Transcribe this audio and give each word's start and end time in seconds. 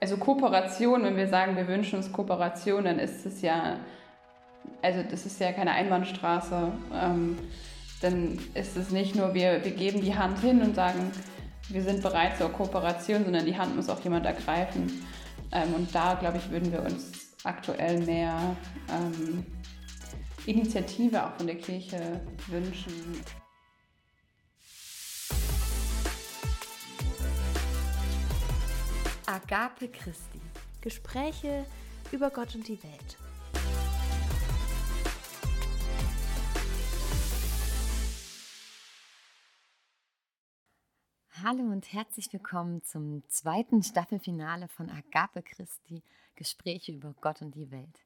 also 0.00 0.16
Kooperation, 0.16 1.04
wenn 1.04 1.16
wir 1.16 1.28
sagen, 1.28 1.56
wir 1.56 1.68
wünschen 1.68 1.96
uns 1.96 2.10
Kooperation, 2.10 2.84
dann 2.84 2.98
ist 2.98 3.26
es 3.26 3.42
ja, 3.42 3.76
also 4.82 5.02
das 5.08 5.26
ist 5.26 5.38
ja 5.40 5.52
keine 5.52 5.72
Einbahnstraße. 5.72 6.72
Ähm, 6.94 7.38
dann 8.00 8.38
ist 8.54 8.76
es 8.76 8.90
nicht 8.90 9.14
nur, 9.14 9.34
wir, 9.34 9.62
wir 9.62 9.72
geben 9.72 10.00
die 10.00 10.16
Hand 10.16 10.38
hin 10.38 10.62
und 10.62 10.74
sagen, 10.74 11.12
wir 11.68 11.82
sind 11.82 12.02
bereit 12.02 12.38
zur 12.38 12.50
Kooperation, 12.50 13.24
sondern 13.24 13.44
die 13.44 13.56
Hand 13.56 13.76
muss 13.76 13.90
auch 13.90 14.00
jemand 14.00 14.24
ergreifen. 14.24 15.06
Ähm, 15.52 15.74
und 15.74 15.94
da, 15.94 16.14
glaube 16.14 16.38
ich, 16.38 16.50
würden 16.50 16.72
wir 16.72 16.82
uns 16.82 17.34
aktuell 17.44 18.00
mehr 18.00 18.56
ähm, 18.88 19.44
Initiative 20.46 21.24
auch 21.24 21.34
von 21.34 21.46
der 21.46 21.56
Kirche 21.56 22.20
wünschen. 22.48 23.20
Agape 29.30 29.86
Christi. 29.86 30.40
Gespräche 30.80 31.64
über 32.10 32.30
Gott 32.30 32.52
und 32.56 32.66
die 32.66 32.82
Welt. 32.82 33.16
Hallo 41.44 41.62
und 41.62 41.92
herzlich 41.92 42.32
willkommen 42.32 42.82
zum 42.82 43.22
zweiten 43.28 43.84
Staffelfinale 43.84 44.66
von 44.66 44.90
Agape 44.90 45.42
Christi 45.42 46.02
Gespräche 46.34 46.90
über 46.90 47.14
Gott 47.20 47.40
und 47.40 47.54
die 47.54 47.70
Welt. 47.70 48.04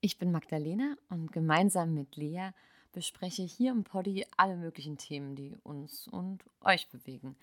Ich 0.00 0.18
bin 0.18 0.32
Magdalena 0.32 0.96
und 1.08 1.30
gemeinsam 1.30 1.94
mit 1.94 2.16
Lea 2.16 2.50
bespreche 2.90 3.42
hier 3.42 3.70
im 3.70 3.84
Poddy 3.84 4.26
alle 4.36 4.56
möglichen 4.56 4.98
Themen, 4.98 5.36
die 5.36 5.56
uns 5.62 6.08
und 6.08 6.42
euch 6.62 6.88
bewegen. 6.88 7.36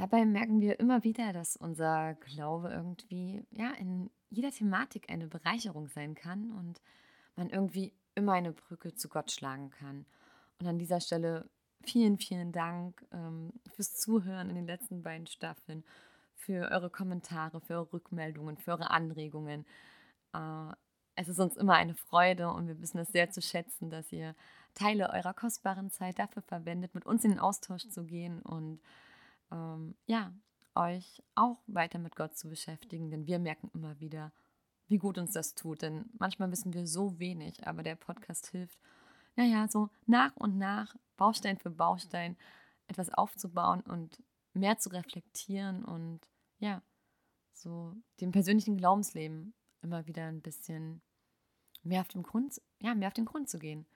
Dabei 0.00 0.24
merken 0.24 0.62
wir 0.62 0.80
immer 0.80 1.04
wieder, 1.04 1.34
dass 1.34 1.56
unser 1.56 2.14
Glaube 2.14 2.70
irgendwie 2.70 3.44
ja, 3.50 3.72
in 3.72 4.08
jeder 4.30 4.50
Thematik 4.50 5.10
eine 5.10 5.26
Bereicherung 5.26 5.88
sein 5.88 6.14
kann 6.14 6.52
und 6.52 6.80
man 7.36 7.50
irgendwie 7.50 7.92
immer 8.14 8.32
eine 8.32 8.52
Brücke 8.52 8.94
zu 8.94 9.10
Gott 9.10 9.30
schlagen 9.30 9.68
kann. 9.68 10.06
Und 10.58 10.66
an 10.66 10.78
dieser 10.78 11.02
Stelle 11.02 11.50
vielen, 11.82 12.16
vielen 12.16 12.50
Dank 12.50 13.06
ähm, 13.12 13.52
fürs 13.74 13.94
Zuhören 13.94 14.48
in 14.48 14.56
den 14.56 14.66
letzten 14.66 15.02
beiden 15.02 15.26
Staffeln, 15.26 15.84
für 16.34 16.70
eure 16.70 16.88
Kommentare, 16.88 17.60
für 17.60 17.74
eure 17.74 17.92
Rückmeldungen, 17.92 18.56
für 18.56 18.70
eure 18.70 18.90
Anregungen. 18.90 19.66
Äh, 20.32 20.72
es 21.14 21.28
ist 21.28 21.40
uns 21.40 21.58
immer 21.58 21.74
eine 21.74 21.94
Freude 21.94 22.48
und 22.48 22.68
wir 22.68 22.80
wissen 22.80 22.96
es 22.96 23.12
sehr 23.12 23.30
zu 23.30 23.42
schätzen, 23.42 23.90
dass 23.90 24.10
ihr 24.12 24.34
Teile 24.72 25.10
eurer 25.10 25.34
kostbaren 25.34 25.90
Zeit 25.90 26.18
dafür 26.18 26.40
verwendet, 26.40 26.94
mit 26.94 27.04
uns 27.04 27.22
in 27.22 27.32
den 27.32 27.40
Austausch 27.40 27.86
zu 27.90 28.04
gehen 28.04 28.40
und 28.40 28.80
ähm, 29.50 29.94
ja, 30.06 30.32
euch 30.74 31.22
auch 31.34 31.58
weiter 31.66 31.98
mit 31.98 32.16
Gott 32.16 32.36
zu 32.36 32.48
beschäftigen, 32.48 33.10
denn 33.10 33.26
wir 33.26 33.38
merken 33.38 33.70
immer 33.74 33.98
wieder, 34.00 34.32
wie 34.88 34.98
gut 34.98 35.18
uns 35.18 35.32
das 35.32 35.54
tut. 35.54 35.82
Denn 35.82 36.10
manchmal 36.18 36.50
wissen 36.50 36.72
wir 36.72 36.86
so 36.86 37.18
wenig, 37.18 37.66
aber 37.66 37.82
der 37.82 37.96
Podcast 37.96 38.48
hilft, 38.48 38.78
naja, 39.36 39.68
so 39.68 39.90
nach 40.06 40.36
und 40.36 40.58
nach 40.58 40.96
Baustein 41.16 41.58
für 41.58 41.70
Baustein 41.70 42.36
etwas 42.86 43.10
aufzubauen 43.10 43.82
und 43.82 44.22
mehr 44.52 44.78
zu 44.78 44.90
reflektieren 44.90 45.84
und 45.84 46.20
ja, 46.58 46.82
so 47.52 47.94
dem 48.20 48.32
persönlichen 48.32 48.76
Glaubensleben 48.76 49.54
immer 49.82 50.06
wieder 50.06 50.26
ein 50.26 50.42
bisschen 50.42 51.00
mehr 51.82 52.00
auf 52.00 52.08
den 52.08 52.22
Grund, 52.22 52.60
ja, 52.80 52.94
mehr 52.94 53.08
auf 53.08 53.14
den 53.14 53.24
Grund 53.24 53.48
zu 53.48 53.58
gehen. 53.58 53.86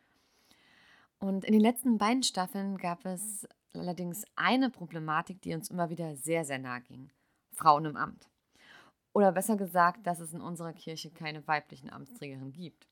Und 1.24 1.42
in 1.46 1.54
den 1.54 1.62
letzten 1.62 1.96
beiden 1.96 2.22
Staffeln 2.22 2.76
gab 2.76 3.06
es 3.06 3.48
allerdings 3.72 4.24
eine 4.36 4.68
Problematik, 4.68 5.40
die 5.40 5.54
uns 5.54 5.70
immer 5.70 5.88
wieder 5.88 6.16
sehr, 6.16 6.44
sehr 6.44 6.58
nahe 6.58 6.82
ging. 6.82 7.08
Frauen 7.50 7.86
im 7.86 7.96
Amt. 7.96 8.28
Oder 9.14 9.32
besser 9.32 9.56
gesagt, 9.56 10.06
dass 10.06 10.20
es 10.20 10.34
in 10.34 10.42
unserer 10.42 10.74
Kirche 10.74 11.10
keine 11.10 11.48
weiblichen 11.48 11.88
Amtsträgerinnen 11.88 12.52
gibt. 12.52 12.86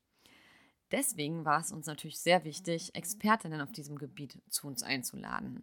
Deswegen 0.92 1.44
war 1.44 1.60
es 1.60 1.72
uns 1.72 1.84
natürlich 1.84 2.20
sehr 2.20 2.42
wichtig, 2.44 2.94
Expertinnen 2.94 3.60
auf 3.60 3.72
diesem 3.72 3.98
Gebiet 3.98 4.40
zu 4.48 4.66
uns 4.66 4.82
einzuladen. 4.82 5.62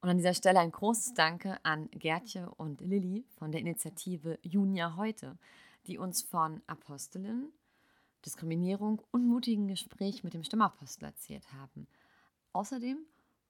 Und 0.00 0.08
an 0.08 0.16
dieser 0.16 0.32
Stelle 0.32 0.60
ein 0.60 0.72
großes 0.72 1.12
Danke 1.12 1.62
an 1.66 1.90
Gertje 1.90 2.48
und 2.56 2.80
Lilly 2.80 3.26
von 3.36 3.52
der 3.52 3.60
Initiative 3.60 4.38
Junia 4.40 4.96
Heute, 4.96 5.36
die 5.86 5.98
uns 5.98 6.22
von 6.22 6.62
Apostelinnen, 6.66 7.52
Diskriminierung 8.24 9.02
und 9.10 9.26
mutigen 9.26 9.68
Gespräch 9.68 10.24
mit 10.24 10.34
dem 10.34 10.44
Stimmapostel 10.44 11.04
erzählt 11.04 11.52
haben. 11.52 11.86
Außerdem 12.52 12.98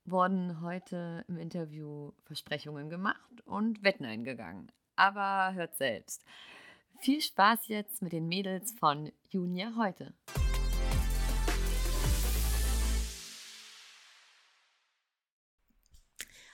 wurden 0.05 0.61
heute 0.61 1.25
im 1.29 1.39
Interview 1.39 2.13
Versprechungen 2.25 2.91
gemacht 2.91 3.41
und 3.47 3.83
Wetten 3.85 4.05
eingegangen. 4.05 4.73
Aber 4.97 5.55
hört 5.55 5.77
selbst. 5.77 6.25
Viel 6.99 7.21
Spaß 7.21 7.69
jetzt 7.69 8.03
mit 8.03 8.13
den 8.13 8.29
Mädels 8.29 8.73
von 8.73 9.11
Junia 9.31 9.75
Heute. 9.77 10.15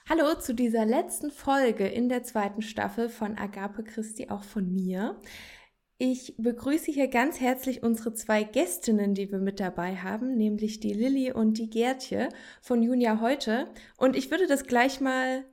Hallo 0.09 0.35
zu 0.35 0.53
dieser 0.53 0.85
letzten 0.85 1.31
Folge 1.31 1.87
in 1.87 2.09
der 2.09 2.23
zweiten 2.23 2.61
Staffel 2.61 3.07
von 3.07 3.37
Agape 3.37 3.83
Christi, 3.83 4.29
auch 4.29 4.43
von 4.43 4.73
mir. 4.73 5.17
Ich 6.03 6.33
begrüße 6.39 6.91
hier 6.91 7.09
ganz 7.09 7.39
herzlich 7.39 7.83
unsere 7.83 8.15
zwei 8.15 8.41
Gästinnen, 8.41 9.13
die 9.13 9.31
wir 9.31 9.37
mit 9.37 9.59
dabei 9.59 9.97
haben, 9.97 10.35
nämlich 10.35 10.79
die 10.79 10.93
Lilly 10.93 11.31
und 11.31 11.59
die 11.59 11.69
Gertje 11.69 12.29
von 12.59 12.81
Junia 12.81 13.21
heute. 13.21 13.67
Und 13.97 14.15
ich 14.15 14.31
würde 14.31 14.47
das 14.47 14.63
gleich 14.63 14.99
mal 14.99 15.43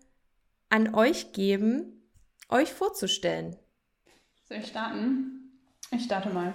an 0.71 0.95
euch 0.95 1.35
geben, 1.35 2.01
euch 2.49 2.73
vorzustellen. 2.73 3.57
Soll 4.49 4.57
ich 4.57 4.69
starten? 4.69 5.53
Ich 5.91 6.05
starte 6.05 6.31
mal. 6.31 6.55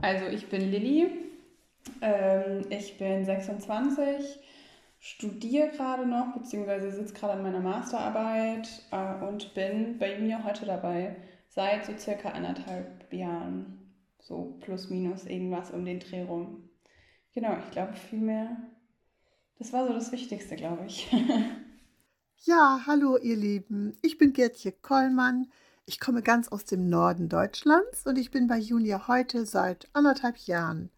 Also 0.00 0.26
ich 0.26 0.46
bin 0.46 0.70
Lilly, 0.70 1.08
ähm, 2.00 2.64
ich 2.70 2.96
bin 2.96 3.24
26 3.24 4.38
studiere 5.00 5.70
gerade 5.70 6.06
noch, 6.06 6.32
beziehungsweise 6.34 6.92
sitze 6.92 7.14
gerade 7.14 7.32
an 7.32 7.42
meiner 7.42 7.58
Masterarbeit 7.58 8.68
äh, 8.92 9.24
und 9.24 9.52
bin 9.52 9.98
bei 9.98 10.16
Junior 10.16 10.44
heute 10.44 10.64
dabei. 10.64 11.16
Seit 11.54 11.84
so 11.84 11.92
circa 11.98 12.30
anderthalb 12.30 13.12
Jahren. 13.12 13.94
So 14.18 14.56
plus 14.60 14.88
minus 14.88 15.26
irgendwas 15.26 15.70
um 15.70 15.84
den 15.84 16.00
Dreh 16.00 16.22
rum. 16.22 16.70
Genau, 17.34 17.58
ich 17.58 17.70
glaube 17.72 17.92
viel 17.92 18.20
mehr. 18.20 18.56
Das 19.58 19.70
war 19.74 19.86
so 19.86 19.92
das 19.92 20.12
Wichtigste, 20.12 20.56
glaube 20.56 20.86
ich. 20.86 21.12
ja, 22.44 22.80
hallo 22.86 23.18
ihr 23.18 23.36
Lieben. 23.36 23.98
Ich 24.00 24.16
bin 24.16 24.32
Gertje 24.32 24.72
Kollmann. 24.72 25.52
Ich 25.84 26.00
komme 26.00 26.22
ganz 26.22 26.48
aus 26.48 26.64
dem 26.64 26.88
Norden 26.88 27.28
Deutschlands 27.28 28.06
und 28.06 28.16
ich 28.16 28.30
bin 28.30 28.46
bei 28.46 28.56
Junia 28.56 29.06
heute 29.06 29.44
seit 29.44 29.90
anderthalb 29.92 30.38
Jahren. 30.38 30.90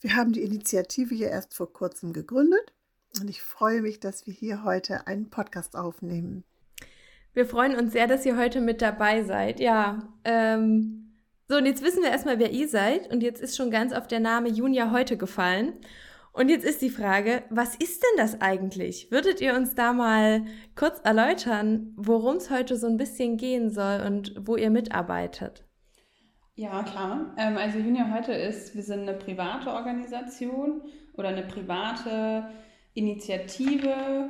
Wir 0.00 0.14
haben 0.14 0.30
die 0.30 0.44
Initiative 0.44 1.16
hier 1.16 1.30
erst 1.30 1.54
vor 1.54 1.72
kurzem 1.72 2.12
gegründet 2.12 2.74
und 3.20 3.28
ich 3.28 3.42
freue 3.42 3.82
mich, 3.82 3.98
dass 3.98 4.24
wir 4.24 4.34
hier 4.34 4.62
heute 4.62 5.08
einen 5.08 5.30
Podcast 5.30 5.74
aufnehmen. 5.74 6.44
Wir 7.34 7.46
freuen 7.46 7.76
uns 7.76 7.92
sehr, 7.92 8.06
dass 8.06 8.26
ihr 8.26 8.36
heute 8.36 8.60
mit 8.60 8.82
dabei 8.82 9.22
seid. 9.22 9.60
Ja, 9.60 10.08
ähm, 10.24 11.14
so 11.48 11.56
und 11.56 11.66
jetzt 11.66 11.82
wissen 11.82 12.02
wir 12.02 12.10
erstmal, 12.10 12.38
wer 12.38 12.50
ihr 12.50 12.68
seid. 12.68 13.10
Und 13.10 13.22
jetzt 13.22 13.40
ist 13.40 13.56
schon 13.56 13.70
ganz 13.70 13.92
auf 13.92 14.06
der 14.06 14.20
Name 14.20 14.48
Junia 14.48 14.90
heute 14.90 15.16
gefallen. 15.16 15.74
Und 16.32 16.50
jetzt 16.50 16.64
ist 16.64 16.82
die 16.82 16.90
Frage, 16.90 17.42
was 17.50 17.74
ist 17.74 18.02
denn 18.02 18.18
das 18.24 18.40
eigentlich? 18.40 19.10
Würdet 19.10 19.40
ihr 19.40 19.54
uns 19.54 19.74
da 19.74 19.92
mal 19.92 20.44
kurz 20.76 21.00
erläutern, 21.02 21.92
worum 21.96 22.36
es 22.36 22.50
heute 22.50 22.76
so 22.76 22.86
ein 22.86 22.96
bisschen 22.96 23.36
gehen 23.38 23.70
soll 23.70 24.02
und 24.06 24.34
wo 24.38 24.56
ihr 24.56 24.70
mitarbeitet? 24.70 25.64
Ja, 26.54 26.82
klar. 26.82 27.34
Ähm, 27.38 27.56
also 27.56 27.78
Junia 27.78 28.12
heute 28.14 28.32
ist, 28.32 28.74
wir 28.74 28.82
sind 28.82 29.08
eine 29.08 29.14
private 29.14 29.70
Organisation 29.70 30.82
oder 31.14 31.28
eine 31.28 31.42
private 31.42 32.50
Initiative 32.94 34.28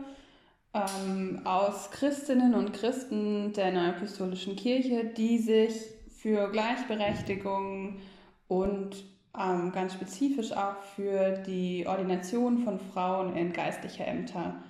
ähm, 0.78 1.40
aus 1.44 1.90
Christinnen 1.90 2.54
und 2.54 2.72
Christen 2.72 3.52
der 3.52 3.72
Neuapostolischen 3.72 4.56
Kirche, 4.56 5.04
die 5.04 5.38
sich 5.38 5.72
für 6.16 6.50
Gleichberechtigung 6.50 8.00
und 8.48 9.04
ähm, 9.38 9.72
ganz 9.72 9.94
spezifisch 9.94 10.52
auch 10.52 10.78
für 10.96 11.38
die 11.46 11.86
Ordination 11.86 12.58
von 12.58 12.80
Frauen 12.80 13.36
in 13.36 13.52
geistliche 13.52 14.04
Ämter 14.04 14.62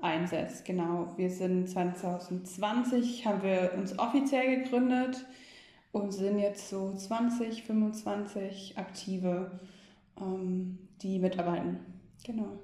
einsetzt. 0.00 0.64
Genau, 0.64 1.12
wir 1.16 1.30
sind 1.30 1.68
2020, 1.68 3.26
haben 3.26 3.42
wir 3.42 3.72
uns 3.76 3.98
offiziell 3.98 4.62
gegründet 4.62 5.24
und 5.92 6.12
sind 6.12 6.38
jetzt 6.38 6.68
so 6.68 6.92
20, 6.92 7.64
25 7.64 8.78
Aktive, 8.78 9.60
ähm, 10.20 10.78
die 11.02 11.18
mitarbeiten. 11.18 11.80
Genau. 12.24 12.58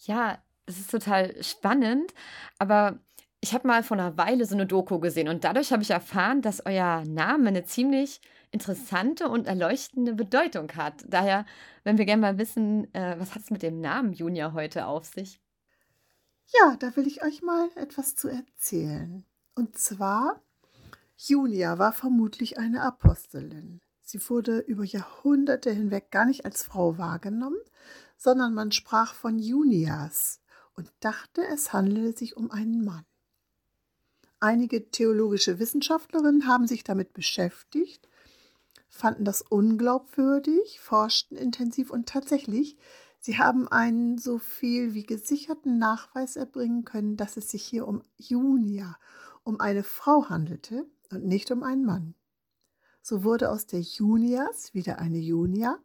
Ja, 0.00 0.38
es 0.68 0.78
ist 0.78 0.90
total 0.90 1.42
spannend, 1.42 2.12
aber 2.58 3.00
ich 3.40 3.54
habe 3.54 3.66
mal 3.66 3.82
vor 3.82 3.96
einer 3.96 4.16
Weile 4.16 4.44
so 4.44 4.54
eine 4.54 4.66
Doku 4.66 4.98
gesehen 4.98 5.28
und 5.28 5.44
dadurch 5.44 5.72
habe 5.72 5.82
ich 5.82 5.90
erfahren, 5.90 6.42
dass 6.42 6.64
euer 6.66 7.04
Name 7.04 7.48
eine 7.48 7.64
ziemlich 7.64 8.20
interessante 8.50 9.28
und 9.28 9.46
erleuchtende 9.46 10.14
Bedeutung 10.14 10.72
hat. 10.74 11.04
Daher, 11.06 11.46
wenn 11.84 11.98
wir 11.98 12.04
gerne 12.04 12.22
mal 12.22 12.38
wissen, 12.38 12.92
äh, 12.94 13.16
was 13.18 13.34
hat 13.34 13.42
es 13.42 13.50
mit 13.50 13.62
dem 13.62 13.80
Namen 13.80 14.12
Junior 14.12 14.52
heute 14.54 14.86
auf 14.86 15.06
sich? 15.06 15.40
Ja, 16.46 16.76
da 16.76 16.96
will 16.96 17.06
ich 17.06 17.22
euch 17.22 17.42
mal 17.42 17.68
etwas 17.76 18.16
zu 18.16 18.28
erzählen. 18.28 19.24
Und 19.54 19.76
zwar 19.76 20.42
Junia 21.16 21.78
war 21.78 21.92
vermutlich 21.92 22.58
eine 22.58 22.82
Apostelin. 22.82 23.80
Sie 24.00 24.20
wurde 24.30 24.60
über 24.60 24.84
Jahrhunderte 24.84 25.70
hinweg 25.70 26.10
gar 26.10 26.24
nicht 26.24 26.44
als 26.44 26.62
Frau 26.62 26.96
wahrgenommen, 26.96 27.58
sondern 28.16 28.54
man 28.54 28.72
sprach 28.72 29.14
von 29.14 29.38
Junias 29.38 30.40
und 30.78 30.92
dachte, 31.00 31.44
es 31.44 31.72
handele 31.72 32.16
sich 32.16 32.36
um 32.36 32.52
einen 32.52 32.84
Mann. 32.84 33.04
Einige 34.38 34.90
theologische 34.90 35.58
Wissenschaftlerinnen 35.58 36.46
haben 36.46 36.68
sich 36.68 36.84
damit 36.84 37.12
beschäftigt, 37.12 38.08
fanden 38.88 39.24
das 39.24 39.42
unglaubwürdig, 39.42 40.78
forschten 40.78 41.36
intensiv 41.36 41.90
und 41.90 42.08
tatsächlich, 42.08 42.78
sie 43.18 43.38
haben 43.38 43.66
einen 43.66 44.18
so 44.18 44.38
viel 44.38 44.94
wie 44.94 45.02
gesicherten 45.02 45.78
Nachweis 45.78 46.36
erbringen 46.36 46.84
können, 46.84 47.16
dass 47.16 47.36
es 47.36 47.50
sich 47.50 47.64
hier 47.64 47.88
um 47.88 48.02
Junia, 48.16 48.96
um 49.42 49.58
eine 49.58 49.82
Frau 49.82 50.28
handelte 50.28 50.86
und 51.10 51.24
nicht 51.24 51.50
um 51.50 51.64
einen 51.64 51.84
Mann. 51.84 52.14
So 53.02 53.24
wurde 53.24 53.50
aus 53.50 53.66
der 53.66 53.80
Junias 53.80 54.72
wieder 54.74 55.00
eine 55.00 55.18
Junia, 55.18 55.80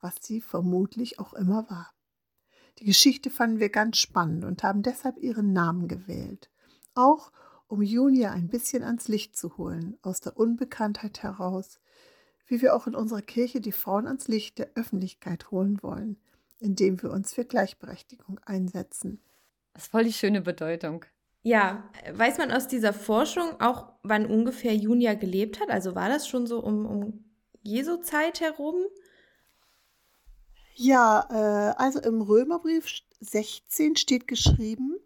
was 0.00 0.14
sie 0.22 0.40
vermutlich 0.40 1.18
auch 1.18 1.34
immer 1.34 1.68
war. 1.68 1.92
Die 2.80 2.86
Geschichte 2.86 3.28
fanden 3.28 3.60
wir 3.60 3.68
ganz 3.68 3.98
spannend 3.98 4.44
und 4.44 4.62
haben 4.62 4.82
deshalb 4.82 5.18
ihren 5.18 5.52
Namen 5.52 5.86
gewählt. 5.86 6.50
Auch 6.94 7.30
um 7.68 7.82
Junia 7.82 8.32
ein 8.32 8.48
bisschen 8.48 8.82
ans 8.82 9.06
Licht 9.06 9.36
zu 9.36 9.56
holen, 9.58 9.98
aus 10.02 10.20
der 10.20 10.36
Unbekanntheit 10.36 11.22
heraus, 11.22 11.78
wie 12.46 12.62
wir 12.62 12.74
auch 12.74 12.86
in 12.86 12.94
unserer 12.94 13.22
Kirche 13.22 13.60
die 13.60 13.72
Frauen 13.72 14.06
ans 14.06 14.28
Licht 14.28 14.58
der 14.58 14.70
Öffentlichkeit 14.74 15.50
holen 15.50 15.82
wollen, 15.82 16.16
indem 16.58 17.00
wir 17.02 17.10
uns 17.10 17.34
für 17.34 17.44
Gleichberechtigung 17.44 18.40
einsetzen. 18.44 19.20
Das 19.74 19.84
ist 19.84 19.90
voll 19.90 20.04
die 20.04 20.12
schöne 20.12 20.40
Bedeutung. 20.40 21.04
Ja, 21.42 21.84
weiß 22.12 22.38
man 22.38 22.50
aus 22.50 22.66
dieser 22.66 22.92
Forschung 22.92 23.60
auch, 23.60 23.92
wann 24.02 24.26
ungefähr 24.26 24.74
Junia 24.74 25.14
gelebt 25.14 25.60
hat? 25.60 25.70
Also 25.70 25.94
war 25.94 26.08
das 26.08 26.26
schon 26.28 26.46
so 26.46 26.60
um, 26.60 26.86
um 26.86 27.24
Jesu 27.62 27.98
Zeit 27.98 28.40
herum? 28.40 28.76
Ja, 30.82 31.26
äh, 31.30 31.74
also 31.76 32.00
im 32.00 32.22
Römerbrief 32.22 32.86
16 33.20 33.96
steht 33.96 34.26
geschrieben, 34.26 34.96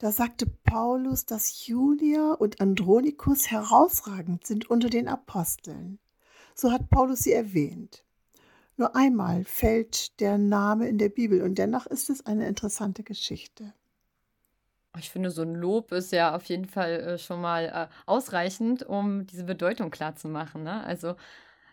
da 0.00 0.10
sagte 0.10 0.46
Paulus, 0.64 1.26
dass 1.26 1.68
Julia 1.68 2.32
und 2.32 2.60
Andronikus 2.60 3.48
herausragend 3.48 4.44
sind 4.44 4.68
unter 4.68 4.90
den 4.90 5.06
Aposteln. 5.06 6.00
So 6.56 6.72
hat 6.72 6.90
Paulus 6.90 7.20
sie 7.20 7.32
erwähnt. 7.32 8.02
Nur 8.76 8.96
einmal 8.96 9.44
fällt 9.44 10.18
der 10.18 10.38
Name 10.38 10.88
in 10.88 10.98
der 10.98 11.10
Bibel 11.10 11.40
und 11.42 11.56
dennoch 11.56 11.86
ist 11.86 12.10
es 12.10 12.26
eine 12.26 12.48
interessante 12.48 13.04
Geschichte. 13.04 13.74
Ich 14.98 15.10
finde, 15.10 15.30
so 15.30 15.42
ein 15.42 15.54
Lob 15.54 15.92
ist 15.92 16.10
ja 16.10 16.34
auf 16.34 16.46
jeden 16.46 16.66
Fall 16.66 16.94
äh, 16.94 17.18
schon 17.18 17.40
mal 17.40 17.66
äh, 17.66 17.94
ausreichend, 18.06 18.82
um 18.82 19.24
diese 19.28 19.44
Bedeutung 19.44 19.92
klarzumachen. 19.92 20.64
Ne? 20.64 20.82
Also 20.82 21.14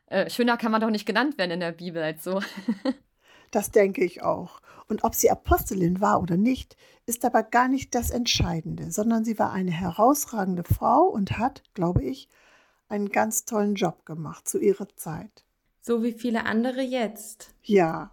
äh, 0.05 0.29
schöner 0.29 0.55
kann 0.55 0.71
man 0.71 0.81
doch 0.81 0.91
nicht 0.91 1.07
genannt 1.07 1.39
werden 1.39 1.49
in 1.49 1.61
der 1.61 1.71
Bibel 1.71 2.03
als 2.03 2.23
so. 2.23 2.39
Das 3.53 3.69
denke 3.69 4.03
ich 4.03 4.23
auch. 4.23 4.61
Und 4.87 5.03
ob 5.03 5.13
sie 5.13 5.29
Apostelin 5.29 6.01
war 6.01 6.21
oder 6.23 6.37
nicht, 6.37 6.75
ist 7.05 7.23
aber 7.23 7.43
gar 7.43 7.67
nicht 7.67 7.93
das 7.93 8.09
Entscheidende, 8.09 8.91
sondern 8.91 9.23
sie 9.23 9.37
war 9.37 9.53
eine 9.53 9.69
herausragende 9.69 10.63
Frau 10.63 11.03
und 11.03 11.37
hat, 11.37 11.61
glaube 11.75 12.03
ich, 12.03 12.29
einen 12.89 13.09
ganz 13.09 13.45
tollen 13.45 13.75
Job 13.75 14.07
gemacht 14.07 14.49
zu 14.49 14.59
ihrer 14.59 14.87
Zeit. 14.95 15.45
So 15.81 16.01
wie 16.01 16.13
viele 16.13 16.45
andere 16.47 16.81
jetzt. 16.81 17.53
Ja. 17.61 18.09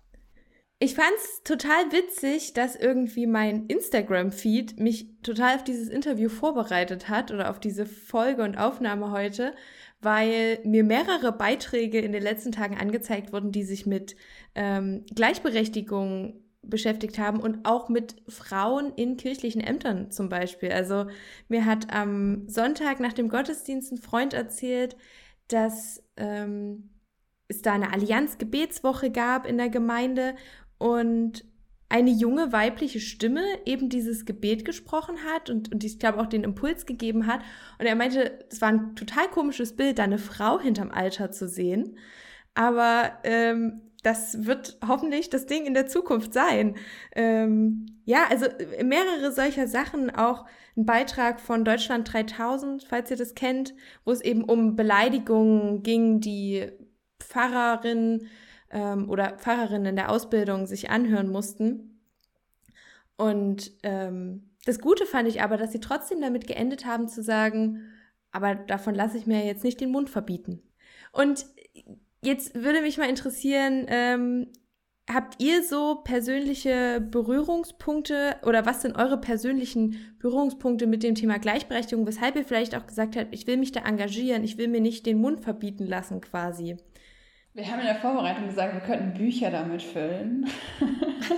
Ich 0.78 0.94
fand 0.94 1.12
es 1.16 1.42
total 1.42 1.90
witzig, 1.90 2.52
dass 2.52 2.76
irgendwie 2.76 3.26
mein 3.26 3.64
Instagram-Feed 3.66 4.78
mich 4.78 5.08
total 5.22 5.56
auf 5.56 5.64
dieses 5.64 5.88
Interview 5.88 6.28
vorbereitet 6.28 7.08
hat 7.08 7.30
oder 7.30 7.48
auf 7.50 7.60
diese 7.60 7.86
Folge 7.86 8.42
und 8.42 8.58
Aufnahme 8.58 9.10
heute, 9.10 9.54
weil 10.00 10.60
mir 10.64 10.84
mehrere 10.84 11.32
Beiträge 11.32 12.00
in 12.00 12.12
den 12.12 12.22
letzten 12.22 12.52
Tagen 12.52 12.76
angezeigt 12.78 13.32
wurden, 13.32 13.52
die 13.52 13.64
sich 13.64 13.86
mit 13.86 14.16
ähm, 14.54 15.04
Gleichberechtigung 15.14 16.42
beschäftigt 16.62 17.18
haben 17.18 17.40
und 17.40 17.64
auch 17.64 17.88
mit 17.88 18.16
Frauen 18.28 18.92
in 18.94 19.16
kirchlichen 19.16 19.60
Ämtern 19.60 20.10
zum 20.10 20.28
Beispiel. 20.28 20.72
Also 20.72 21.06
mir 21.48 21.64
hat 21.64 21.92
am 21.92 22.48
Sonntag 22.48 23.00
nach 23.00 23.12
dem 23.12 23.28
Gottesdienst 23.28 23.92
ein 23.92 23.98
Freund 23.98 24.34
erzählt, 24.34 24.96
dass 25.48 26.02
ähm, 26.16 26.90
es 27.48 27.62
da 27.62 27.72
eine 27.72 27.92
Allianz-Gebetswoche 27.92 29.10
gab 29.10 29.46
in 29.46 29.58
der 29.58 29.68
Gemeinde 29.68 30.34
und 30.78 31.44
eine 31.90 32.10
junge 32.10 32.52
weibliche 32.52 33.00
Stimme 33.00 33.42
eben 33.66 33.88
dieses 33.88 34.24
Gebet 34.24 34.64
gesprochen 34.64 35.16
hat 35.26 35.50
und, 35.50 35.72
und 35.72 35.82
ich 35.84 35.98
glaube 35.98 36.20
auch 36.20 36.26
den 36.26 36.44
Impuls 36.44 36.86
gegeben 36.86 37.26
hat. 37.26 37.40
Und 37.78 37.86
er 37.86 37.96
meinte, 37.96 38.38
es 38.48 38.62
war 38.62 38.68
ein 38.68 38.94
total 38.94 39.28
komisches 39.28 39.76
Bild, 39.76 39.98
da 39.98 40.04
eine 40.04 40.18
Frau 40.18 40.60
hinterm 40.60 40.92
Alter 40.92 41.32
zu 41.32 41.48
sehen. 41.48 41.98
Aber 42.54 43.18
ähm, 43.24 43.82
das 44.04 44.46
wird 44.46 44.78
hoffentlich 44.86 45.30
das 45.30 45.46
Ding 45.46 45.66
in 45.66 45.74
der 45.74 45.88
Zukunft 45.88 46.32
sein. 46.32 46.76
Ähm, 47.14 47.86
ja, 48.04 48.24
also 48.30 48.46
mehrere 48.82 49.32
solcher 49.32 49.66
Sachen, 49.66 50.10
auch 50.10 50.46
ein 50.76 50.86
Beitrag 50.86 51.40
von 51.40 51.64
Deutschland 51.64 52.12
3000, 52.12 52.84
falls 52.84 53.10
ihr 53.10 53.16
das 53.16 53.34
kennt, 53.34 53.74
wo 54.04 54.12
es 54.12 54.20
eben 54.20 54.44
um 54.44 54.76
Beleidigungen 54.76 55.82
ging, 55.82 56.20
die 56.20 56.68
Pfarrerinnen 57.18 58.28
ähm, 58.70 59.08
oder 59.08 59.38
Pfarrerinnen 59.38 59.86
in 59.86 59.96
der 59.96 60.10
Ausbildung 60.10 60.66
sich 60.66 60.90
anhören 60.90 61.30
mussten. 61.30 62.00
Und 63.16 63.72
ähm, 63.82 64.50
das 64.64 64.80
Gute 64.80 65.06
fand 65.06 65.28
ich 65.28 65.42
aber, 65.42 65.56
dass 65.56 65.72
sie 65.72 65.80
trotzdem 65.80 66.20
damit 66.20 66.46
geendet 66.46 66.86
haben 66.86 67.08
zu 67.08 67.22
sagen, 67.22 67.90
aber 68.32 68.54
davon 68.54 68.94
lasse 68.94 69.18
ich 69.18 69.26
mir 69.26 69.44
jetzt 69.44 69.64
nicht 69.64 69.80
den 69.80 69.90
Mund 69.90 70.08
verbieten. 70.08 70.62
Und 71.12 71.46
Jetzt 72.22 72.54
würde 72.54 72.82
mich 72.82 72.98
mal 72.98 73.08
interessieren, 73.08 73.86
ähm, 73.88 74.48
habt 75.10 75.42
ihr 75.42 75.62
so 75.62 76.02
persönliche 76.04 77.00
Berührungspunkte 77.00 78.36
oder 78.44 78.66
was 78.66 78.82
sind 78.82 78.96
eure 78.96 79.18
persönlichen 79.18 79.96
Berührungspunkte 80.18 80.86
mit 80.86 81.02
dem 81.02 81.14
Thema 81.14 81.38
Gleichberechtigung, 81.38 82.06
weshalb 82.06 82.36
ihr 82.36 82.44
vielleicht 82.44 82.76
auch 82.76 82.86
gesagt 82.86 83.16
habt, 83.16 83.34
ich 83.34 83.46
will 83.46 83.56
mich 83.56 83.72
da 83.72 83.80
engagieren, 83.80 84.44
ich 84.44 84.58
will 84.58 84.68
mir 84.68 84.82
nicht 84.82 85.06
den 85.06 85.18
Mund 85.18 85.40
verbieten 85.40 85.86
lassen 85.86 86.20
quasi? 86.20 86.76
Wir 87.52 87.66
haben 87.66 87.80
in 87.80 87.86
der 87.86 87.96
Vorbereitung 87.96 88.46
gesagt, 88.46 88.74
wir 88.74 88.80
könnten 88.80 89.14
Bücher 89.14 89.50
damit 89.50 89.82
füllen. 89.82 90.48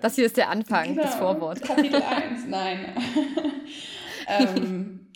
das 0.00 0.16
hier 0.16 0.26
ist 0.26 0.36
der 0.36 0.50
Anfang, 0.50 0.88
genau, 0.88 1.02
das 1.02 1.14
Vorwort. 1.14 1.62
Kapitel 1.62 2.02
1, 2.02 2.44
nein. 2.48 2.94
ähm, 4.26 5.08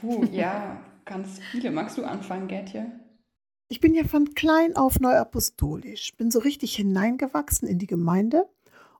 puh, 0.00 0.24
ja. 0.30 0.80
Ganz 1.04 1.40
viele. 1.52 1.70
Magst 1.70 1.98
du 1.98 2.04
anfangen, 2.04 2.48
Gertje? 2.48 2.90
Ich 3.68 3.80
bin 3.80 3.94
ja 3.94 4.04
von 4.04 4.34
klein 4.34 4.76
auf 4.76 5.00
neuapostolisch, 5.00 6.16
bin 6.16 6.30
so 6.30 6.40
richtig 6.40 6.76
hineingewachsen 6.76 7.68
in 7.68 7.78
die 7.78 7.86
Gemeinde 7.86 8.48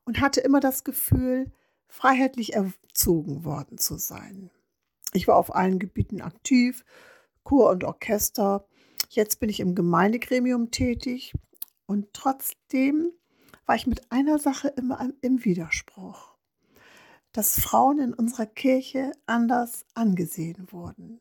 und 0.04 0.20
hatte 0.20 0.40
immer 0.40 0.60
das 0.60 0.84
Gefühl, 0.84 1.50
freiheitlich 1.88 2.54
erzogen 2.54 3.44
worden 3.44 3.78
zu 3.78 3.96
sein. 3.96 4.50
Ich 5.12 5.28
war 5.28 5.36
auf 5.36 5.54
allen 5.54 5.78
Gebieten 5.78 6.20
aktiv, 6.20 6.84
Chor 7.46 7.70
und 7.70 7.84
Orchester. 7.84 8.66
Jetzt 9.08 9.38
bin 9.38 9.48
ich 9.48 9.60
im 9.60 9.76
Gemeindegremium 9.76 10.72
tätig 10.72 11.32
und 11.86 12.12
trotzdem 12.12 13.12
war 13.66 13.76
ich 13.76 13.86
mit 13.86 14.10
einer 14.10 14.40
Sache 14.40 14.66
immer 14.66 15.08
im 15.20 15.44
Widerspruch, 15.44 16.34
dass 17.30 17.60
Frauen 17.60 18.00
in 18.00 18.14
unserer 18.14 18.46
Kirche 18.46 19.12
anders 19.26 19.86
angesehen 19.94 20.72
wurden. 20.72 21.20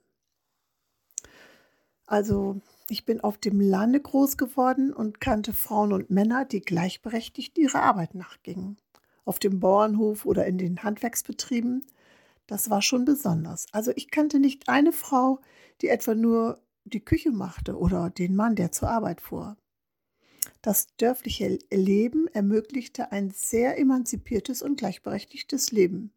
Also 2.08 2.60
ich 2.90 3.06
bin 3.06 3.22
auf 3.22 3.38
dem 3.38 3.62
Lande 3.62 4.00
groß 4.02 4.38
geworden 4.38 4.94
und 4.94 5.22
kannte 5.22 5.54
Frauen 5.54 5.94
und 5.94 6.10
Männer, 6.10 6.44
die 6.44 6.62
gleichberechtigt 6.62 7.56
ihrer 7.60 7.84
Arbeit 7.84 8.16
nachgingen. 8.16 8.78
Auf 9.26 9.38
dem 9.38 9.60
Bauernhof 9.60 10.26
oder 10.26 10.48
in 10.48 10.58
den 10.58 10.82
Handwerksbetrieben. 10.82 11.86
Das 12.48 12.70
war 12.70 12.82
schon 12.82 13.06
besonders. 13.06 13.66
Also 13.72 13.92
ich 13.96 14.12
kannte 14.12 14.40
nicht 14.40 14.70
eine 14.70 14.92
Frau, 14.92 15.40
die 15.82 15.90
etwa 15.90 16.14
nur 16.16 16.62
die 16.84 17.04
Küche 17.04 17.32
machte 17.32 17.78
oder 17.78 18.10
den 18.10 18.36
Mann, 18.36 18.56
der 18.56 18.72
zur 18.72 18.90
Arbeit 18.90 19.22
fuhr. 19.22 19.58
Das 20.62 20.88
dörfliche 20.98 21.60
Leben 21.72 22.28
ermöglichte 22.28 23.12
ein 23.12 23.32
sehr 23.32 23.80
emanzipiertes 23.80 24.62
und 24.62 24.78
gleichberechtigtes 24.78 25.72
Leben. 25.72 26.12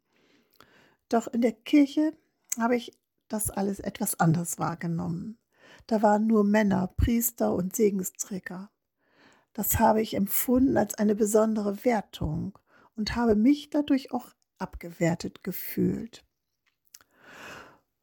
Doch 1.09 1.27
in 1.29 1.41
der 1.41 1.53
Kirche 1.53 2.13
habe 2.59 2.77
ich 2.77 2.93
das 3.29 3.51
alles 3.51 3.81
etwas 3.81 4.21
anders 4.21 4.59
wahrgenommen. 4.59 5.39
Da 5.87 6.03
waren 6.03 6.27
nur 6.27 6.45
Männer, 6.45 6.89
Priester 6.97 7.55
und 7.55 7.75
Segensträger. 7.75 8.71
Das 9.55 9.79
habe 9.79 10.03
ich 10.03 10.15
empfunden 10.15 10.77
als 10.77 10.95
eine 10.95 11.15
besondere 11.15 11.85
Wertung 11.85 12.59
und 12.97 13.17
habe 13.17 13.35
mich 13.35 13.71
dadurch 13.71 14.13
auch 14.13 14.31
abgewertet 14.59 15.43
gefühlt. 15.45 16.25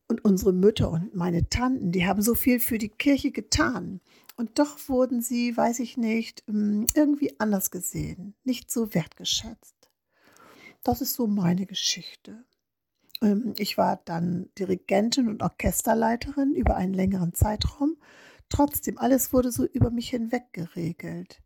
Und 0.08 0.24
unsere 0.24 0.54
Mütter 0.54 0.92
und 0.92 1.16
meine 1.16 1.50
Tanten, 1.50 1.92
die 1.92 2.06
haben 2.06 2.22
so 2.22 2.36
viel 2.36 2.60
für 2.60 2.78
die 2.78 2.90
Kirche 2.90 3.32
getan. 3.32 4.02
Und 4.36 4.60
doch 4.60 4.78
wurden 4.88 5.22
sie, 5.22 5.56
weiß 5.56 5.80
ich 5.80 5.98
nicht, 5.98 6.44
ähm, 6.48 6.86
irgendwie 6.94 7.40
anders 7.40 7.72
gesehen, 7.72 8.36
nicht 8.44 8.70
so 8.70 8.94
wertgeschätzt. 8.94 9.90
Das 10.84 11.02
ist 11.02 11.14
so 11.14 11.26
meine 11.26 11.66
Geschichte. 11.66 12.46
Ähm, 13.22 13.54
ich 13.58 13.78
war 13.78 14.02
dann 14.06 14.50
Dirigentin 14.60 15.30
und 15.30 15.42
Orchesterleiterin 15.42 16.54
über 16.54 16.76
einen 16.76 16.94
längeren 16.94 17.34
Zeitraum. 17.34 17.98
Trotzdem, 18.50 18.98
alles 18.98 19.34
wurde 19.34 19.52
so 19.52 19.66
über 19.66 19.90
mich 19.90 20.10
hinweg 20.10 20.54
geregelt. 20.54 21.42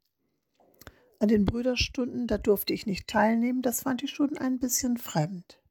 An 1.19 1.27
den 1.27 1.43
Brüderstunden, 1.43 2.27
da 2.27 2.37
durfte 2.37 2.73
ich 2.73 2.85
nicht 2.85 3.07
teilnehmen, 3.07 3.61
das 3.61 3.81
fand 3.81 4.03
ich 4.03 4.11
schon 4.11 4.37
ein 4.37 4.57
bisschen 4.57 4.97
fremd. 4.97 5.61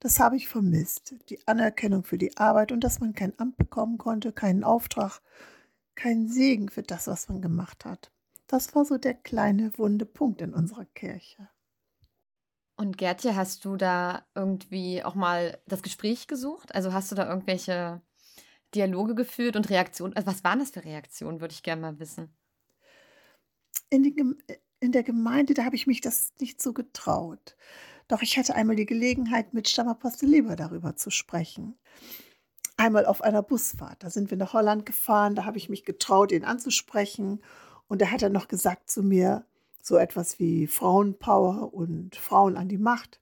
Das 0.00 0.18
habe 0.18 0.36
ich 0.36 0.48
vermisst, 0.48 1.14
die 1.28 1.46
Anerkennung 1.46 2.02
für 2.02 2.18
die 2.18 2.36
Arbeit 2.36 2.72
und 2.72 2.82
dass 2.82 2.98
man 2.98 3.12
kein 3.12 3.38
Amt 3.38 3.56
bekommen 3.56 3.98
konnte, 3.98 4.32
keinen 4.32 4.64
Auftrag, 4.64 5.20
keinen 5.94 6.28
Segen 6.28 6.70
für 6.70 6.82
das, 6.82 7.06
was 7.06 7.28
man 7.28 7.40
gemacht 7.40 7.84
hat. 7.84 8.10
Das 8.48 8.74
war 8.74 8.84
so 8.84 8.98
der 8.98 9.14
kleine 9.14 9.76
wunde 9.78 10.06
Punkt 10.06 10.40
in 10.40 10.54
unserer 10.54 10.86
Kirche. 10.86 11.48
Und 12.76 12.98
Gertje, 12.98 13.36
hast 13.36 13.64
du 13.66 13.76
da 13.76 14.26
irgendwie 14.34 15.04
auch 15.04 15.14
mal 15.14 15.58
das 15.66 15.82
Gespräch 15.82 16.26
gesucht? 16.26 16.74
Also 16.74 16.92
hast 16.92 17.12
du 17.12 17.14
da 17.14 17.28
irgendwelche 17.28 18.00
Dialoge 18.74 19.14
geführt 19.14 19.54
und 19.54 19.68
Reaktionen? 19.68 20.16
Also 20.16 20.26
was 20.26 20.42
waren 20.42 20.58
das 20.58 20.70
für 20.70 20.82
Reaktionen, 20.82 21.40
würde 21.40 21.52
ich 21.52 21.62
gerne 21.62 21.82
mal 21.82 21.98
wissen. 22.00 22.34
In, 23.90 24.02
die, 24.02 24.16
in 24.80 24.92
der 24.92 25.02
Gemeinde, 25.02 25.54
da 25.54 25.64
habe 25.64 25.76
ich 25.76 25.86
mich 25.86 26.00
das 26.00 26.32
nicht 26.40 26.60
so 26.60 26.72
getraut. 26.72 27.56
Doch 28.08 28.22
ich 28.22 28.36
hatte 28.38 28.54
einmal 28.54 28.76
die 28.76 28.86
Gelegenheit, 28.86 29.54
mit 29.54 29.68
Stammapostel 29.68 30.28
Leber 30.28 30.56
darüber 30.56 30.96
zu 30.96 31.10
sprechen. 31.10 31.76
Einmal 32.76 33.06
auf 33.06 33.22
einer 33.22 33.42
Busfahrt. 33.42 34.02
Da 34.02 34.10
sind 34.10 34.30
wir 34.30 34.38
nach 34.38 34.54
Holland 34.54 34.86
gefahren, 34.86 35.34
da 35.34 35.44
habe 35.44 35.58
ich 35.58 35.68
mich 35.68 35.84
getraut, 35.84 36.32
ihn 36.32 36.44
anzusprechen. 36.44 37.40
Und 37.88 38.00
da 38.02 38.10
hat 38.10 38.22
er 38.22 38.30
noch 38.30 38.48
gesagt 38.48 38.90
zu 38.90 39.02
mir, 39.02 39.44
so 39.82 39.96
etwas 39.96 40.38
wie 40.38 40.66
Frauenpower 40.66 41.72
und 41.72 42.16
Frauen 42.16 42.56
an 42.56 42.68
die 42.68 42.78
Macht. 42.78 43.20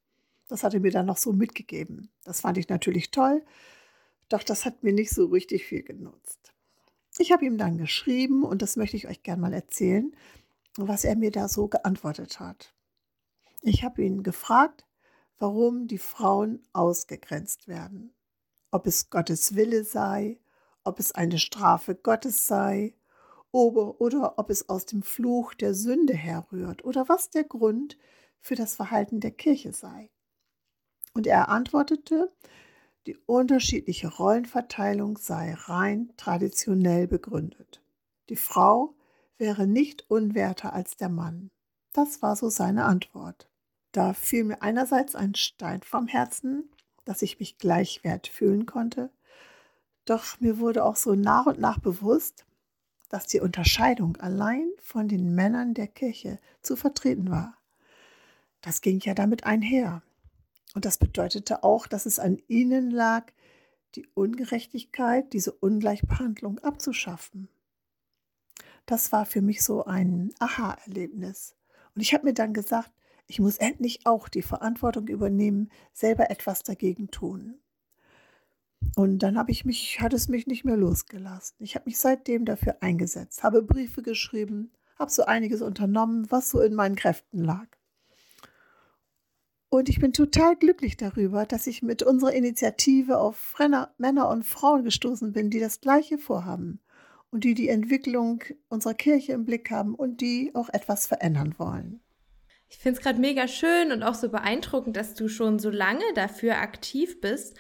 Das 0.48 0.62
hat 0.62 0.74
er 0.74 0.80
mir 0.80 0.90
dann 0.90 1.06
noch 1.06 1.16
so 1.16 1.32
mitgegeben. 1.32 2.10
Das 2.24 2.40
fand 2.40 2.58
ich 2.58 2.68
natürlich 2.68 3.10
toll, 3.10 3.42
doch 4.28 4.42
das 4.42 4.64
hat 4.64 4.82
mir 4.82 4.92
nicht 4.92 5.10
so 5.10 5.26
richtig 5.26 5.66
viel 5.66 5.82
genutzt. 5.82 6.52
Ich 7.18 7.32
habe 7.32 7.44
ihm 7.44 7.58
dann 7.58 7.78
geschrieben 7.78 8.44
und 8.44 8.62
das 8.62 8.76
möchte 8.76 8.96
ich 8.96 9.08
euch 9.08 9.22
gerne 9.22 9.42
mal 9.42 9.52
erzählen, 9.52 10.14
was 10.86 11.04
er 11.04 11.16
mir 11.16 11.32
da 11.32 11.48
so 11.48 11.66
geantwortet 11.66 12.38
hat. 12.38 12.74
Ich 13.62 13.82
habe 13.82 14.02
ihn 14.02 14.22
gefragt, 14.22 14.86
warum 15.38 15.88
die 15.88 15.98
Frauen 15.98 16.62
ausgegrenzt 16.72 17.66
werden. 17.66 18.14
Ob 18.70 18.86
es 18.86 19.10
Gottes 19.10 19.56
Wille 19.56 19.82
sei, 19.82 20.38
ob 20.84 21.00
es 21.00 21.12
eine 21.12 21.38
Strafe 21.38 21.94
Gottes 21.94 22.46
sei, 22.46 22.94
oder 23.50 24.38
ob 24.38 24.50
es 24.50 24.68
aus 24.68 24.86
dem 24.86 25.02
Fluch 25.02 25.54
der 25.54 25.74
Sünde 25.74 26.14
herrührt 26.14 26.84
oder 26.84 27.08
was 27.08 27.30
der 27.30 27.44
Grund 27.44 27.98
für 28.40 28.54
das 28.54 28.76
Verhalten 28.76 29.20
der 29.20 29.30
Kirche 29.30 29.72
sei. 29.72 30.10
Und 31.14 31.26
er 31.26 31.48
antwortete, 31.48 32.30
die 33.06 33.16
unterschiedliche 33.26 34.08
Rollenverteilung 34.08 35.16
sei 35.16 35.54
rein 35.54 36.12
traditionell 36.16 37.08
begründet. 37.08 37.82
Die 38.28 38.36
Frau 38.36 38.94
wäre 39.38 39.66
nicht 39.66 40.10
unwerter 40.10 40.72
als 40.72 40.96
der 40.96 41.08
Mann. 41.08 41.50
Das 41.92 42.22
war 42.22 42.36
so 42.36 42.50
seine 42.50 42.84
Antwort. 42.84 43.48
Da 43.92 44.12
fiel 44.12 44.44
mir 44.44 44.62
einerseits 44.62 45.14
ein 45.14 45.34
Stein 45.34 45.82
vom 45.82 46.06
Herzen, 46.06 46.70
dass 47.04 47.22
ich 47.22 47.38
mich 47.38 47.58
gleichwert 47.58 48.28
fühlen 48.28 48.66
konnte, 48.66 49.10
doch 50.08 50.40
mir 50.40 50.58
wurde 50.58 50.84
auch 50.84 50.96
so 50.96 51.14
nach 51.14 51.44
und 51.44 51.60
nach 51.60 51.78
bewusst, 51.80 52.46
dass 53.10 53.26
die 53.26 53.40
Unterscheidung 53.40 54.16
allein 54.16 54.70
von 54.80 55.06
den 55.06 55.34
Männern 55.34 55.74
der 55.74 55.86
Kirche 55.86 56.38
zu 56.62 56.76
vertreten 56.76 57.30
war. 57.30 57.58
Das 58.62 58.80
ging 58.80 59.00
ja 59.00 59.12
damit 59.12 59.44
einher. 59.44 60.02
Und 60.74 60.86
das 60.86 60.96
bedeutete 60.96 61.62
auch, 61.62 61.86
dass 61.86 62.06
es 62.06 62.18
an 62.18 62.38
ihnen 62.48 62.90
lag, 62.90 63.32
die 63.96 64.06
Ungerechtigkeit, 64.14 65.32
diese 65.34 65.52
Ungleichbehandlung 65.52 66.58
abzuschaffen. 66.60 67.50
Das 68.88 69.12
war 69.12 69.26
für 69.26 69.42
mich 69.42 69.62
so 69.62 69.84
ein 69.84 70.32
Aha-Erlebnis. 70.38 71.54
Und 71.94 72.00
ich 72.00 72.14
habe 72.14 72.24
mir 72.24 72.32
dann 72.32 72.54
gesagt, 72.54 72.90
ich 73.26 73.38
muss 73.38 73.58
endlich 73.58 74.06
auch 74.06 74.30
die 74.30 74.40
Verantwortung 74.40 75.08
übernehmen, 75.08 75.68
selber 75.92 76.30
etwas 76.30 76.62
dagegen 76.62 77.10
tun. 77.10 77.60
Und 78.96 79.18
dann 79.18 79.36
habe 79.36 79.50
ich 79.50 79.66
mich, 79.66 80.00
hat 80.00 80.14
es 80.14 80.28
mich 80.28 80.46
nicht 80.46 80.64
mehr 80.64 80.78
losgelassen. 80.78 81.56
Ich 81.58 81.74
habe 81.74 81.84
mich 81.84 81.98
seitdem 81.98 82.46
dafür 82.46 82.78
eingesetzt, 82.80 83.42
habe 83.42 83.60
Briefe 83.60 84.00
geschrieben, 84.00 84.72
habe 84.98 85.10
so 85.10 85.26
einiges 85.26 85.60
unternommen, 85.60 86.30
was 86.30 86.48
so 86.48 86.62
in 86.62 86.72
meinen 86.74 86.96
Kräften 86.96 87.44
lag. 87.44 87.66
Und 89.68 89.90
ich 89.90 90.00
bin 90.00 90.14
total 90.14 90.56
glücklich 90.56 90.96
darüber, 90.96 91.44
dass 91.44 91.66
ich 91.66 91.82
mit 91.82 92.02
unserer 92.02 92.32
Initiative 92.32 93.18
auf 93.18 93.54
Männer 93.98 94.30
und 94.30 94.46
Frauen 94.46 94.82
gestoßen 94.82 95.34
bin, 95.34 95.50
die 95.50 95.60
das 95.60 95.82
Gleiche 95.82 96.16
vorhaben 96.16 96.80
und 97.30 97.44
die 97.44 97.54
die 97.54 97.68
Entwicklung 97.68 98.42
unserer 98.68 98.94
Kirche 98.94 99.32
im 99.32 99.44
Blick 99.44 99.70
haben 99.70 99.94
und 99.94 100.20
die 100.20 100.50
auch 100.54 100.68
etwas 100.68 101.06
verändern 101.06 101.54
wollen. 101.58 102.00
Ich 102.68 102.78
finde 102.78 102.98
es 102.98 103.04
gerade 103.04 103.18
mega 103.18 103.48
schön 103.48 103.92
und 103.92 104.02
auch 104.02 104.14
so 104.14 104.28
beeindruckend, 104.28 104.96
dass 104.96 105.14
du 105.14 105.28
schon 105.28 105.58
so 105.58 105.70
lange 105.70 106.04
dafür 106.14 106.58
aktiv 106.58 107.20
bist 107.20 107.56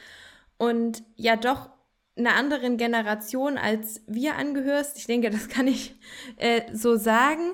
und 0.58 1.02
ja 1.16 1.36
doch 1.36 1.70
einer 2.16 2.34
anderen 2.34 2.76
Generation 2.76 3.56
als 3.56 4.02
wir 4.06 4.36
angehörst. 4.36 4.98
Ich 4.98 5.06
denke, 5.06 5.30
das 5.30 5.48
kann 5.48 5.66
ich 5.66 5.96
äh, 6.36 6.62
so 6.74 6.96
sagen. 6.96 7.52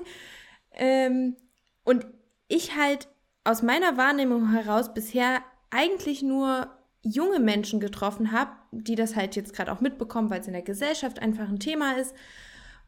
Ähm, 0.71 1.37
und 1.83 2.05
ich 2.47 2.75
halt 2.75 3.07
aus 3.43 3.61
meiner 3.61 3.95
Wahrnehmung 3.95 4.51
heraus 4.51 4.93
bisher 4.93 5.41
eigentlich 5.69 6.23
nur 6.23 6.74
junge 7.05 7.39
Menschen 7.39 7.79
getroffen 7.79 8.31
habe, 8.31 8.51
die 8.71 8.95
das 8.95 9.15
halt 9.15 9.35
jetzt 9.35 9.53
gerade 9.53 9.71
auch 9.71 9.79
mitbekommen, 9.79 10.29
weil 10.29 10.41
es 10.41 10.47
in 10.47 10.53
der 10.53 10.63
Gesellschaft 10.63 11.19
einfach 11.19 11.47
ein 11.47 11.59
Thema 11.59 11.93
ist. 11.93 12.15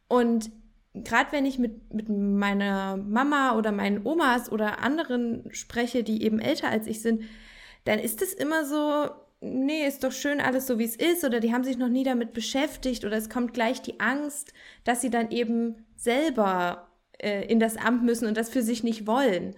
Und 0.08 0.50
gerade 0.92 1.30
wenn 1.32 1.46
ich 1.46 1.58
mit, 1.58 1.94
mit 1.94 2.08
meiner 2.08 2.96
Mama 2.96 3.56
oder 3.56 3.70
meinen 3.70 4.04
Omas 4.04 4.50
oder 4.50 4.80
anderen 4.80 5.44
spreche, 5.52 6.02
die 6.02 6.22
eben 6.22 6.40
älter 6.40 6.68
als 6.68 6.86
ich 6.86 7.00
sind, 7.00 7.22
dann 7.84 8.00
ist 8.00 8.20
es 8.20 8.34
immer 8.34 8.64
so, 8.64 9.10
nee, 9.40 9.86
ist 9.86 10.02
doch 10.02 10.12
schön 10.12 10.40
alles 10.40 10.66
so, 10.66 10.78
wie 10.80 10.84
es 10.84 10.96
ist, 10.96 11.24
oder 11.24 11.38
die 11.38 11.52
haben 11.52 11.64
sich 11.64 11.78
noch 11.78 11.88
nie 11.88 12.04
damit 12.04 12.32
beschäftigt, 12.32 13.04
oder 13.04 13.16
es 13.16 13.30
kommt 13.30 13.54
gleich 13.54 13.82
die 13.82 14.00
Angst, 14.00 14.52
dass 14.82 15.00
sie 15.00 15.10
dann 15.10 15.30
eben 15.30 15.86
selber 15.96 16.88
äh, 17.18 17.46
in 17.46 17.60
das 17.60 17.76
Amt 17.76 18.02
müssen 18.02 18.26
und 18.26 18.36
das 18.36 18.50
für 18.50 18.62
sich 18.62 18.82
nicht 18.82 19.06
wollen. 19.06 19.54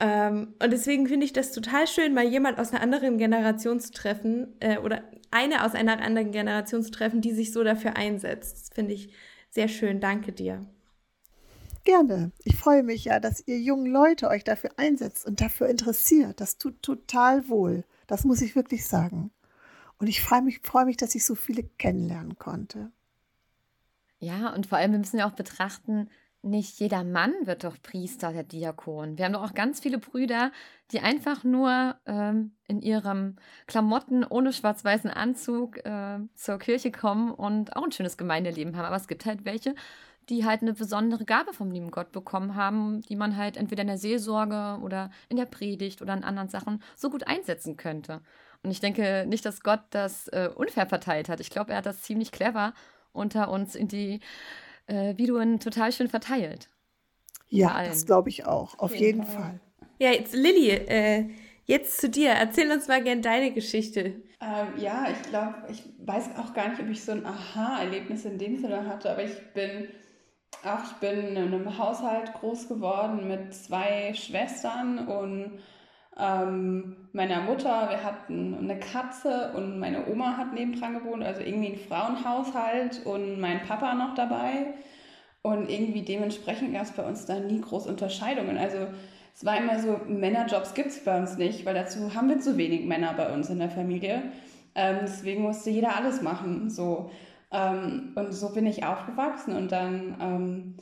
Ähm, 0.00 0.54
und 0.62 0.72
deswegen 0.72 1.08
finde 1.08 1.26
ich 1.26 1.32
das 1.32 1.52
total 1.52 1.86
schön, 1.86 2.14
mal 2.14 2.26
jemand 2.26 2.58
aus 2.58 2.72
einer 2.72 2.82
anderen 2.82 3.18
Generation 3.18 3.80
zu 3.80 3.92
treffen, 3.92 4.54
äh, 4.60 4.78
oder 4.78 5.02
eine 5.30 5.64
aus 5.64 5.74
einer 5.74 6.00
anderen 6.00 6.30
Generation 6.30 6.82
zu 6.82 6.90
treffen, 6.90 7.20
die 7.20 7.32
sich 7.32 7.52
so 7.52 7.64
dafür 7.64 7.96
einsetzt. 7.96 8.60
Das 8.60 8.70
finde 8.74 8.94
ich 8.94 9.12
sehr 9.50 9.68
schön. 9.68 10.00
Danke 10.00 10.32
dir. 10.32 10.64
Gerne. 11.84 12.32
Ich 12.44 12.56
freue 12.56 12.82
mich 12.82 13.06
ja, 13.06 13.18
dass 13.18 13.46
ihr 13.46 13.58
jungen 13.58 13.86
Leute 13.86 14.28
euch 14.28 14.44
dafür 14.44 14.70
einsetzt 14.76 15.26
und 15.26 15.40
dafür 15.40 15.68
interessiert. 15.68 16.40
Das 16.40 16.58
tut 16.58 16.82
total 16.82 17.48
wohl. 17.48 17.84
Das 18.06 18.24
muss 18.24 18.42
ich 18.42 18.54
wirklich 18.54 18.86
sagen. 18.86 19.30
Und 19.98 20.06
ich 20.06 20.22
freue 20.22 20.42
mich, 20.42 20.60
freue 20.62 20.84
mich, 20.84 20.96
dass 20.96 21.14
ich 21.14 21.24
so 21.24 21.34
viele 21.34 21.64
kennenlernen 21.78 22.38
konnte. 22.38 22.92
Ja, 24.20 24.52
und 24.54 24.66
vor 24.66 24.78
allem, 24.78 24.92
wir 24.92 24.98
müssen 24.98 25.18
ja 25.18 25.28
auch 25.28 25.34
betrachten, 25.34 26.08
nicht 26.42 26.78
jeder 26.78 27.04
Mann 27.04 27.34
wird 27.44 27.64
doch 27.64 27.76
Priester 27.82 28.30
oder 28.30 28.44
Diakon. 28.44 29.18
Wir 29.18 29.24
haben 29.24 29.32
doch 29.32 29.42
auch 29.42 29.54
ganz 29.54 29.80
viele 29.80 29.98
Brüder, 29.98 30.52
die 30.92 31.00
einfach 31.00 31.42
nur 31.44 31.96
ähm, 32.06 32.52
in 32.66 32.80
ihrem 32.80 33.36
Klamotten 33.66 34.24
ohne 34.24 34.52
schwarz-weißen 34.52 35.10
Anzug 35.10 35.84
äh, 35.84 36.20
zur 36.34 36.58
Kirche 36.58 36.92
kommen 36.92 37.32
und 37.32 37.76
auch 37.76 37.82
ein 37.82 37.92
schönes 37.92 38.16
Gemeindeleben 38.16 38.76
haben. 38.76 38.86
Aber 38.86 38.96
es 38.96 39.08
gibt 39.08 39.26
halt 39.26 39.44
welche, 39.44 39.74
die 40.28 40.44
halt 40.44 40.62
eine 40.62 40.74
besondere 40.74 41.24
Gabe 41.24 41.52
vom 41.52 41.70
lieben 41.70 41.90
Gott 41.90 42.12
bekommen 42.12 42.54
haben, 42.54 43.00
die 43.02 43.16
man 43.16 43.36
halt 43.36 43.56
entweder 43.56 43.82
in 43.82 43.88
der 43.88 43.98
Seelsorge 43.98 44.78
oder 44.82 45.10
in 45.28 45.36
der 45.36 45.46
Predigt 45.46 46.02
oder 46.02 46.14
in 46.14 46.24
anderen 46.24 46.48
Sachen 46.48 46.82
so 46.96 47.10
gut 47.10 47.26
einsetzen 47.26 47.76
könnte. 47.76 48.20
Und 48.62 48.70
ich 48.70 48.80
denke 48.80 49.24
nicht, 49.26 49.44
dass 49.44 49.62
Gott 49.62 49.80
das 49.90 50.28
äh, 50.28 50.50
unfair 50.54 50.86
verteilt 50.86 51.28
hat. 51.28 51.40
Ich 51.40 51.50
glaube, 51.50 51.72
er 51.72 51.78
hat 51.78 51.86
das 51.86 52.02
ziemlich 52.02 52.32
clever 52.32 52.74
unter 53.12 53.50
uns 53.50 53.74
in 53.74 53.88
die 53.88 54.20
äh, 54.88 55.16
Viduen 55.16 55.60
total 55.60 55.92
schön 55.92 56.08
verteilt. 56.08 56.68
Ja, 57.48 57.82
das 57.84 58.04
glaube 58.04 58.28
ich 58.28 58.46
auch, 58.46 58.78
auf 58.78 58.92
jeden, 58.92 59.20
jeden 59.20 59.24
Fall. 59.24 59.42
Fall. 59.42 59.60
Ja, 59.98 60.10
jetzt 60.10 60.34
Lilly, 60.34 60.70
äh, 60.70 61.30
jetzt 61.64 62.00
zu 62.00 62.08
dir. 62.08 62.30
Erzähl 62.30 62.70
uns 62.70 62.88
mal 62.88 63.02
gerne 63.02 63.20
deine 63.20 63.52
Geschichte. 63.52 64.16
Ähm, 64.40 64.68
ja, 64.76 65.06
ich 65.10 65.28
glaube, 65.28 65.54
ich 65.70 65.82
weiß 66.04 66.36
auch 66.36 66.54
gar 66.54 66.68
nicht, 66.68 66.80
ob 66.80 66.88
ich 66.88 67.02
so 67.02 67.12
ein 67.12 67.26
Aha-Erlebnis 67.26 68.24
in 68.24 68.38
dem 68.38 68.58
Sinne 68.58 68.86
hatte, 68.86 69.10
aber 69.10 69.24
ich 69.24 69.36
bin 69.54 69.88
auch 70.64 70.84
ich 70.84 70.96
bin 70.98 71.36
in 71.36 71.54
einem 71.54 71.78
Haushalt 71.78 72.32
groß 72.34 72.68
geworden 72.68 73.28
mit 73.28 73.54
zwei 73.54 74.12
Schwestern 74.14 75.06
und 75.06 75.60
ähm, 76.18 76.96
meiner 77.12 77.42
Mutter. 77.42 77.88
Wir 77.90 78.02
hatten 78.02 78.56
eine 78.58 78.78
Katze 78.78 79.52
und 79.54 79.78
meine 79.78 80.08
Oma 80.08 80.36
hat 80.36 80.52
nebendran 80.52 80.94
gewohnt, 80.94 81.24
also 81.24 81.42
irgendwie 81.42 81.72
ein 81.72 81.78
Frauenhaushalt 81.78 83.06
und 83.06 83.40
mein 83.40 83.62
Papa 83.62 83.94
noch 83.94 84.14
dabei. 84.14 84.74
Und 85.42 85.70
irgendwie 85.70 86.02
dementsprechend 86.02 86.74
gab 86.74 86.82
es 86.82 86.92
bei 86.92 87.04
uns 87.04 87.26
da 87.26 87.38
nie 87.38 87.60
groß 87.60 87.86
Unterscheidungen. 87.86 88.58
Also 88.58 88.78
es 89.34 89.44
war 89.44 89.56
immer 89.56 89.78
so, 89.78 90.00
Männerjobs 90.08 90.74
gibt 90.74 90.88
es 90.88 91.04
bei 91.04 91.16
uns 91.16 91.38
nicht, 91.38 91.64
weil 91.64 91.74
dazu 91.74 92.14
haben 92.14 92.28
wir 92.28 92.40
zu 92.40 92.56
wenig 92.56 92.84
Männer 92.86 93.14
bei 93.14 93.32
uns 93.32 93.48
in 93.48 93.60
der 93.60 93.70
Familie. 93.70 94.22
Ähm, 94.74 94.98
deswegen 95.02 95.42
musste 95.42 95.70
jeder 95.70 95.96
alles 95.96 96.22
machen. 96.22 96.68
So. 96.70 97.10
Ähm, 97.52 98.12
und 98.16 98.32
so 98.32 98.52
bin 98.52 98.66
ich 98.66 98.84
aufgewachsen 98.84 99.56
und 99.56 99.70
dann, 99.72 100.16
ähm, 100.20 100.74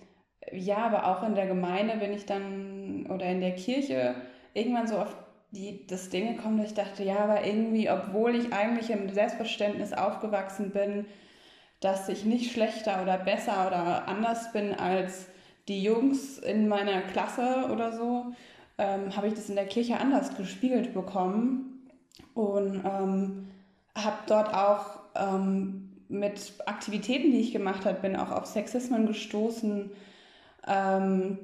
ja, 0.51 0.79
aber 0.79 1.07
auch 1.07 1.23
in 1.23 1.35
der 1.35 1.47
Gemeinde 1.47 1.99
bin 1.99 2.13
ich 2.13 2.25
dann 2.25 3.07
oder 3.09 3.27
in 3.27 3.41
der 3.41 3.55
Kirche 3.55 4.15
irgendwann 4.55 4.87
so 4.87 4.97
auf 4.97 5.15
die, 5.51 5.87
das 5.87 6.09
Ding 6.11 6.37
gekommen, 6.37 6.59
dass 6.59 6.69
ich 6.69 6.75
dachte, 6.75 7.03
ja, 7.03 7.19
aber 7.19 7.45
irgendwie, 7.45 7.91
obwohl 7.91 8.35
ich 8.35 8.53
eigentlich 8.53 8.91
im 8.91 9.13
Selbstverständnis 9.13 9.93
aufgewachsen 9.93 10.71
bin, 10.71 11.07
dass 11.81 12.09
ich 12.09 12.25
nicht 12.25 12.53
schlechter 12.53 13.03
oder 13.03 13.19
besser 13.19 13.67
oder 13.67 14.09
anders 14.09 14.53
bin 14.53 14.75
als 14.75 15.27
die 15.69 15.83
Jungs 15.83 16.39
in 16.39 16.69
meiner 16.69 17.03
Klasse 17.03 17.69
oder 17.73 17.93
so, 17.93 18.33
ähm, 18.79 19.17
habe 19.17 19.29
ich 19.29 19.35
das 19.35 19.49
in 19.49 19.57
der 19.57 19.67
Kirche 19.67 19.99
anders 19.99 20.37
gespiegelt 20.37 20.95
bekommen 20.95 21.89
und 22.35 22.83
ähm, 22.85 23.49
habe 23.95 24.17
dort 24.27 24.53
auch 24.55 25.01
ähm, 25.15 25.87
mit 26.09 26.55
Aktivitäten, 26.67 27.31
die 27.31 27.41
ich 27.41 27.53
gemacht 27.53 27.85
habe, 27.85 28.01
bin 28.01 28.17
auch 28.17 28.31
auf 28.31 28.47
Sexismen 28.47 29.07
gestoßen, 29.07 29.91
ähm, 30.67 31.39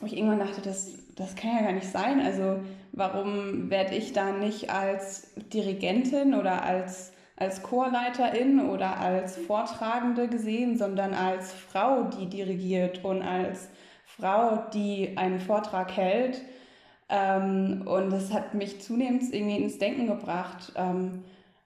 wo 0.00 0.06
ich 0.06 0.16
irgendwann 0.16 0.38
dachte, 0.38 0.60
das, 0.60 0.94
das 1.16 1.34
kann 1.34 1.56
ja 1.56 1.62
gar 1.62 1.72
nicht 1.72 1.90
sein. 1.90 2.20
Also 2.20 2.60
warum 2.92 3.70
werde 3.70 3.94
ich 3.94 4.12
da 4.12 4.32
nicht 4.32 4.70
als 4.70 5.32
Dirigentin 5.52 6.34
oder 6.34 6.62
als, 6.62 7.12
als 7.36 7.62
Chorleiterin 7.62 8.68
oder 8.68 9.00
als 9.00 9.36
Vortragende 9.36 10.28
gesehen, 10.28 10.78
sondern 10.78 11.14
als 11.14 11.52
Frau, 11.52 12.04
die 12.04 12.26
dirigiert 12.26 13.04
und 13.04 13.22
als 13.22 13.68
Frau, 14.04 14.64
die 14.72 15.16
einen 15.16 15.40
Vortrag 15.40 15.96
hält. 15.96 16.42
Ähm, 17.08 17.82
und 17.86 18.10
das 18.10 18.32
hat 18.32 18.54
mich 18.54 18.80
zunehmend 18.80 19.22
irgendwie 19.32 19.56
ins 19.56 19.78
Denken 19.78 20.06
gebracht. 20.06 20.72
Ähm, 20.76 21.24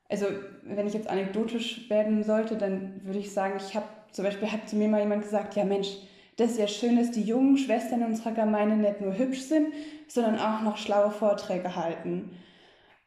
also 0.08 0.26
wenn 0.64 0.86
ich 0.86 0.94
jetzt 0.94 1.08
anekdotisch 1.08 1.88
werden 1.88 2.24
sollte, 2.24 2.56
dann 2.56 3.00
würde 3.04 3.18
ich 3.18 3.32
sagen, 3.32 3.54
ich 3.56 3.74
habe 3.74 3.86
zum 4.12 4.24
Beispiel 4.24 4.50
hat 4.50 4.68
zu 4.68 4.76
mir 4.76 4.88
mal 4.88 5.00
jemand 5.00 5.22
gesagt, 5.22 5.54
ja 5.54 5.64
Mensch, 5.64 5.98
das 6.40 6.52
ist 6.52 6.58
ja 6.58 6.68
schön, 6.68 6.96
dass 6.96 7.10
die 7.10 7.22
jungen 7.22 7.58
Schwestern 7.58 8.02
unserer 8.02 8.32
Gemeinde 8.32 8.76
nicht 8.76 9.00
nur 9.00 9.16
hübsch 9.16 9.42
sind, 9.42 9.74
sondern 10.08 10.38
auch 10.38 10.62
noch 10.62 10.78
schlaue 10.78 11.10
Vorträge 11.10 11.76
halten. 11.76 12.30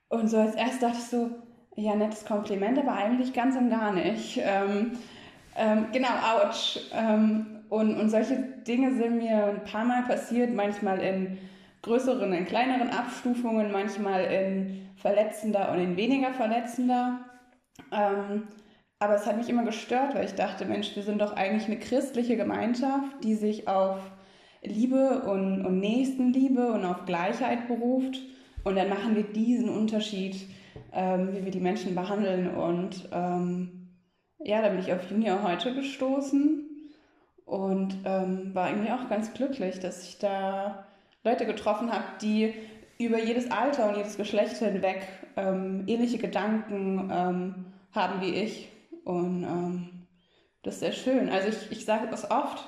Und 0.07 0.29
so 0.29 0.37
als 0.37 0.55
erstes 0.55 0.79
dachte 0.79 0.97
ich 0.99 1.05
so, 1.05 1.31
ja, 1.75 1.95
nettes 1.95 2.25
Kompliment, 2.25 2.77
aber 2.77 2.93
eigentlich 2.93 3.33
ganz 3.33 3.55
und 3.55 3.71
gar 3.71 3.91
nicht. 3.91 4.39
Ähm, 4.43 4.91
ähm, 5.57 5.87
genau, 5.91 6.09
ouch. 6.09 6.79
Ähm, 6.93 7.63
und, 7.69 7.99
und 7.99 8.09
solche 8.11 8.35
Dinge 8.35 8.93
sind 8.93 9.17
mir 9.17 9.45
ein 9.45 9.63
paar 9.63 9.83
Mal 9.83 10.03
passiert, 10.03 10.53
manchmal 10.53 10.99
in 10.99 11.39
größeren, 11.81 12.31
in 12.33 12.45
kleineren 12.45 12.91
Abstufungen, 12.91 13.71
manchmal 13.71 14.25
in 14.25 14.89
verletzender 14.97 15.71
und 15.71 15.79
in 15.79 15.97
weniger 15.97 16.31
verletzender. 16.33 17.21
Aber 19.03 19.15
es 19.15 19.25
hat 19.25 19.35
mich 19.35 19.49
immer 19.49 19.65
gestört, 19.65 20.15
weil 20.15 20.23
ich 20.23 20.35
dachte, 20.35 20.63
Mensch, 20.63 20.95
wir 20.95 21.03
sind 21.03 21.19
doch 21.19 21.35
eigentlich 21.35 21.65
eine 21.65 21.77
christliche 21.77 22.37
Gemeinschaft, 22.37 23.21
die 23.21 23.35
sich 23.35 23.67
auf 23.67 23.99
Liebe 24.61 25.23
und, 25.23 25.65
und 25.65 25.81
Nächstenliebe 25.81 26.71
und 26.71 26.85
auf 26.85 27.03
Gleichheit 27.03 27.67
beruft. 27.67 28.21
Und 28.63 28.77
dann 28.77 28.87
machen 28.87 29.17
wir 29.17 29.23
diesen 29.23 29.67
Unterschied, 29.67 30.47
ähm, 30.93 31.33
wie 31.33 31.43
wir 31.43 31.51
die 31.51 31.59
Menschen 31.59 31.95
behandeln. 31.95 32.55
Und 32.55 33.09
ähm, 33.11 33.89
ja, 34.39 34.61
da 34.61 34.69
bin 34.69 34.79
ich 34.79 34.93
auf 34.93 35.11
Junior 35.11 35.43
heute 35.43 35.75
gestoßen 35.75 36.65
und 37.43 37.97
ähm, 38.05 38.55
war 38.55 38.69
irgendwie 38.69 38.93
auch 38.93 39.09
ganz 39.09 39.33
glücklich, 39.33 39.81
dass 39.81 40.07
ich 40.07 40.19
da 40.19 40.85
Leute 41.25 41.45
getroffen 41.45 41.91
habe, 41.91 42.05
die 42.21 42.53
über 42.97 43.21
jedes 43.21 43.51
Alter 43.51 43.89
und 43.89 43.97
jedes 43.97 44.15
Geschlecht 44.15 44.55
hinweg 44.59 45.05
ähm, 45.35 45.83
ähnliche 45.87 46.19
Gedanken 46.19 47.09
ähm, 47.11 47.65
haben 47.91 48.21
wie 48.21 48.33
ich. 48.35 48.69
Und 49.03 49.43
ähm, 49.43 50.07
das 50.63 50.75
ist 50.75 50.79
sehr 50.79 50.91
schön. 50.91 51.29
Also 51.29 51.49
ich, 51.49 51.71
ich 51.71 51.85
sage 51.85 52.07
das 52.09 52.29
oft. 52.29 52.67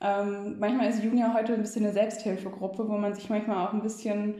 Ähm, 0.00 0.58
manchmal 0.58 0.88
ist 0.88 1.02
Junior 1.02 1.34
heute 1.34 1.54
ein 1.54 1.60
bisschen 1.60 1.84
eine 1.84 1.92
Selbsthilfegruppe, 1.92 2.88
wo 2.88 2.98
man 2.98 3.14
sich 3.14 3.28
manchmal 3.30 3.66
auch 3.66 3.72
ein 3.72 3.82
bisschen 3.82 4.36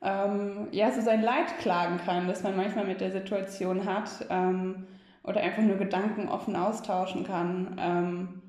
ähm, 0.00 0.68
ja, 0.70 0.90
so 0.92 1.00
sein 1.00 1.22
Leid 1.22 1.58
klagen 1.58 1.98
kann, 1.98 2.28
dass 2.28 2.42
man 2.42 2.56
manchmal 2.56 2.86
mit 2.86 3.00
der 3.00 3.12
Situation 3.12 3.84
hat 3.84 4.26
ähm, 4.30 4.86
oder 5.24 5.40
einfach 5.40 5.62
nur 5.62 5.76
Gedanken 5.76 6.28
offen 6.28 6.56
austauschen 6.56 7.24
kann, 7.24 8.42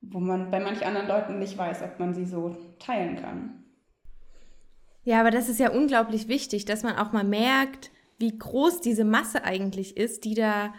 wo 0.00 0.18
man 0.18 0.50
bei 0.50 0.60
manch 0.60 0.86
anderen 0.86 1.08
Leuten 1.08 1.38
nicht 1.38 1.58
weiß, 1.58 1.82
ob 1.82 1.98
man 1.98 2.14
sie 2.14 2.24
so 2.24 2.56
teilen 2.78 3.16
kann. 3.16 3.64
Ja, 5.06 5.20
aber 5.20 5.30
das 5.30 5.48
ist 5.48 5.60
ja 5.60 5.70
unglaublich 5.70 6.26
wichtig, 6.26 6.64
dass 6.64 6.82
man 6.82 6.96
auch 6.96 7.12
mal 7.12 7.22
merkt, 7.22 7.92
wie 8.18 8.36
groß 8.36 8.80
diese 8.80 9.04
Masse 9.04 9.44
eigentlich 9.44 9.96
ist, 9.96 10.24
die 10.24 10.34
da 10.34 10.74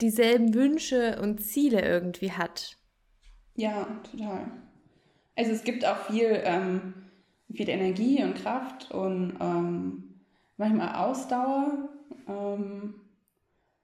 dieselben 0.00 0.54
Wünsche 0.54 1.20
und 1.20 1.40
Ziele 1.40 1.80
irgendwie 1.80 2.32
hat. 2.32 2.76
Ja, 3.54 3.86
total. 4.10 4.50
Also 5.34 5.52
es 5.52 5.64
gibt 5.64 5.86
auch 5.86 6.06
viel, 6.06 6.40
ähm, 6.44 6.94
viel 7.52 7.68
Energie 7.68 8.22
und 8.22 8.34
Kraft 8.34 8.90
und 8.90 9.36
ähm, 9.40 10.20
manchmal 10.56 10.96
Ausdauer. 10.96 11.88
Ähm, 12.28 12.94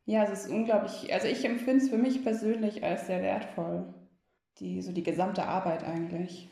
ja, 0.05 0.25
es 0.25 0.45
ist 0.45 0.51
unglaublich, 0.51 1.13
also 1.13 1.29
ich 1.29 1.45
empfinde 1.45 1.85
es 1.85 1.91
für 1.91 1.99
mich 1.99 2.23
persönlich 2.23 2.83
als 2.83 3.07
sehr 3.07 3.23
wertvoll. 3.23 3.95
Die, 4.59 4.83
so 4.83 4.93
die 4.93 5.03
gesamte 5.03 5.47
Arbeit 5.47 5.85
eigentlich. 5.85 6.51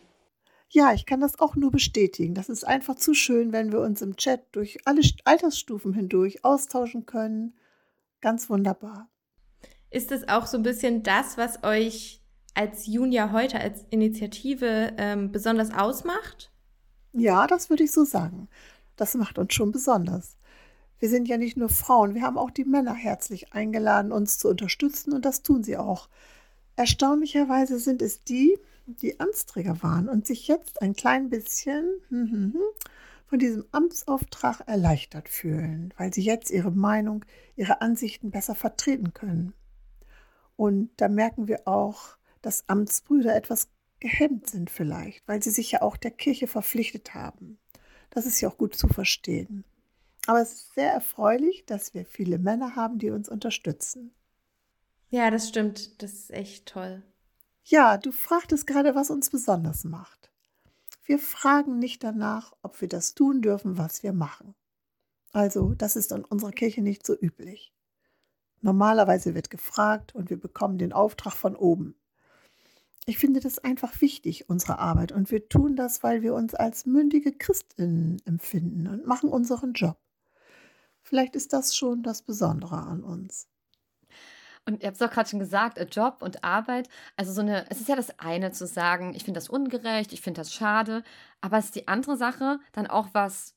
Ja, 0.71 0.93
ich 0.95 1.05
kann 1.05 1.21
das 1.21 1.39
auch 1.41 1.57
nur 1.57 1.71
bestätigen. 1.71 2.35
Das 2.35 2.49
ist 2.49 2.65
einfach 2.65 2.95
zu 2.95 3.13
schön, 3.13 3.53
wenn 3.53 3.73
wir 3.73 3.81
uns 3.81 4.01
im 4.03 4.17
Chat 4.17 4.47
durch 4.53 4.79
alle 4.87 5.03
Altersstufen 5.25 5.93
hindurch 5.93 6.45
austauschen 6.45 7.07
können. 7.07 7.55
Ganz 8.21 8.49
wunderbar. 8.49 9.10
Ist 9.91 10.13
es 10.13 10.29
auch 10.29 10.47
so 10.47 10.57
ein 10.57 10.63
bisschen 10.63 11.03
das, 11.03 11.37
was 11.37 11.65
euch 11.65 12.21
als 12.55 12.87
Junior 12.87 13.33
heute, 13.33 13.61
als 13.61 13.85
Initiative 13.91 14.93
ähm, 14.97 15.33
besonders 15.33 15.73
ausmacht? 15.73 16.51
Ja, 17.13 17.47
das 17.47 17.71
würde 17.71 17.85
ich 17.85 17.93
so 17.93 18.05
sagen. 18.05 18.49
Das 18.97 19.15
macht 19.15 19.39
uns 19.39 19.53
schon 19.53 19.73
besonders. 19.73 20.37
Wir 21.01 21.09
sind 21.09 21.29
ja 21.29 21.39
nicht 21.39 21.57
nur 21.57 21.71
Frauen, 21.71 22.15
wir 22.15 22.23
haben 22.23 22.39
auch 22.39 22.51
die 22.51 22.65
Männer 22.65 22.95
herzlich 22.95 23.53
eingeladen, 23.53 24.13
uns 24.13 24.39
zu 24.39 24.49
unterstützen 24.49 25.13
und 25.15 25.25
das 25.25 25.43
tun 25.43 25.63
sie 25.63 25.79
auch. 25.79 26.09
Erstaunlicherweise 26.77 27.79
sind 27.79 28.03
es 28.03 28.23
die, 28.23 28.59
die 28.87 29.19
Amtsträger 29.19 29.83
waren 29.83 30.09
und 30.09 30.27
sich 30.27 30.47
jetzt 30.47 30.83
ein 30.83 30.95
klein 30.95 31.31
bisschen 31.31 31.85
hm, 32.11 32.31
hm, 32.31 32.53
hm, 32.53 32.63
von 33.27 33.39
diesem 33.39 33.65
Amtsauftrag 33.73 34.63
erleichtert 34.67 35.29
fühlen, 35.29 35.95
weil 35.97 36.13
sie 36.13 36.23
jetzt 36.23 36.51
ihre 36.51 36.71
Meinung, 36.71 37.25
ihre 37.57 37.81
Ansichten 37.81 38.31
besser 38.31 38.55
vertreten 38.55 39.15
können. 39.15 39.55
Und 40.61 40.91
da 40.99 41.09
merken 41.09 41.49
wir 41.49 41.67
auch, 41.67 42.19
dass 42.43 42.69
Amtsbrüder 42.69 43.35
etwas 43.35 43.71
gehemmt 43.99 44.47
sind 44.47 44.69
vielleicht, 44.69 45.27
weil 45.27 45.43
sie 45.43 45.49
sich 45.49 45.71
ja 45.71 45.81
auch 45.81 45.97
der 45.97 46.11
Kirche 46.11 46.47
verpflichtet 46.47 47.15
haben. 47.15 47.59
Das 48.11 48.27
ist 48.27 48.43
ja 48.43 48.51
auch 48.51 48.59
gut 48.59 48.75
zu 48.75 48.87
verstehen. 48.87 49.65
Aber 50.27 50.43
es 50.43 50.53
ist 50.53 50.75
sehr 50.75 50.93
erfreulich, 50.93 51.65
dass 51.65 51.95
wir 51.95 52.05
viele 52.05 52.39
Männer 52.39 52.77
haben, 52.77 52.99
die 52.99 53.09
uns 53.09 53.31
unterstützen. 53.31 54.13
Ja, 55.09 55.31
das 55.31 55.49
stimmt. 55.49 56.03
Das 56.03 56.13
ist 56.13 56.31
echt 56.31 56.67
toll. 56.67 57.05
Ja, 57.65 57.97
du 57.97 58.13
fragtest 58.13 58.67
gerade, 58.67 58.95
was 58.95 59.09
uns 59.09 59.31
besonders 59.31 59.85
macht. 59.85 60.31
Wir 61.07 61.19
fragen 61.19 61.79
nicht 61.79 62.05
danach, 62.05 62.53
ob 62.61 62.83
wir 62.83 62.89
das 62.89 63.15
tun 63.15 63.41
dürfen, 63.41 63.79
was 63.79 64.03
wir 64.03 64.13
machen. 64.13 64.55
Also, 65.33 65.73
das 65.73 65.97
ist 65.97 66.13
in 66.13 66.23
unserer 66.23 66.53
Kirche 66.53 66.83
nicht 66.83 67.07
so 67.07 67.17
üblich. 67.19 67.73
Normalerweise 68.61 69.35
wird 69.35 69.51
gefragt 69.51 70.15
und 70.15 70.31
wir 70.31 70.39
bekommen 70.39 70.79
den 70.79 70.93
Auftrag 70.93 71.35
von 71.35 71.57
oben. 71.57 71.95
Ich 73.07 73.19
finde 73.19 73.41
das 73.41 73.59
einfach 73.59 74.01
wichtig, 74.01 74.49
unsere 74.49 74.79
Arbeit, 74.79 75.11
und 75.11 75.31
wir 75.31 75.49
tun 75.49 75.75
das, 75.75 76.03
weil 76.03 76.23
wir 76.23 76.35
uns 76.35 76.55
als 76.55 76.87
mündige 76.87 77.33
Christinnen 77.33 78.21
empfinden 78.27 78.87
und 78.87 79.07
machen 79.07 79.31
unseren 79.31 79.73
Job. 79.73 79.99
Vielleicht 81.03 81.35
ist 81.35 81.53
das 81.53 81.75
schon 81.75 82.03
das 82.03 82.23
Besondere 82.23 82.77
an 82.77 83.03
uns. 83.03 83.49
Und 84.67 84.83
ihr 84.83 84.89
habt 84.89 84.97
es 84.97 85.03
auch 85.03 85.11
gerade 85.11 85.29
schon 85.29 85.41
gesagt, 85.41 85.79
äh, 85.79 85.85
Job 85.85 86.19
und 86.21 86.45
Arbeit. 86.45 86.89
Also 87.17 87.33
so 87.33 87.41
eine, 87.41 87.69
es 87.71 87.81
ist 87.81 87.89
ja 87.89 87.97
das 87.97 88.19
eine 88.19 88.53
zu 88.53 88.67
sagen, 88.67 89.15
ich 89.15 89.25
finde 89.25 89.39
das 89.39 89.49
ungerecht, 89.49 90.13
ich 90.13 90.21
finde 90.21 90.43
das 90.43 90.53
schade, 90.53 91.03
aber 91.41 91.59
es 91.59 91.67
ist 91.67 91.75
die 91.77 91.89
andere 91.89 92.17
Sache, 92.17 92.61
dann 92.73 92.87
auch 92.87 93.09
was 93.13 93.57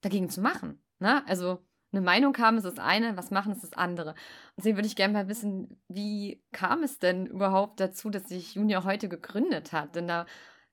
dagegen 0.00 0.30
zu 0.30 0.40
machen. 0.40 0.80
Ne? 1.00 1.26
Also 1.26 1.58
eine 1.92 2.02
Meinung 2.02 2.36
haben 2.38 2.58
ist 2.58 2.64
das 2.64 2.78
eine, 2.78 3.16
was 3.16 3.30
machen 3.30 3.52
ist 3.52 3.62
das 3.62 3.72
andere. 3.72 4.10
Und 4.10 4.16
deswegen 4.58 4.76
würde 4.76 4.86
ich 4.86 4.96
gerne 4.96 5.14
mal 5.14 5.28
wissen, 5.28 5.80
wie 5.88 6.42
kam 6.52 6.82
es 6.82 6.98
denn 6.98 7.26
überhaupt 7.26 7.80
dazu, 7.80 8.10
dass 8.10 8.28
sich 8.28 8.54
Junior 8.54 8.84
heute 8.84 9.08
gegründet 9.08 9.72
hat? 9.72 9.94
Denn 9.94 10.06
da 10.06 10.26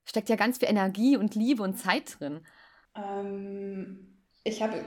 steckt 0.04 0.28
ja 0.28 0.36
ganz 0.36 0.58
viel 0.58 0.68
Energie 0.68 1.16
und 1.16 1.34
Liebe 1.34 1.62
und 1.62 1.78
Zeit 1.78 2.20
drin. 2.20 2.40
Ähm, 2.94 4.18
ich 4.44 4.62
habe 4.62 4.84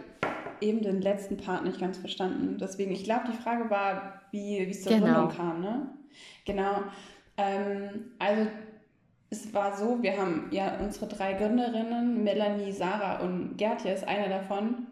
eben 0.61 0.81
den 0.81 1.01
letzten 1.01 1.37
Part 1.37 1.63
nicht 1.63 1.79
ganz 1.79 1.97
verstanden. 1.97 2.57
Deswegen, 2.59 2.91
ich 2.91 3.03
glaube, 3.03 3.31
die 3.31 3.37
Frage 3.37 3.69
war, 3.69 4.21
wie 4.31 4.59
es 4.59 4.83
zur 4.83 4.93
genau. 4.93 5.05
Gründung 5.05 5.29
kam, 5.35 5.61
ne? 5.61 5.89
Genau. 6.45 6.83
Ähm, 7.37 8.11
also 8.19 8.47
es 9.31 9.53
war 9.53 9.77
so, 9.77 10.01
wir 10.01 10.17
haben 10.17 10.47
ja 10.51 10.77
unsere 10.79 11.07
drei 11.07 11.33
Gründerinnen, 11.33 12.23
Melanie, 12.23 12.71
Sarah 12.71 13.19
und 13.19 13.57
Gertje 13.57 13.93
ist 13.93 14.07
eine 14.07 14.29
davon. 14.29 14.87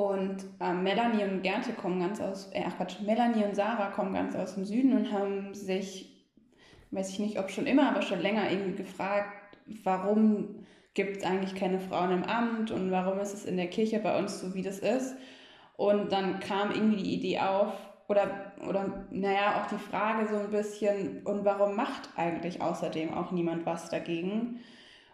Und 0.00 0.46
äh, 0.60 0.72
Melanie 0.72 1.24
und 1.24 1.42
Gertje 1.42 1.74
kommen 1.74 2.00
ganz 2.00 2.22
aus, 2.22 2.50
äh, 2.54 2.62
ach 2.66 2.78
Quatsch, 2.78 3.02
Melanie 3.02 3.44
und 3.44 3.54
Sarah 3.54 3.90
kommen 3.90 4.14
ganz 4.14 4.34
aus 4.34 4.54
dem 4.54 4.64
Süden 4.64 4.96
und 4.96 5.12
haben 5.12 5.52
sich, 5.52 6.26
weiß 6.90 7.10
ich 7.10 7.18
nicht, 7.18 7.38
ob 7.38 7.50
schon 7.50 7.66
immer, 7.66 7.90
aber 7.90 8.00
schon 8.00 8.22
länger 8.22 8.50
irgendwie 8.50 8.82
gefragt, 8.82 9.58
warum 9.84 10.64
gibt 10.94 11.18
es 11.18 11.22
eigentlich 11.22 11.54
keine 11.54 11.80
Frauen 11.80 12.12
im 12.12 12.22
Amt 12.22 12.70
und 12.70 12.90
warum 12.90 13.18
ist 13.18 13.34
es 13.34 13.44
in 13.44 13.58
der 13.58 13.66
Kirche 13.66 13.98
bei 13.98 14.18
uns 14.18 14.40
so, 14.40 14.54
wie 14.54 14.62
das 14.62 14.78
ist. 14.78 15.16
Und 15.76 16.12
dann 16.12 16.40
kam 16.40 16.70
irgendwie 16.70 17.02
die 17.02 17.14
Idee 17.16 17.40
auf, 17.40 17.74
oder, 18.08 18.54
oder 18.66 19.04
naja, 19.10 19.60
auch 19.60 19.66
die 19.66 19.90
Frage 19.90 20.28
so 20.28 20.36
ein 20.36 20.50
bisschen, 20.50 21.26
und 21.26 21.44
warum 21.44 21.76
macht 21.76 22.08
eigentlich 22.16 22.62
außerdem 22.62 23.12
auch 23.12 23.32
niemand 23.32 23.66
was 23.66 23.90
dagegen? 23.90 24.60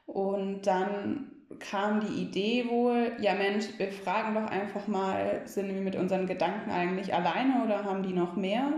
Und 0.07 0.69
dann 0.69 1.33
kam 1.59 2.01
die 2.01 2.23
Idee 2.23 2.69
wohl, 2.69 3.13
ja 3.21 3.35
Mensch, 3.35 3.67
wir 3.79 3.93
fragen 3.93 4.35
doch 4.35 4.51
einfach 4.51 4.87
mal, 4.89 5.43
sind 5.45 5.69
wir 5.69 5.81
mit 5.81 5.97
unseren 5.97 6.27
Gedanken 6.27 6.71
eigentlich 6.71 7.15
alleine 7.15 7.65
oder 7.65 7.85
haben 7.85 8.03
die 8.03 8.13
noch 8.13 8.37
mehr? 8.37 8.73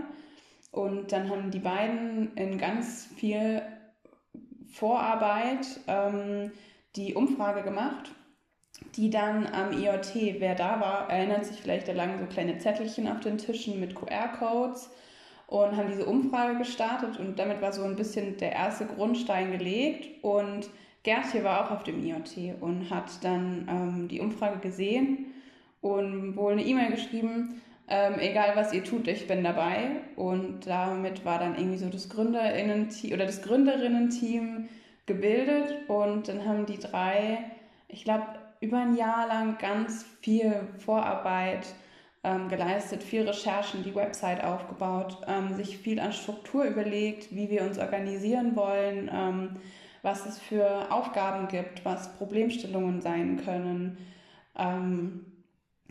Und 0.71 1.11
dann 1.11 1.29
haben 1.29 1.49
die 1.51 1.59
beiden 1.59 2.35
in 2.35 2.57
ganz 2.57 3.07
viel 3.17 3.61
Vorarbeit 4.71 5.65
ähm, 5.87 6.51
die 6.95 7.15
Umfrage 7.15 7.63
gemacht 7.63 8.11
die 8.95 9.09
dann 9.09 9.47
am 9.47 9.71
IoT, 9.71 10.39
wer 10.39 10.55
da 10.55 10.79
war, 10.79 11.09
erinnert 11.09 11.45
sich 11.45 11.61
vielleicht, 11.61 11.87
da 11.87 11.93
lagen 11.93 12.19
so 12.19 12.25
kleine 12.25 12.57
Zettelchen 12.57 13.07
auf 13.07 13.19
den 13.19 13.37
Tischen 13.37 13.79
mit 13.79 13.95
QR-Codes 13.95 14.89
und 15.47 15.75
haben 15.75 15.89
diese 15.89 16.05
Umfrage 16.05 16.57
gestartet 16.57 17.19
und 17.19 17.39
damit 17.39 17.61
war 17.61 17.73
so 17.73 17.83
ein 17.83 17.95
bisschen 17.95 18.37
der 18.37 18.53
erste 18.53 18.85
Grundstein 18.85 19.51
gelegt 19.51 20.23
und 20.23 20.69
Gertje 21.03 21.43
war 21.43 21.65
auch 21.65 21.71
auf 21.71 21.83
dem 21.83 22.03
IoT 22.03 22.61
und 22.61 22.89
hat 22.89 23.23
dann 23.23 23.67
ähm, 23.69 24.07
die 24.07 24.19
Umfrage 24.19 24.59
gesehen 24.59 25.33
und 25.81 26.35
wohl 26.35 26.53
eine 26.53 26.63
E-Mail 26.63 26.91
geschrieben, 26.91 27.61
ähm, 27.87 28.19
egal 28.19 28.55
was 28.55 28.73
ihr 28.73 28.83
tut, 28.83 29.07
ich 29.07 29.27
bin 29.27 29.43
dabei. 29.43 29.89
Und 30.15 30.67
damit 30.67 31.25
war 31.25 31.39
dann 31.39 31.57
irgendwie 31.57 31.77
so 31.77 31.89
das 31.89 32.09
Gründerinnen-Team 32.09 33.13
oder 33.13 33.25
das 33.25 33.41
Gründerinnen-Team 33.41 34.69
gebildet 35.05 35.89
und 35.89 36.27
dann 36.27 36.45
haben 36.45 36.67
die 36.67 36.77
drei, 36.77 37.39
ich 37.87 38.03
glaube, 38.03 38.27
über 38.61 38.77
ein 38.77 38.95
Jahr 38.95 39.27
lang 39.27 39.57
ganz 39.57 40.05
viel 40.21 40.53
Vorarbeit 40.77 41.65
ähm, 42.23 42.47
geleistet, 42.49 43.01
viel 43.01 43.27
Recherchen, 43.27 43.83
die 43.83 43.95
Website 43.95 44.43
aufgebaut, 44.43 45.17
ähm, 45.27 45.55
sich 45.55 45.77
viel 45.77 45.99
an 45.99 46.13
Struktur 46.13 46.65
überlegt, 46.65 47.33
wie 47.33 47.49
wir 47.49 47.63
uns 47.63 47.79
organisieren 47.79 48.55
wollen, 48.55 49.09
ähm, 49.11 49.55
was 50.01 50.25
es 50.25 50.39
für 50.39 50.91
Aufgaben 50.91 51.47
gibt, 51.47 51.83
was 51.85 52.15
Problemstellungen 52.17 53.01
sein 53.01 53.37
können. 53.43 53.97
Ähm, 54.57 55.25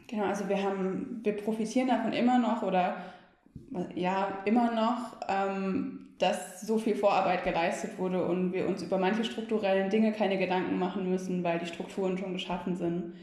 genau, 0.07 0.25
also 0.25 0.49
wir 0.49 0.63
haben, 0.63 1.21
wir 1.23 1.37
profitieren 1.37 1.89
davon 1.89 2.13
immer 2.13 2.39
noch 2.39 2.63
oder 2.63 2.97
ja, 3.95 4.39
immer 4.45 4.73
noch, 4.73 5.17
ähm, 5.29 6.09
dass 6.19 6.61
so 6.63 6.79
viel 6.79 6.97
Vorarbeit 6.97 7.45
geleistet 7.45 7.99
wurde 7.99 8.25
und 8.25 8.53
wir 8.53 8.67
uns 8.67 8.83
über 8.83 8.99
manche 8.99 9.25
strukturellen 9.25 9.91
Dinge 9.91 10.13
keine 10.13 10.39
Gedanken 10.39 10.79
machen 10.79 11.09
müssen, 11.09 11.45
weil 11.45 11.59
die 11.59 11.67
Strukturen 11.67 12.19
schon 12.19 12.33
geschaffen 12.33 12.77
sind. 12.77 13.15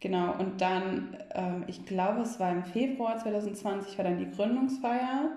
Genau, 0.00 0.34
und 0.38 0.60
dann, 0.60 1.14
äh, 1.34 1.68
ich 1.70 1.84
glaube, 1.84 2.22
es 2.22 2.40
war 2.40 2.50
im 2.50 2.64
Februar 2.64 3.18
2020, 3.18 3.98
war 3.98 4.04
dann 4.04 4.18
die 4.18 4.30
Gründungsfeier 4.30 5.36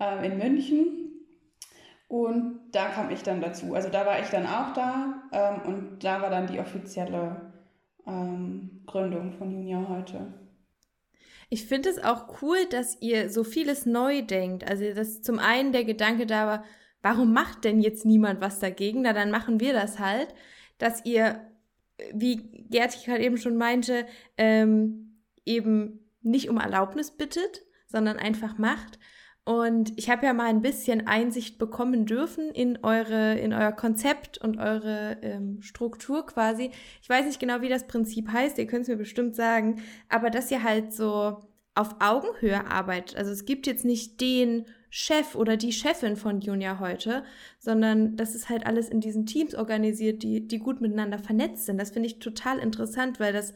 äh, 0.00 0.26
in 0.26 0.38
München. 0.38 1.07
Und 2.08 2.60
da 2.72 2.88
kam 2.88 3.10
ich 3.10 3.22
dann 3.22 3.42
dazu. 3.42 3.74
Also 3.74 3.90
da 3.90 4.06
war 4.06 4.18
ich 4.18 4.28
dann 4.28 4.46
auch 4.46 4.72
da 4.72 5.22
ähm, 5.30 5.60
und 5.66 6.04
da 6.04 6.22
war 6.22 6.30
dann 6.30 6.46
die 6.46 6.58
offizielle 6.58 7.52
ähm, 8.06 8.82
Gründung 8.86 9.32
von 9.32 9.50
Junia 9.52 9.86
heute. 9.88 10.32
Ich 11.50 11.66
finde 11.66 11.90
es 11.90 12.02
auch 12.02 12.42
cool, 12.42 12.58
dass 12.70 13.00
ihr 13.00 13.30
so 13.30 13.44
vieles 13.44 13.86
neu 13.86 14.22
denkt. 14.22 14.68
Also, 14.68 14.92
dass 14.92 15.22
zum 15.22 15.38
einen 15.38 15.72
der 15.72 15.84
Gedanke 15.84 16.26
da 16.26 16.46
war, 16.46 16.64
warum 17.02 17.32
macht 17.32 17.64
denn 17.64 17.80
jetzt 17.80 18.04
niemand 18.04 18.40
was 18.40 18.58
dagegen? 18.58 19.02
Na, 19.02 19.12
dann 19.12 19.30
machen 19.30 19.60
wir 19.60 19.72
das 19.72 19.98
halt. 19.98 20.34
Dass 20.78 21.04
ihr, 21.04 21.40
wie 22.12 22.36
Gerti 22.70 23.04
gerade 23.04 23.24
eben 23.24 23.38
schon 23.38 23.56
meinte, 23.56 24.06
ähm, 24.36 25.22
eben 25.44 26.10
nicht 26.22 26.50
um 26.50 26.58
Erlaubnis 26.58 27.10
bittet, 27.10 27.62
sondern 27.86 28.18
einfach 28.18 28.58
macht. 28.58 28.98
Und 29.48 29.94
ich 29.96 30.10
habe 30.10 30.26
ja 30.26 30.34
mal 30.34 30.48
ein 30.48 30.60
bisschen 30.60 31.06
Einsicht 31.06 31.56
bekommen 31.56 32.04
dürfen 32.04 32.50
in 32.50 32.80
eure, 32.82 33.38
in 33.38 33.54
euer 33.54 33.72
Konzept 33.72 34.36
und 34.36 34.58
eure 34.58 35.16
ähm, 35.22 35.62
Struktur 35.62 36.26
quasi. 36.26 36.70
Ich 37.00 37.08
weiß 37.08 37.24
nicht 37.24 37.40
genau, 37.40 37.62
wie 37.62 37.70
das 37.70 37.86
Prinzip 37.86 38.28
heißt, 38.30 38.58
ihr 38.58 38.66
könnt 38.66 38.82
es 38.82 38.88
mir 38.88 38.98
bestimmt 38.98 39.34
sagen, 39.34 39.80
aber 40.10 40.28
dass 40.28 40.50
ihr 40.50 40.62
halt 40.62 40.92
so 40.92 41.48
auf 41.74 41.96
Augenhöhe 41.98 42.70
arbeitet. 42.70 43.16
Also 43.16 43.30
es 43.30 43.46
gibt 43.46 43.66
jetzt 43.66 43.86
nicht 43.86 44.20
den 44.20 44.66
Chef 44.90 45.34
oder 45.34 45.56
die 45.56 45.72
Chefin 45.72 46.16
von 46.16 46.42
Junior 46.42 46.78
heute, 46.78 47.24
sondern 47.58 48.16
das 48.16 48.34
ist 48.34 48.50
halt 48.50 48.66
alles 48.66 48.90
in 48.90 49.00
diesen 49.00 49.24
Teams 49.24 49.54
organisiert, 49.54 50.22
die, 50.22 50.46
die 50.46 50.58
gut 50.58 50.82
miteinander 50.82 51.18
vernetzt 51.18 51.64
sind. 51.64 51.78
Das 51.78 51.92
finde 51.92 52.08
ich 52.08 52.18
total 52.18 52.58
interessant, 52.58 53.18
weil 53.18 53.32
das 53.32 53.54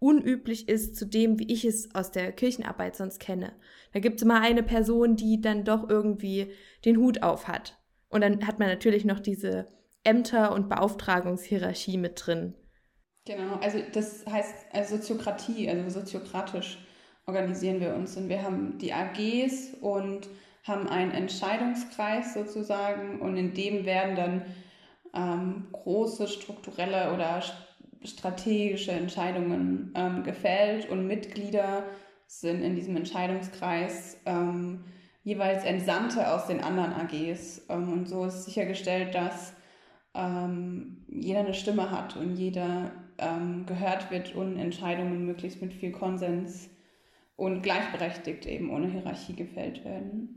unüblich 0.00 0.68
ist 0.68 0.96
zu 0.96 1.06
dem, 1.06 1.38
wie 1.38 1.52
ich 1.52 1.64
es 1.64 1.94
aus 1.94 2.10
der 2.10 2.32
Kirchenarbeit 2.32 2.96
sonst 2.96 3.20
kenne. 3.20 3.52
Da 3.92 4.00
gibt 4.00 4.16
es 4.16 4.22
immer 4.22 4.40
eine 4.40 4.62
Person, 4.62 5.14
die 5.14 5.40
dann 5.40 5.64
doch 5.64 5.88
irgendwie 5.88 6.52
den 6.84 6.96
Hut 6.96 7.22
auf 7.22 7.46
hat. 7.46 7.78
Und 8.08 8.22
dann 8.22 8.46
hat 8.46 8.58
man 8.58 8.68
natürlich 8.68 9.04
noch 9.04 9.20
diese 9.20 9.68
Ämter- 10.02 10.52
und 10.52 10.68
Beauftragungshierarchie 10.68 11.98
mit 11.98 12.26
drin. 12.26 12.54
Genau, 13.26 13.56
also 13.56 13.78
das 13.92 14.24
heißt 14.26 14.54
also 14.72 14.96
Soziokratie, 14.96 15.68
also 15.68 16.00
soziokratisch 16.00 16.78
organisieren 17.26 17.80
wir 17.80 17.94
uns 17.94 18.16
und 18.16 18.28
wir 18.28 18.42
haben 18.42 18.78
die 18.78 18.92
AGs 18.92 19.74
und 19.80 20.28
haben 20.64 20.88
einen 20.88 21.12
Entscheidungskreis 21.12 22.34
sozusagen 22.34 23.20
und 23.20 23.36
in 23.36 23.54
dem 23.54 23.84
werden 23.84 24.16
dann 24.16 24.42
ähm, 25.14 25.68
große 25.72 26.28
strukturelle 26.28 27.12
oder 27.14 27.42
strategische 28.02 28.92
Entscheidungen 28.92 29.92
ähm, 29.94 30.22
gefällt 30.22 30.88
und 30.88 31.06
Mitglieder 31.06 31.84
sind 32.26 32.62
in 32.62 32.76
diesem 32.76 32.96
Entscheidungskreis 32.96 34.18
ähm, 34.24 34.84
jeweils 35.22 35.64
Entsandte 35.64 36.32
aus 36.32 36.46
den 36.46 36.60
anderen 36.60 36.92
AGs. 36.92 37.66
Ähm, 37.68 37.92
und 37.92 38.08
so 38.08 38.24
ist 38.24 38.44
sichergestellt, 38.44 39.14
dass 39.14 39.52
ähm, 40.14 41.04
jeder 41.08 41.40
eine 41.40 41.54
Stimme 41.54 41.90
hat 41.90 42.16
und 42.16 42.36
jeder 42.36 42.92
ähm, 43.18 43.66
gehört 43.66 44.10
wird 44.10 44.34
und 44.34 44.56
Entscheidungen 44.56 45.26
möglichst 45.26 45.60
mit 45.60 45.74
viel 45.74 45.92
Konsens 45.92 46.70
und 47.36 47.62
gleichberechtigt 47.62 48.46
eben 48.46 48.70
ohne 48.70 48.88
Hierarchie 48.88 49.34
gefällt 49.34 49.84
werden. 49.84 50.36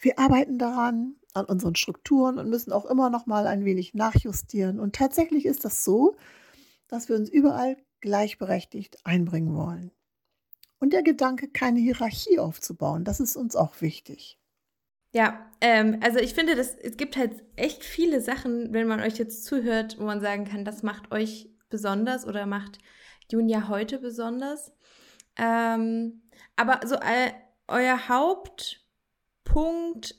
Wir 0.00 0.18
arbeiten 0.18 0.58
daran, 0.58 1.16
an 1.34 1.46
unseren 1.46 1.74
Strukturen 1.74 2.38
und 2.38 2.48
müssen 2.48 2.72
auch 2.72 2.84
immer 2.84 3.10
noch 3.10 3.26
mal 3.26 3.46
ein 3.46 3.64
wenig 3.64 3.94
nachjustieren. 3.94 4.78
Und 4.78 4.94
tatsächlich 4.94 5.46
ist 5.46 5.64
das 5.64 5.82
so, 5.82 6.14
dass 6.88 7.08
wir 7.08 7.16
uns 7.16 7.28
überall 7.28 7.76
gleichberechtigt 8.00 8.98
einbringen 9.04 9.54
wollen. 9.54 9.90
Und 10.78 10.92
der 10.92 11.02
Gedanke, 11.02 11.48
keine 11.48 11.80
Hierarchie 11.80 12.38
aufzubauen, 12.38 13.04
das 13.04 13.20
ist 13.20 13.36
uns 13.36 13.56
auch 13.56 13.80
wichtig. 13.80 14.38
Ja, 15.12 15.50
ähm, 15.60 16.00
also 16.02 16.18
ich 16.18 16.34
finde, 16.34 16.56
das, 16.56 16.74
es 16.74 16.96
gibt 16.96 17.16
halt 17.16 17.44
echt 17.56 17.84
viele 17.84 18.20
Sachen, 18.20 18.72
wenn 18.72 18.88
man 18.88 19.00
euch 19.00 19.16
jetzt 19.16 19.44
zuhört, 19.44 19.96
wo 19.98 20.04
man 20.04 20.20
sagen 20.20 20.44
kann, 20.44 20.64
das 20.64 20.82
macht 20.82 21.12
euch 21.12 21.48
besonders 21.70 22.26
oder 22.26 22.46
macht 22.46 22.80
Junia 23.30 23.68
heute 23.68 23.98
besonders. 23.98 24.72
Ähm, 25.36 26.22
aber 26.56 26.80
so 26.86 26.96
äh, 26.96 27.32
euer 27.68 28.08
Hauptpunkt 28.08 28.76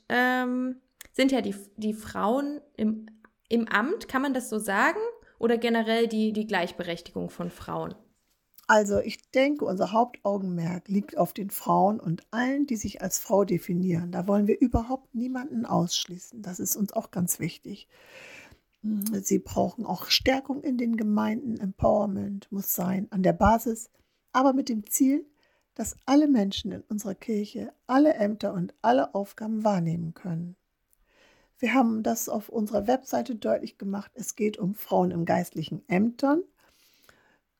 ähm, 0.08 0.80
sind 1.12 1.30
ja 1.30 1.42
die, 1.42 1.54
die 1.76 1.94
Frauen 1.94 2.60
im, 2.76 3.06
im 3.48 3.68
Amt, 3.68 4.08
kann 4.08 4.22
man 4.22 4.34
das 4.34 4.48
so 4.48 4.58
sagen? 4.58 5.00
Oder 5.38 5.58
generell 5.58 6.08
die, 6.08 6.32
die 6.32 6.46
Gleichberechtigung 6.46 7.30
von 7.30 7.50
Frauen? 7.50 7.94
Also 8.68 8.98
ich 8.98 9.30
denke, 9.30 9.64
unser 9.64 9.92
Hauptaugenmerk 9.92 10.88
liegt 10.88 11.16
auf 11.16 11.32
den 11.32 11.50
Frauen 11.50 12.00
und 12.00 12.22
allen, 12.32 12.66
die 12.66 12.76
sich 12.76 13.00
als 13.00 13.20
Frau 13.20 13.44
definieren. 13.44 14.10
Da 14.10 14.26
wollen 14.26 14.48
wir 14.48 14.60
überhaupt 14.60 15.14
niemanden 15.14 15.64
ausschließen. 15.64 16.42
Das 16.42 16.58
ist 16.58 16.74
uns 16.74 16.92
auch 16.92 17.12
ganz 17.12 17.38
wichtig. 17.38 17.86
Sie 19.22 19.38
brauchen 19.38 19.84
auch 19.86 20.06
Stärkung 20.06 20.62
in 20.62 20.78
den 20.78 20.96
Gemeinden. 20.96 21.58
Empowerment 21.58 22.50
muss 22.50 22.72
sein 22.72 23.06
an 23.10 23.22
der 23.22 23.32
Basis, 23.32 23.90
aber 24.32 24.52
mit 24.52 24.68
dem 24.68 24.88
Ziel, 24.88 25.26
dass 25.74 25.96
alle 26.04 26.26
Menschen 26.26 26.72
in 26.72 26.82
unserer 26.82 27.14
Kirche 27.14 27.72
alle 27.86 28.14
Ämter 28.14 28.52
und 28.52 28.74
alle 28.82 29.14
Aufgaben 29.14 29.62
wahrnehmen 29.62 30.14
können. 30.14 30.56
Wir 31.58 31.72
haben 31.72 32.02
das 32.02 32.28
auf 32.28 32.48
unserer 32.48 32.86
Webseite 32.86 33.34
deutlich 33.34 33.78
gemacht. 33.78 34.10
Es 34.14 34.34
geht 34.34 34.58
um 34.58 34.74
Frauen 34.74 35.10
in 35.10 35.24
geistlichen 35.24 35.82
Ämtern. 35.88 36.42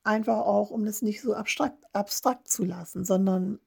Einfach 0.03 0.37
auch, 0.45 0.69
um 0.69 0.85
das 0.85 1.01
nicht 1.01 1.21
so 1.21 1.33
abstrakt, 1.33 1.83
abstrakt 1.93 2.47
zu 2.47 2.63
lassen, 2.63 3.03
sondern 3.03 3.59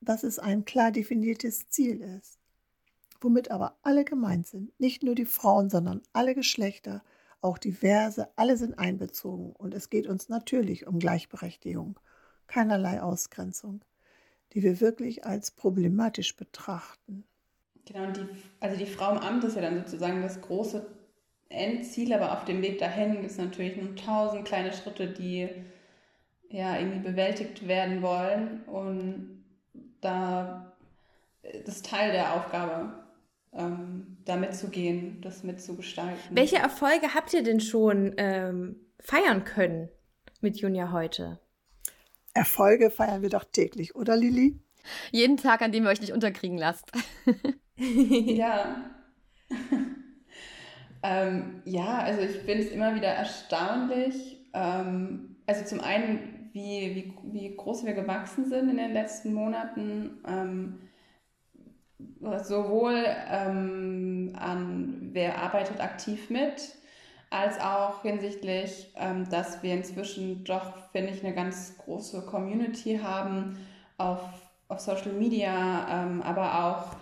dass 0.00 0.24
es 0.24 0.38
ein 0.38 0.64
klar 0.64 0.90
definiertes 0.90 1.68
Ziel 1.68 2.00
ist, 2.00 2.38
womit 3.20 3.50
aber 3.50 3.78
alle 3.82 4.04
gemeint 4.04 4.46
sind. 4.46 4.78
Nicht 4.78 5.02
nur 5.02 5.14
die 5.14 5.24
Frauen, 5.24 5.70
sondern 5.70 6.02
alle 6.12 6.34
Geschlechter, 6.34 7.02
auch 7.40 7.58
diverse, 7.58 8.28
alle 8.36 8.56
sind 8.56 8.78
einbezogen. 8.78 9.52
Und 9.52 9.72
es 9.72 9.88
geht 9.88 10.06
uns 10.06 10.28
natürlich 10.28 10.86
um 10.86 10.98
Gleichberechtigung, 10.98 11.98
keinerlei 12.46 13.00
Ausgrenzung, 13.00 13.84
die 14.52 14.62
wir 14.62 14.80
wirklich 14.80 15.24
als 15.24 15.52
problematisch 15.52 16.36
betrachten. 16.36 17.24
Genau, 17.86 18.10
die, 18.10 18.26
also 18.60 18.76
die 18.76 18.86
Frau 18.86 19.12
im 19.12 19.18
Amt 19.18 19.44
ist 19.44 19.56
ja 19.56 19.62
dann 19.62 19.78
sozusagen 19.78 20.20
das 20.20 20.40
große 20.40 20.86
Endziel, 21.48 22.12
aber 22.12 22.32
auf 22.32 22.44
dem 22.44 22.60
Weg 22.62 22.78
dahin 22.78 23.12
gibt 23.12 23.26
es 23.26 23.38
natürlich 23.38 23.76
nur 23.76 23.94
tausend 23.94 24.44
kleine 24.44 24.72
Schritte, 24.72 25.06
die 25.06 25.48
ja 26.50 26.78
irgendwie 26.78 26.98
bewältigt 26.98 27.68
werden 27.68 28.02
wollen. 28.02 28.64
Und 28.64 29.44
da 30.00 30.76
ist 31.42 31.86
Teil 31.86 32.10
der 32.12 32.34
Aufgabe, 32.34 33.04
ähm, 33.52 34.18
da 34.24 34.36
mitzugehen, 34.36 35.20
das 35.20 35.44
mitzugestalten. 35.44 36.18
Welche 36.30 36.56
Erfolge 36.56 37.14
habt 37.14 37.32
ihr 37.32 37.44
denn 37.44 37.60
schon 37.60 38.14
ähm, 38.16 38.76
feiern 38.98 39.44
können 39.44 39.88
mit 40.40 40.56
Junia 40.56 40.90
heute? 40.90 41.38
Erfolge 42.34 42.90
feiern 42.90 43.22
wir 43.22 43.30
doch 43.30 43.44
täglich, 43.44 43.94
oder 43.94 44.16
Lili? 44.16 44.60
Jeden 45.10 45.36
Tag, 45.36 45.62
an 45.62 45.72
dem 45.72 45.84
ihr 45.84 45.90
euch 45.90 46.00
nicht 46.00 46.12
unterkriegen 46.12 46.58
lasst. 46.58 46.90
ja. 47.76 48.90
ähm, 51.02 51.62
ja, 51.64 51.98
also 51.98 52.22
ich 52.22 52.36
finde 52.38 52.64
es 52.64 52.70
immer 52.70 52.94
wieder 52.94 53.08
erstaunlich. 53.08 54.38
Ähm, 54.54 55.36
also 55.46 55.64
zum 55.64 55.80
einen, 55.80 56.50
wie, 56.52 56.94
wie, 56.94 57.14
wie 57.32 57.56
groß 57.56 57.84
wir 57.84 57.92
gewachsen 57.92 58.48
sind 58.48 58.70
in 58.70 58.76
den 58.78 58.92
letzten 58.92 59.34
Monaten. 59.34 60.18
Ähm, 60.26 60.78
sowohl 62.42 63.04
ähm, 63.30 64.34
an 64.38 65.10
wer 65.12 65.40
arbeitet 65.42 65.80
aktiv 65.80 66.30
mit, 66.30 66.76
als 67.30 67.60
auch 67.60 68.02
hinsichtlich, 68.02 68.92
ähm, 68.96 69.28
dass 69.30 69.62
wir 69.62 69.74
inzwischen 69.74 70.44
doch, 70.44 70.90
finde 70.92 71.12
ich, 71.12 71.24
eine 71.24 71.34
ganz 71.34 71.76
große 71.78 72.22
Community 72.26 73.00
haben 73.02 73.58
auf, 73.98 74.20
auf 74.68 74.80
Social 74.80 75.12
Media, 75.12 75.86
ähm, 75.90 76.22
aber 76.22 76.64
auch 76.64 76.96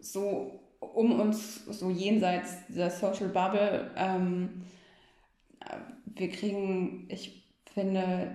so 0.00 0.60
um 0.80 1.20
uns, 1.20 1.64
so 1.66 1.90
jenseits 1.90 2.66
der 2.68 2.90
Social 2.90 3.28
Bubble. 3.28 3.90
Ähm, 3.96 4.62
wir 6.06 6.30
kriegen, 6.30 7.06
ich 7.08 7.44
finde, 7.72 8.34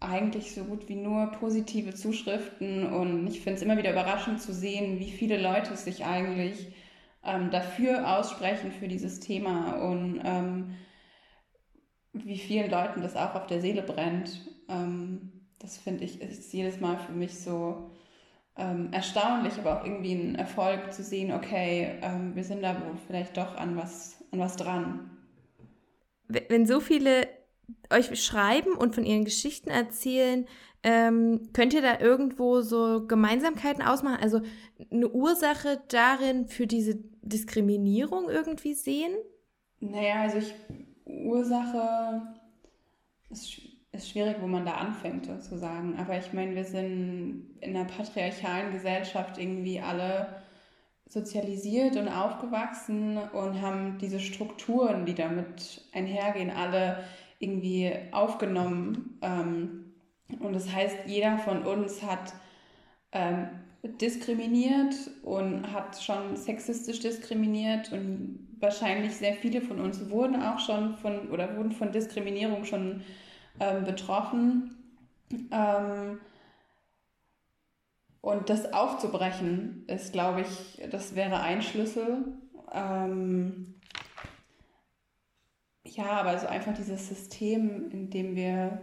eigentlich 0.00 0.54
so 0.54 0.64
gut 0.64 0.88
wie 0.88 0.96
nur 0.96 1.26
positive 1.32 1.94
Zuschriften 1.94 2.92
und 2.92 3.26
ich 3.26 3.40
finde 3.40 3.56
es 3.56 3.62
immer 3.62 3.78
wieder 3.78 3.92
überraschend 3.92 4.40
zu 4.40 4.52
sehen, 4.52 5.00
wie 5.00 5.10
viele 5.10 5.40
Leute 5.40 5.76
sich 5.76 6.04
eigentlich 6.04 6.74
ähm, 7.24 7.50
dafür 7.50 8.18
aussprechen 8.18 8.70
für 8.72 8.88
dieses 8.88 9.20
Thema 9.20 9.88
und 9.88 10.20
ähm, 10.24 10.74
wie 12.12 12.38
vielen 12.38 12.70
Leuten 12.70 13.00
das 13.00 13.16
auch 13.16 13.34
auf 13.34 13.46
der 13.46 13.60
Seele 13.60 13.82
brennt. 13.82 14.46
Ähm, 14.68 15.32
das 15.58 15.78
finde 15.78 16.04
ich 16.04 16.20
ist 16.20 16.52
jedes 16.52 16.80
Mal 16.80 16.98
für 16.98 17.12
mich 17.12 17.38
so 17.38 17.90
ähm, 18.56 18.92
erstaunlich, 18.92 19.54
aber 19.58 19.80
auch 19.80 19.84
irgendwie 19.84 20.14
ein 20.14 20.34
Erfolg 20.36 20.92
zu 20.92 21.02
sehen, 21.02 21.32
okay, 21.32 21.98
ähm, 22.02 22.34
wir 22.34 22.44
sind 22.44 22.62
da 22.62 22.74
wohl 22.74 22.96
vielleicht 23.06 23.36
doch 23.36 23.56
an 23.56 23.76
was, 23.76 24.24
an 24.30 24.38
was 24.38 24.56
dran. 24.56 25.10
Wenn 26.28 26.66
so 26.66 26.80
viele 26.80 27.28
euch 27.90 28.22
schreiben 28.22 28.74
und 28.74 28.94
von 28.94 29.04
ihren 29.04 29.24
Geschichten 29.24 29.70
erzählen, 29.70 30.46
ähm, 30.82 31.48
könnt 31.52 31.72
ihr 31.72 31.82
da 31.82 31.98
irgendwo 31.98 32.60
so 32.60 33.06
Gemeinsamkeiten 33.06 33.82
ausmachen? 33.82 34.22
Also 34.22 34.42
eine 34.90 35.08
Ursache 35.08 35.82
darin 35.88 36.46
für 36.46 36.66
diese 36.66 36.96
Diskriminierung 37.22 38.28
irgendwie 38.28 38.74
sehen? 38.74 39.14
Naja, 39.80 40.22
also 40.22 40.38
ich, 40.38 40.54
Ursache 41.06 42.34
ist, 43.30 43.60
ist 43.94 44.10
schwierig, 44.10 44.36
wo 44.40 44.46
man 44.46 44.66
da 44.66 44.72
anfängt 44.72 45.26
sozusagen. 45.26 45.96
Aber 45.98 46.18
ich 46.18 46.32
meine, 46.32 46.54
wir 46.54 46.64
sind 46.64 47.56
in 47.60 47.76
einer 47.76 47.84
patriarchalen 47.84 48.72
Gesellschaft 48.72 49.38
irgendwie 49.38 49.80
alle 49.80 50.42
sozialisiert 51.08 51.96
und 51.96 52.08
aufgewachsen 52.08 53.18
und 53.18 53.60
haben 53.62 53.98
diese 53.98 54.20
Strukturen, 54.20 55.06
die 55.06 55.14
damit 55.14 55.82
einhergehen, 55.92 56.50
alle 56.50 57.04
irgendwie 57.38 57.92
aufgenommen. 58.10 59.18
Ähm, 59.22 59.94
und 60.40 60.54
das 60.54 60.72
heißt, 60.72 60.96
jeder 61.06 61.38
von 61.38 61.62
uns 61.62 62.02
hat 62.02 62.32
ähm, 63.12 63.48
diskriminiert 64.00 64.94
und 65.22 65.72
hat 65.72 66.02
schon 66.02 66.36
sexistisch 66.36 67.00
diskriminiert 67.00 67.92
und 67.92 68.48
wahrscheinlich 68.58 69.14
sehr 69.14 69.34
viele 69.34 69.60
von 69.60 69.78
uns 69.78 70.10
wurden 70.10 70.42
auch 70.42 70.58
schon 70.58 70.96
von 70.96 71.30
oder 71.30 71.56
wurden 71.56 71.72
von 71.72 71.92
Diskriminierung 71.92 72.64
schon 72.64 73.02
ähm, 73.60 73.84
betroffen. 73.84 74.76
Ähm, 75.50 76.20
und 78.20 78.48
das 78.48 78.72
aufzubrechen 78.72 79.84
ist, 79.86 80.12
glaube 80.12 80.42
ich, 80.42 80.80
das 80.90 81.14
wäre 81.14 81.40
ein 81.40 81.60
Schlüssel. 81.62 82.24
Ähm, 82.72 83.74
ja, 85.84 86.06
aber 86.06 86.38
so 86.38 86.46
einfach 86.46 86.74
dieses 86.74 87.08
System, 87.08 87.90
in 87.90 88.10
dem 88.10 88.34
wir 88.34 88.80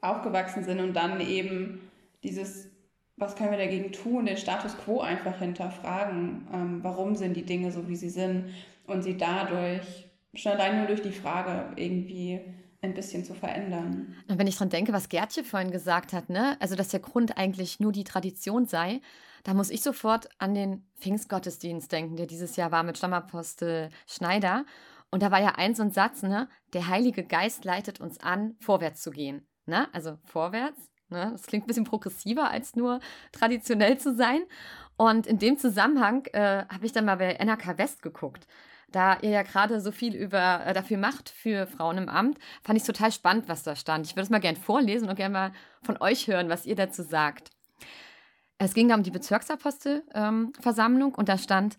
aufgewachsen 0.00 0.64
sind 0.64 0.80
und 0.80 0.94
dann 0.94 1.20
eben 1.20 1.80
dieses, 2.22 2.68
was 3.16 3.36
können 3.36 3.50
wir 3.50 3.58
dagegen 3.58 3.92
tun, 3.92 4.26
den 4.26 4.36
Status 4.36 4.78
quo 4.78 5.00
einfach 5.00 5.38
hinterfragen. 5.38 6.46
Ähm, 6.52 6.78
warum 6.82 7.16
sind 7.16 7.36
die 7.36 7.44
Dinge 7.44 7.72
so, 7.72 7.88
wie 7.88 7.96
sie 7.96 8.10
sind 8.10 8.50
und 8.86 9.02
sie 9.02 9.16
dadurch 9.16 10.08
schon 10.34 10.52
allein 10.52 10.78
nur 10.78 10.86
durch 10.86 11.02
die 11.02 11.10
Frage 11.10 11.72
irgendwie 11.76 12.40
ein 12.82 12.94
bisschen 12.94 13.24
zu 13.24 13.34
verändern. 13.34 14.16
Und 14.28 14.38
wenn 14.38 14.46
ich 14.46 14.56
dran 14.56 14.70
denke, 14.70 14.92
was 14.92 15.08
Gertje 15.08 15.44
vorhin 15.44 15.70
gesagt 15.70 16.12
hat, 16.12 16.30
ne? 16.30 16.56
also 16.60 16.76
dass 16.76 16.88
der 16.88 17.00
Grund 17.00 17.36
eigentlich 17.36 17.80
nur 17.80 17.92
die 17.92 18.04
Tradition 18.04 18.66
sei, 18.66 19.00
da 19.44 19.54
muss 19.54 19.70
ich 19.70 19.82
sofort 19.82 20.28
an 20.38 20.54
den 20.54 20.86
Pfingstgottesdienst 20.98 21.90
denken, 21.90 22.16
der 22.16 22.26
dieses 22.26 22.56
Jahr 22.56 22.72
war 22.72 22.82
mit 22.82 22.98
Stammapostel 22.98 23.90
Schneider. 24.06 24.64
Und 25.10 25.22
da 25.22 25.30
war 25.30 25.40
ja 25.40 25.54
ein 25.56 25.74
so 25.74 25.82
ein 25.82 25.90
Satz, 25.90 26.22
ne? 26.22 26.48
Der 26.72 26.88
Heilige 26.88 27.24
Geist 27.24 27.64
leitet 27.64 28.00
uns 28.00 28.20
an, 28.20 28.54
vorwärts 28.60 29.02
zu 29.02 29.10
gehen. 29.10 29.46
Ne? 29.66 29.92
Also 29.92 30.18
vorwärts. 30.24 30.90
Ne? 31.08 31.30
Das 31.32 31.42
klingt 31.46 31.64
ein 31.64 31.66
bisschen 31.66 31.84
progressiver 31.84 32.50
als 32.50 32.76
nur 32.76 33.00
traditionell 33.32 33.98
zu 33.98 34.14
sein. 34.14 34.42
Und 34.96 35.26
in 35.26 35.38
dem 35.38 35.56
Zusammenhang 35.56 36.26
äh, 36.32 36.64
habe 36.68 36.86
ich 36.86 36.92
dann 36.92 37.06
mal 37.06 37.16
bei 37.16 37.34
NRK 37.34 37.78
West 37.78 38.02
geguckt. 38.02 38.46
Da 38.92 39.18
ihr 39.20 39.30
ja 39.30 39.42
gerade 39.42 39.80
so 39.80 39.92
viel 39.92 40.16
über, 40.16 40.66
äh, 40.66 40.72
dafür 40.72 40.98
macht 40.98 41.30
für 41.30 41.66
Frauen 41.66 41.98
im 41.98 42.08
Amt, 42.08 42.38
fand 42.62 42.78
ich 42.78 42.84
total 42.84 43.12
spannend, 43.12 43.48
was 43.48 43.62
da 43.62 43.76
stand. 43.76 44.06
Ich 44.06 44.12
würde 44.12 44.22
es 44.22 44.30
mal 44.30 44.40
gerne 44.40 44.58
vorlesen 44.58 45.08
und 45.08 45.16
gerne 45.16 45.32
mal 45.32 45.52
von 45.82 45.96
euch 46.00 46.26
hören, 46.26 46.48
was 46.48 46.66
ihr 46.66 46.76
dazu 46.76 47.02
sagt. 47.02 47.50
Es 48.58 48.74
ging 48.74 48.88
da 48.88 48.94
um 48.94 49.02
die 49.02 49.10
Bezirksapostelversammlung 49.10 51.10
ähm, 51.10 51.14
und 51.14 51.28
da 51.28 51.38
stand, 51.38 51.76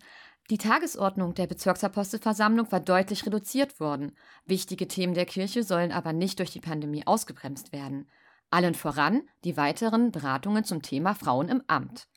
die 0.50 0.58
Tagesordnung 0.58 1.34
der 1.34 1.46
Bezirksapostelversammlung 1.46 2.72
war 2.72 2.80
deutlich 2.80 3.24
reduziert 3.24 3.78
worden. 3.78 4.16
Wichtige 4.44 4.88
Themen 4.88 5.14
der 5.14 5.26
Kirche 5.26 5.62
sollen 5.62 5.92
aber 5.92 6.12
nicht 6.12 6.40
durch 6.40 6.50
die 6.50 6.60
Pandemie 6.60 7.06
ausgebremst 7.06 7.72
werden. 7.72 8.10
Allen 8.50 8.74
voran 8.74 9.22
die 9.44 9.56
weiteren 9.56 10.10
Beratungen 10.10 10.64
zum 10.64 10.82
Thema 10.82 11.14
Frauen 11.14 11.48
im 11.48 11.62
Amt. 11.68 12.08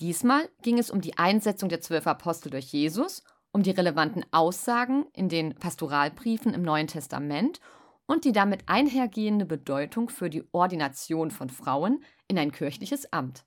Diesmal 0.00 0.48
ging 0.62 0.78
es 0.78 0.90
um 0.90 1.00
die 1.00 1.18
Einsetzung 1.18 1.68
der 1.68 1.80
zwölf 1.80 2.06
Apostel 2.06 2.50
durch 2.50 2.66
Jesus, 2.66 3.22
um 3.54 3.62
die 3.62 3.70
relevanten 3.70 4.26
Aussagen 4.32 5.06
in 5.12 5.28
den 5.28 5.54
Pastoralbriefen 5.54 6.52
im 6.52 6.62
Neuen 6.62 6.88
Testament 6.88 7.60
und 8.04 8.24
die 8.24 8.32
damit 8.32 8.64
einhergehende 8.66 9.46
Bedeutung 9.46 10.08
für 10.08 10.28
die 10.28 10.42
Ordination 10.52 11.30
von 11.30 11.48
Frauen 11.48 12.02
in 12.26 12.36
ein 12.36 12.50
kirchliches 12.50 13.12
Amt. 13.12 13.44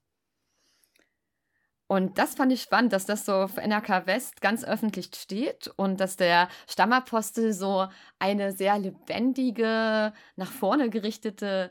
Und 1.88 2.18
das 2.18 2.36
fand 2.36 2.54
ich 2.54 2.62
spannend, 2.62 2.94
dass 2.94 3.06
das 3.06 3.26
so 3.26 3.48
für 3.48 3.62
NRK 3.62 4.08
West 4.08 4.40
ganz 4.40 4.64
öffentlich 4.64 5.12
steht 5.14 5.68
und 5.76 6.00
dass 6.00 6.16
der 6.16 6.48
Stammapostel 6.70 7.52
so 7.52 7.88
eine 8.18 8.54
sehr 8.54 8.80
lebendige, 8.80 10.14
nach 10.38 10.52
vorne 10.52 10.90
gerichtete 10.90 11.70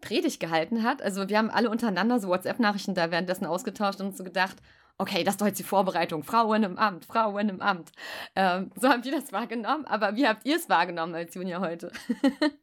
Predigt 0.00 0.38
gehalten 0.38 0.84
hat. 0.84 1.02
Also 1.02 1.28
wir 1.28 1.38
haben 1.38 1.50
alle 1.50 1.70
untereinander 1.70 2.20
so 2.20 2.28
WhatsApp-Nachrichten 2.28 2.94
da 2.94 3.10
währenddessen 3.10 3.46
ausgetauscht 3.46 4.00
und 4.00 4.16
so 4.16 4.22
gedacht, 4.22 4.56
okay, 4.98 5.24
das 5.24 5.34
ist 5.34 5.40
doch 5.40 5.46
jetzt 5.46 5.58
die 5.58 5.64
Vorbereitung, 5.64 6.22
Frauen 6.22 6.62
im 6.62 6.78
Amt, 6.78 7.04
Frauen 7.04 7.48
im 7.48 7.60
Amt. 7.60 7.92
Ähm, 8.34 8.70
so 8.76 8.88
haben 8.88 9.04
wir 9.04 9.12
das 9.12 9.32
wahrgenommen, 9.32 9.84
aber 9.86 10.16
wie 10.16 10.26
habt 10.26 10.46
ihr 10.46 10.56
es 10.56 10.68
wahrgenommen 10.68 11.14
als 11.14 11.34
Junior 11.34 11.60
heute? 11.60 11.92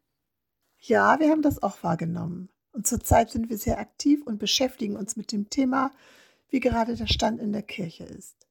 ja, 0.80 1.20
wir 1.20 1.30
haben 1.30 1.42
das 1.42 1.62
auch 1.62 1.84
wahrgenommen. 1.84 2.50
Und 2.72 2.88
zurzeit 2.88 3.30
sind 3.30 3.50
wir 3.50 3.58
sehr 3.58 3.78
aktiv 3.80 4.24
und 4.26 4.40
beschäftigen 4.40 4.96
uns 4.98 5.16
mit 5.16 5.32
dem 5.32 5.50
Thema 5.50 5.92
wie 6.54 6.60
gerade 6.60 6.96
der 6.96 7.08
Stand 7.08 7.42
in 7.42 7.52
der 7.52 7.64
Kirche 7.64 8.04
ist. 8.04 8.48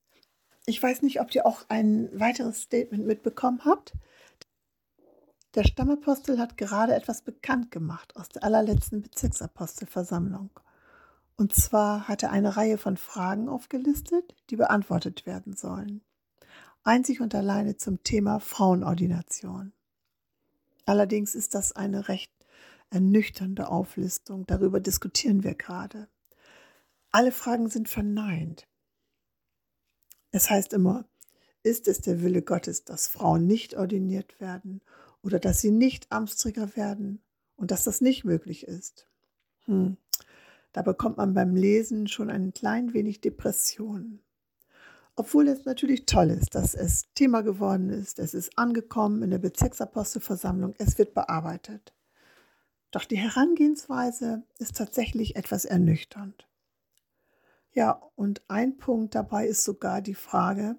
Ich 0.66 0.83
weiß 0.83 1.03
nicht, 1.03 1.21
ob 1.21 1.33
ihr 1.35 1.47
auch 1.47 1.64
ein 1.68 2.09
weiteres 2.18 2.62
Statement 2.62 3.07
mitbekommen 3.07 3.64
habt. 3.64 3.92
Der 5.55 5.62
Stammapostel 5.64 6.38
hat 6.38 6.57
gerade 6.57 6.95
etwas 6.95 7.23
bekannt 7.23 7.71
gemacht 7.71 8.16
aus 8.16 8.29
der 8.29 8.42
allerletzten 8.42 9.03
Bezirksapostelversammlung. 9.03 10.51
Und 11.37 11.55
zwar 11.55 12.09
hat 12.09 12.23
er 12.23 12.31
eine 12.31 12.57
Reihe 12.57 12.79
von 12.79 12.97
Fragen 12.97 13.49
aufgelistet, 13.49 14.35
die 14.51 14.57
beantwortet 14.57 15.27
werden 15.27 15.55
sollen. 15.55 16.03
Einzig 16.85 17.21
und 17.21 17.35
alleine 17.35 17.77
zum 17.77 18.03
Thema 18.03 18.40
Frauenordination. 18.40 19.73
Allerdings 20.85 21.35
ist 21.35 21.55
das 21.55 21.73
eine 21.73 22.09
recht 22.09 22.33
ernüchternde 22.90 23.68
Auflistung. 23.68 24.47
Darüber 24.47 24.81
diskutieren 24.81 25.42
wir 25.45 25.55
gerade. 25.55 26.09
Alle 27.11 27.33
Fragen 27.33 27.68
sind 27.68 27.88
verneint. 27.88 28.66
Es 30.31 30.51
heißt 30.51 30.73
immer, 30.73 31.05
ist 31.62 31.87
es 31.87 32.01
der 32.01 32.23
Wille 32.23 32.42
Gottes, 32.42 32.85
dass 32.85 33.07
Frauen 33.07 33.47
nicht 33.47 33.77
ordiniert 33.77 34.40
werden 34.40 34.81
oder 35.23 35.38
dass 35.38 35.61
sie 35.61 35.71
nicht 35.71 36.11
Amtsträger 36.11 36.75
werden 36.75 37.23
und 37.57 37.71
dass 37.71 37.85
das 37.85 38.01
nicht 38.01 38.25
möglich 38.25 38.66
ist? 38.66 39.07
Hm. 39.66 39.97
Da 40.72 40.82
bekommt 40.82 41.18
man 41.18 41.35
beim 41.35 41.54
Lesen 41.54 42.06
schon 42.08 42.30
ein 42.30 42.52
klein 42.52 42.94
wenig 42.94 43.20
Depression. 43.20 44.20
Obwohl 45.14 45.48
es 45.48 45.66
natürlich 45.66 46.06
toll 46.06 46.30
ist, 46.30 46.54
dass 46.54 46.74
es 46.74 47.04
Thema 47.14 47.42
geworden 47.42 47.90
ist, 47.90 48.18
es 48.18 48.32
ist 48.32 48.56
angekommen 48.56 49.22
in 49.22 49.30
der 49.30 49.38
Bezirksapostelversammlung, 49.38 50.74
es 50.78 50.96
wird 50.96 51.12
bearbeitet. 51.12 51.92
Doch 52.90 53.04
die 53.04 53.18
Herangehensweise 53.18 54.42
ist 54.58 54.76
tatsächlich 54.76 55.37
etwas 55.37 55.66
ernüchternd. 55.66 56.48
Ja, 57.72 58.02
und 58.16 58.42
ein 58.48 58.76
Punkt 58.76 59.14
dabei 59.14 59.46
ist 59.46 59.64
sogar 59.64 60.02
die 60.02 60.14
Frage, 60.14 60.76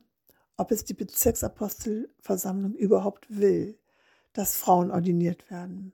ob 0.57 0.71
es 0.71 0.83
die 0.83 0.93
Bezirksapostelversammlung 0.93 2.75
überhaupt 2.75 3.25
will, 3.29 3.79
dass 4.33 4.55
Frauen 4.55 4.91
ordiniert 4.91 5.49
werden. 5.49 5.93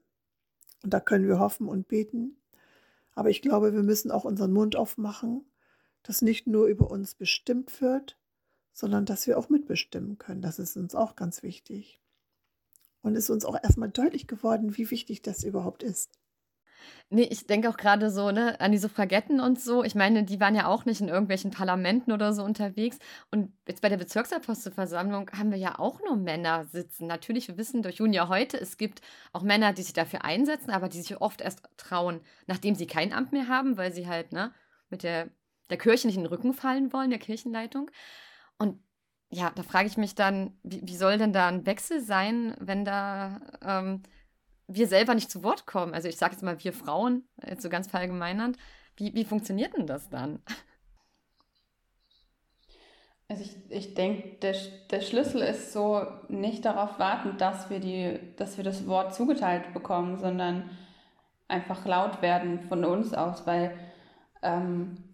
Und 0.83 0.93
da 0.93 0.99
können 0.99 1.27
wir 1.27 1.39
hoffen 1.39 1.67
und 1.67 1.87
beten. 1.87 2.37
Aber 3.19 3.29
ich 3.29 3.41
glaube, 3.41 3.73
wir 3.73 3.83
müssen 3.83 4.11
auch 4.11 4.23
unseren 4.23 4.53
Mund 4.53 4.77
aufmachen, 4.77 5.45
dass 6.03 6.21
nicht 6.21 6.47
nur 6.47 6.67
über 6.67 6.89
uns 6.89 7.15
bestimmt 7.15 7.81
wird, 7.81 8.17
sondern 8.71 9.05
dass 9.05 9.27
wir 9.27 9.37
auch 9.37 9.49
mitbestimmen 9.49 10.17
können. 10.17 10.41
Das 10.41 10.57
ist 10.57 10.77
uns 10.77 10.95
auch 10.95 11.17
ganz 11.17 11.43
wichtig. 11.43 11.99
Und 13.01 13.15
ist 13.15 13.29
uns 13.29 13.43
auch 13.43 13.61
erstmal 13.61 13.89
deutlich 13.89 14.25
geworden, 14.25 14.77
wie 14.77 14.89
wichtig 14.89 15.21
das 15.21 15.43
überhaupt 15.43 15.83
ist. 15.83 16.18
Nee, 17.09 17.23
ich 17.23 17.47
denke 17.47 17.69
auch 17.69 17.77
gerade 17.77 18.11
so, 18.11 18.31
ne, 18.31 18.59
an 18.59 18.71
die 18.71 18.77
Suffragetten 18.77 19.39
und 19.39 19.59
so. 19.59 19.83
Ich 19.83 19.95
meine, 19.95 20.23
die 20.23 20.39
waren 20.39 20.55
ja 20.55 20.67
auch 20.67 20.85
nicht 20.85 21.01
in 21.01 21.07
irgendwelchen 21.07 21.51
Parlamenten 21.51 22.11
oder 22.11 22.33
so 22.33 22.43
unterwegs. 22.43 22.99
Und 23.31 23.51
jetzt 23.67 23.81
bei 23.81 23.89
der 23.89 23.97
Bezirksapostelversammlung 23.97 25.31
haben 25.31 25.51
wir 25.51 25.57
ja 25.57 25.79
auch 25.79 25.99
nur 26.01 26.17
Männer 26.17 26.65
sitzen. 26.65 27.07
Natürlich, 27.07 27.47
wir 27.47 27.57
wissen 27.57 27.81
durch 27.81 27.95
Junia 27.95 28.27
heute, 28.27 28.59
es 28.59 28.77
gibt 28.77 29.01
auch 29.33 29.41
Männer, 29.41 29.73
die 29.73 29.81
sich 29.81 29.93
dafür 29.93 30.23
einsetzen, 30.23 30.71
aber 30.71 30.89
die 30.89 31.01
sich 31.01 31.19
oft 31.19 31.41
erst 31.41 31.61
trauen, 31.77 32.21
nachdem 32.47 32.75
sie 32.75 32.87
kein 32.87 33.13
Amt 33.13 33.31
mehr 33.31 33.47
haben, 33.47 33.77
weil 33.77 33.91
sie 33.93 34.07
halt, 34.07 34.31
ne, 34.31 34.53
mit 34.89 35.03
der, 35.03 35.29
der 35.69 35.77
Kirche 35.77 36.07
nicht 36.07 36.17
in 36.17 36.23
den 36.23 36.29
Rücken 36.29 36.53
fallen 36.53 36.93
wollen, 36.93 37.09
der 37.09 37.19
Kirchenleitung. 37.19 37.89
Und 38.57 38.79
ja, 39.31 39.51
da 39.55 39.63
frage 39.63 39.87
ich 39.87 39.97
mich 39.97 40.15
dann, 40.15 40.57
wie, 40.63 40.81
wie 40.83 40.95
soll 40.95 41.17
denn 41.17 41.33
da 41.33 41.47
ein 41.47 41.65
Wechsel 41.65 42.01
sein, 42.01 42.55
wenn 42.59 42.83
da 42.85 43.39
ähm, 43.61 44.03
wir 44.69 44.87
selber 44.87 45.15
nicht 45.15 45.31
zu 45.31 45.43
Wort 45.43 45.65
kommen? 45.65 45.93
Also 45.93 46.07
ich 46.07 46.17
sage 46.17 46.33
jetzt 46.33 46.43
mal 46.43 46.63
wir 46.63 46.73
Frauen, 46.73 47.27
jetzt 47.45 47.63
so 47.63 47.69
ganz 47.69 47.87
verallgemeinernd. 47.87 48.57
Wie, 48.95 49.13
wie 49.13 49.25
funktioniert 49.25 49.75
denn 49.75 49.87
das 49.87 50.09
dann? 50.09 50.41
Also 53.27 53.43
ich, 53.43 53.57
ich 53.69 53.93
denke, 53.93 54.39
der, 54.41 54.55
der 54.89 55.01
Schlüssel 55.01 55.41
ist 55.41 55.71
so, 55.71 56.05
nicht 56.29 56.65
darauf 56.65 56.97
warten, 56.97 57.37
dass 57.37 57.69
wir, 57.69 57.79
die, 57.79 58.19
dass 58.37 58.57
wir 58.57 58.63
das 58.63 58.87
Wort 58.87 59.13
zugeteilt 59.13 59.73
bekommen, 59.73 60.17
sondern 60.17 60.69
einfach 61.47 61.85
laut 61.85 62.21
werden 62.21 62.61
von 62.61 62.85
uns 62.85 63.13
aus, 63.13 63.45
weil 63.45 63.77
ähm, 64.41 65.09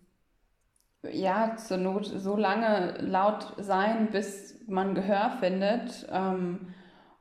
ja, 1.12 1.56
zur 1.58 1.78
Not 1.78 2.06
so 2.06 2.36
lange 2.36 2.98
laut 3.00 3.54
sein, 3.58 4.10
bis 4.12 4.66
man 4.68 4.96
Gehör 4.96 5.38
findet. 5.40 6.08
Ähm, 6.10 6.74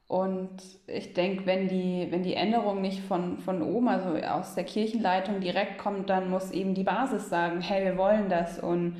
und 0.06 0.62
ich 0.86 1.14
denke, 1.14 1.46
wenn 1.46 1.68
die, 1.68 2.08
wenn 2.10 2.22
die 2.22 2.34
Änderung 2.34 2.82
nicht 2.82 3.00
von, 3.00 3.38
von 3.38 3.62
oben, 3.62 3.88
also 3.88 4.16
aus 4.26 4.54
der 4.54 4.64
Kirchenleitung 4.64 5.40
direkt 5.40 5.78
kommt, 5.78 6.10
dann 6.10 6.28
muss 6.28 6.50
eben 6.50 6.74
die 6.74 6.84
Basis 6.84 7.30
sagen, 7.30 7.60
hey, 7.60 7.84
wir 7.84 7.96
wollen 7.96 8.28
das 8.28 8.58
und 8.58 8.96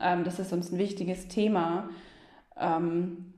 ähm, 0.00 0.22
das 0.24 0.38
ist 0.38 0.52
uns 0.52 0.70
ein 0.70 0.78
wichtiges 0.78 1.26
Thema. 1.28 1.88
Ähm, 2.58 3.34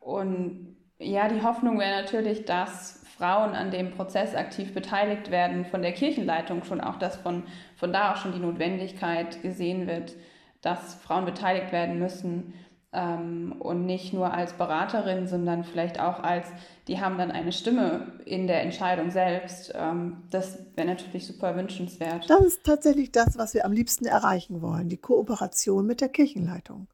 und 0.00 0.76
ja, 0.98 1.28
die 1.28 1.42
Hoffnung 1.42 1.78
wäre 1.78 2.02
natürlich, 2.02 2.44
dass 2.44 3.02
Frauen 3.16 3.54
an 3.54 3.70
dem 3.70 3.90
Prozess 3.92 4.34
aktiv 4.34 4.74
beteiligt 4.74 5.30
werden 5.30 5.64
von 5.64 5.82
der 5.82 5.92
Kirchenleitung 5.92 6.64
schon 6.64 6.80
auch, 6.80 6.98
dass 6.98 7.16
von, 7.16 7.44
von 7.76 7.92
da 7.92 8.12
auch 8.12 8.16
schon 8.16 8.32
die 8.32 8.40
Notwendigkeit 8.40 9.40
gesehen 9.40 9.86
wird, 9.86 10.14
dass 10.60 10.94
Frauen 10.96 11.24
beteiligt 11.24 11.72
werden 11.72 11.98
müssen 11.98 12.54
ähm, 12.94 13.56
und 13.58 13.84
nicht 13.84 14.12
nur 14.12 14.32
als 14.32 14.52
Beraterin, 14.54 15.26
sondern 15.26 15.64
vielleicht 15.64 16.00
auch 16.00 16.22
als, 16.22 16.46
die 16.88 17.00
haben 17.00 17.18
dann 17.18 17.30
eine 17.30 17.52
Stimme 17.52 18.12
in 18.24 18.46
der 18.46 18.62
Entscheidung 18.62 19.10
selbst. 19.10 19.72
Ähm, 19.74 20.22
das 20.30 20.58
wäre 20.74 20.88
natürlich 20.88 21.26
super 21.26 21.56
wünschenswert. 21.56 22.30
Das 22.30 22.40
ist 22.42 22.64
tatsächlich 22.64 23.12
das, 23.12 23.36
was 23.36 23.54
wir 23.54 23.64
am 23.64 23.72
liebsten 23.72 24.06
erreichen 24.06 24.62
wollen, 24.62 24.88
die 24.88 24.96
Kooperation 24.96 25.86
mit 25.86 26.00
der 26.00 26.08
Kirchenleitung. 26.08 26.88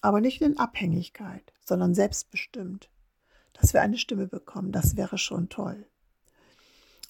Aber 0.00 0.20
nicht 0.20 0.42
in 0.42 0.58
Abhängigkeit, 0.58 1.52
sondern 1.64 1.94
selbstbestimmt 1.94 2.90
dass 3.62 3.72
wir 3.72 3.82
eine 3.82 3.98
Stimme 3.98 4.26
bekommen. 4.26 4.72
Das 4.72 4.96
wäre 4.96 5.18
schon 5.18 5.48
toll. 5.48 5.86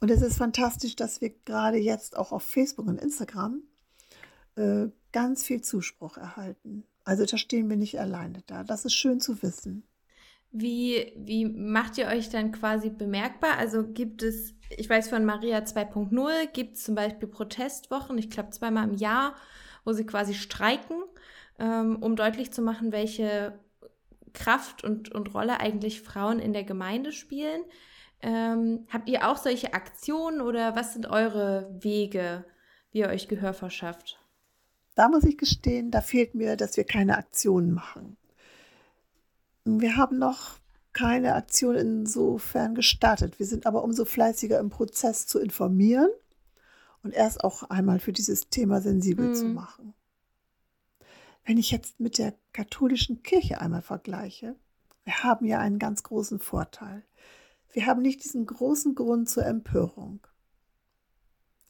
Und 0.00 0.10
es 0.10 0.22
ist 0.22 0.36
fantastisch, 0.36 0.96
dass 0.96 1.20
wir 1.20 1.30
gerade 1.30 1.78
jetzt 1.78 2.16
auch 2.16 2.32
auf 2.32 2.42
Facebook 2.42 2.86
und 2.86 3.00
Instagram 3.00 3.62
äh, 4.56 4.88
ganz 5.12 5.44
viel 5.44 5.62
Zuspruch 5.62 6.16
erhalten. 6.16 6.84
Also 7.04 7.24
da 7.24 7.36
stehen 7.36 7.68
wir 7.68 7.76
nicht 7.76 7.98
alleine 7.98 8.42
da. 8.46 8.64
Das 8.64 8.84
ist 8.84 8.94
schön 8.94 9.20
zu 9.20 9.42
wissen. 9.42 9.84
Wie, 10.50 11.12
wie 11.16 11.46
macht 11.46 11.96
ihr 11.96 12.08
euch 12.08 12.28
dann 12.28 12.52
quasi 12.52 12.90
bemerkbar? 12.90 13.56
Also 13.58 13.88
gibt 13.88 14.22
es, 14.22 14.54
ich 14.76 14.88
weiß 14.88 15.08
von 15.08 15.24
Maria 15.24 15.60
2.0, 15.60 16.46
gibt 16.52 16.76
es 16.76 16.84
zum 16.84 16.94
Beispiel 16.94 17.26
Protestwochen, 17.26 18.18
ich 18.18 18.28
glaube 18.28 18.50
zweimal 18.50 18.86
im 18.86 18.94
Jahr, 18.94 19.34
wo 19.84 19.94
sie 19.94 20.04
quasi 20.04 20.34
streiken, 20.34 21.02
ähm, 21.58 21.96
um 22.02 22.16
deutlich 22.16 22.52
zu 22.52 22.60
machen, 22.60 22.92
welche 22.92 23.58
Kraft 24.34 24.84
und, 24.84 25.10
und 25.10 25.32
Rolle 25.34 25.58
eigentlich 25.58 26.02
Frauen 26.02 26.38
in 26.38 26.52
der 26.52 26.64
Gemeinde 26.64 27.12
spielen. 27.12 27.62
Ähm, 28.20 28.86
habt 28.92 29.08
ihr 29.08 29.28
auch 29.28 29.38
solche 29.38 29.72
Aktionen 29.72 30.42
oder 30.42 30.76
was 30.76 30.92
sind 30.92 31.06
eure 31.06 31.74
Wege, 31.80 32.44
wie 32.90 33.00
ihr 33.00 33.08
euch 33.08 33.26
Gehör 33.26 33.54
verschafft? 33.54 34.21
Da 34.94 35.08
muss 35.08 35.24
ich 35.24 35.38
gestehen, 35.38 35.90
da 35.90 36.00
fehlt 36.00 36.34
mir, 36.34 36.56
dass 36.56 36.76
wir 36.76 36.84
keine 36.84 37.16
Aktionen 37.16 37.72
machen. 37.72 38.16
Wir 39.64 39.96
haben 39.96 40.18
noch 40.18 40.58
keine 40.92 41.34
Aktion 41.34 41.76
insofern 41.76 42.74
gestartet. 42.74 43.38
Wir 43.38 43.46
sind 43.46 43.66
aber 43.66 43.82
umso 43.84 44.04
fleißiger 44.04 44.58
im 44.58 44.70
Prozess 44.70 45.26
zu 45.26 45.38
informieren 45.38 46.10
und 47.02 47.14
erst 47.14 47.44
auch 47.44 47.62
einmal 47.64 47.98
für 47.98 48.12
dieses 48.12 48.48
Thema 48.50 48.80
sensibel 48.80 49.28
mhm. 49.28 49.34
zu 49.34 49.44
machen. 49.46 49.94
Wenn 51.44 51.58
ich 51.58 51.70
jetzt 51.70 51.98
mit 51.98 52.18
der 52.18 52.34
katholischen 52.52 53.22
Kirche 53.22 53.60
einmal 53.60 53.82
vergleiche, 53.82 54.54
wir 55.04 55.24
haben 55.24 55.46
ja 55.46 55.58
einen 55.58 55.78
ganz 55.78 56.02
großen 56.02 56.38
Vorteil. 56.38 57.02
Wir 57.72 57.86
haben 57.86 58.02
nicht 58.02 58.22
diesen 58.22 58.46
großen 58.46 58.94
Grund 58.94 59.28
zur 59.28 59.46
Empörung. 59.46 60.20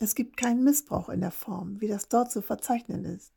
Es 0.03 0.17
gibt 0.17 0.37
keinen 0.37 0.65
Missbrauch 0.65 1.09
in 1.11 1.21
der 1.21 1.31
Form, 1.31 1.81
wie 1.81 1.87
das 1.87 2.09
dort 2.09 2.33
zu 2.33 2.43
verzeichnen 2.43 3.05
ist. 3.05 3.33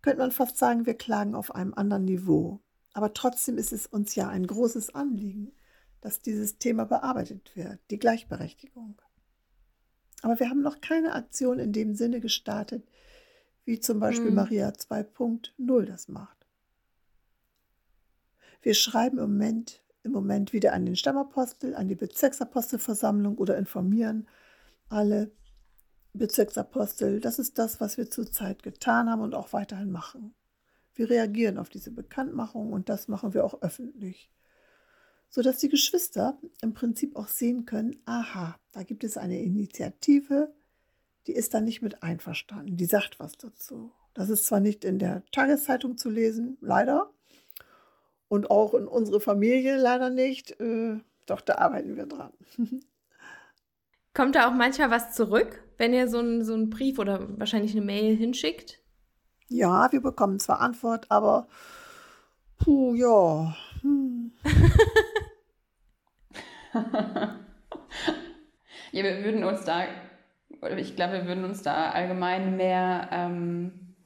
Könnte 0.00 0.20
man 0.20 0.30
fast 0.30 0.56
sagen, 0.56 0.86
wir 0.86 0.94
klagen 0.94 1.34
auf 1.34 1.54
einem 1.54 1.74
anderen 1.74 2.06
Niveau. 2.06 2.60
Aber 2.94 3.12
trotzdem 3.12 3.58
ist 3.58 3.70
es 3.70 3.86
uns 3.86 4.14
ja 4.14 4.26
ein 4.30 4.46
großes 4.46 4.94
Anliegen, 4.94 5.52
dass 6.00 6.22
dieses 6.22 6.56
Thema 6.56 6.86
bearbeitet 6.86 7.54
wird, 7.54 7.80
die 7.90 7.98
Gleichberechtigung. 7.98 8.98
Aber 10.22 10.40
wir 10.40 10.48
haben 10.48 10.62
noch 10.62 10.80
keine 10.80 11.12
Aktion 11.12 11.58
in 11.58 11.70
dem 11.70 11.94
Sinne 11.94 12.20
gestartet, 12.20 12.88
wie 13.66 13.78
zum 13.78 14.00
Beispiel 14.00 14.30
mhm. 14.30 14.36
Maria 14.36 14.70
2.0 14.70 15.84
das 15.84 16.08
macht. 16.08 16.46
Wir 18.62 18.72
schreiben 18.72 19.18
im 19.18 19.32
Moment, 19.32 19.82
im 20.02 20.12
Moment 20.12 20.54
wieder 20.54 20.72
an 20.72 20.86
den 20.86 20.96
Stammapostel, 20.96 21.74
an 21.74 21.88
die 21.88 21.94
Bezirksapostelversammlung 21.94 23.36
oder 23.36 23.58
informieren 23.58 24.26
alle 24.88 25.30
Bezirksapostel. 26.12 27.20
Das 27.20 27.38
ist 27.38 27.58
das, 27.58 27.80
was 27.80 27.96
wir 27.96 28.10
zurzeit 28.10 28.62
getan 28.62 29.10
haben 29.10 29.22
und 29.22 29.34
auch 29.34 29.52
weiterhin 29.52 29.90
machen. 29.90 30.34
Wir 30.94 31.08
reagieren 31.08 31.58
auf 31.58 31.68
diese 31.68 31.90
Bekanntmachung 31.90 32.72
und 32.72 32.88
das 32.88 33.08
machen 33.08 33.32
wir 33.32 33.44
auch 33.44 33.62
öffentlich, 33.62 34.30
sodass 35.28 35.58
die 35.58 35.68
Geschwister 35.68 36.38
im 36.60 36.74
Prinzip 36.74 37.16
auch 37.16 37.28
sehen 37.28 37.64
können, 37.64 38.02
aha, 38.04 38.58
da 38.72 38.82
gibt 38.82 39.04
es 39.04 39.16
eine 39.16 39.40
Initiative, 39.40 40.52
die 41.26 41.32
ist 41.32 41.54
da 41.54 41.60
nicht 41.60 41.80
mit 41.80 42.02
einverstanden. 42.02 42.76
Die 42.76 42.86
sagt 42.86 43.20
was 43.20 43.32
dazu. 43.38 43.92
Das 44.14 44.28
ist 44.28 44.46
zwar 44.46 44.60
nicht 44.60 44.84
in 44.84 44.98
der 44.98 45.22
Tageszeitung 45.30 45.96
zu 45.96 46.10
lesen, 46.10 46.58
leider, 46.60 47.10
und 48.28 48.50
auch 48.50 48.74
in 48.74 48.86
unsere 48.86 49.20
Familie 49.20 49.76
leider 49.76 50.08
nicht, 50.08 50.60
äh, 50.60 50.98
doch 51.26 51.40
da 51.40 51.56
arbeiten 51.56 51.96
wir 51.96 52.06
dran. 52.06 52.32
Kommt 54.12 54.34
da 54.34 54.48
auch 54.48 54.54
manchmal 54.54 54.90
was 54.90 55.12
zurück, 55.12 55.62
wenn 55.78 55.94
ihr 55.94 56.08
so 56.08 56.18
einen 56.18 56.44
so 56.44 56.56
Brief 56.66 56.98
oder 56.98 57.38
wahrscheinlich 57.38 57.72
eine 57.72 57.84
Mail 57.84 58.16
hinschickt? 58.16 58.80
Ja, 59.48 59.90
wir 59.92 60.00
bekommen 60.00 60.40
zwar 60.40 60.60
Antwort, 60.60 61.06
aber 61.10 61.46
puh, 62.58 62.94
ja. 62.94 63.56
Hm. 63.82 64.32
ja, 68.92 69.04
wir 69.04 69.24
würden 69.24 69.44
uns 69.44 69.64
da, 69.64 69.84
oder 70.60 70.78
ich 70.78 70.96
glaube, 70.96 71.14
wir 71.14 71.26
würden 71.26 71.44
uns 71.44 71.62
da 71.62 71.90
allgemein 71.90 72.56
mehr, 72.56 73.08
ähm, 73.12 73.96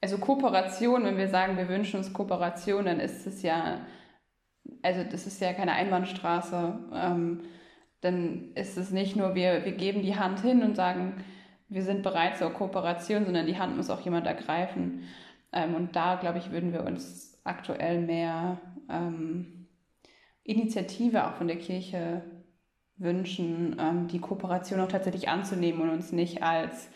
also 0.00 0.18
Kooperation, 0.18 1.04
wenn 1.04 1.16
wir 1.16 1.28
sagen, 1.28 1.56
wir 1.56 1.68
wünschen 1.68 1.98
uns 1.98 2.12
Kooperation, 2.12 2.86
dann 2.86 3.00
ist 3.00 3.26
es 3.26 3.42
ja, 3.42 3.86
also 4.82 5.04
das 5.04 5.26
ist 5.26 5.40
ja 5.40 5.52
keine 5.52 5.72
Einbahnstraße. 5.72 6.78
Ähm, 6.92 7.42
dann 8.04 8.52
ist 8.54 8.76
es 8.76 8.90
nicht 8.90 9.16
nur, 9.16 9.34
wir, 9.34 9.64
wir 9.64 9.72
geben 9.72 10.02
die 10.02 10.16
Hand 10.16 10.40
hin 10.40 10.62
und 10.62 10.76
sagen, 10.76 11.24
wir 11.68 11.82
sind 11.82 12.02
bereit 12.02 12.36
zur 12.36 12.52
Kooperation, 12.52 13.24
sondern 13.24 13.46
die 13.46 13.58
Hand 13.58 13.76
muss 13.76 13.88
auch 13.88 14.02
jemand 14.02 14.26
ergreifen. 14.26 15.04
Ähm, 15.52 15.74
und 15.74 15.96
da, 15.96 16.16
glaube 16.16 16.38
ich, 16.38 16.50
würden 16.50 16.72
wir 16.72 16.84
uns 16.84 17.40
aktuell 17.44 18.00
mehr 18.02 18.60
ähm, 18.90 19.68
Initiative 20.42 21.26
auch 21.26 21.34
von 21.34 21.48
der 21.48 21.56
Kirche 21.56 22.22
wünschen, 22.96 23.76
ähm, 23.80 24.08
die 24.08 24.20
Kooperation 24.20 24.80
auch 24.80 24.88
tatsächlich 24.88 25.28
anzunehmen 25.28 25.80
und 25.80 25.90
uns 25.90 26.12
nicht 26.12 26.42
als 26.42 26.90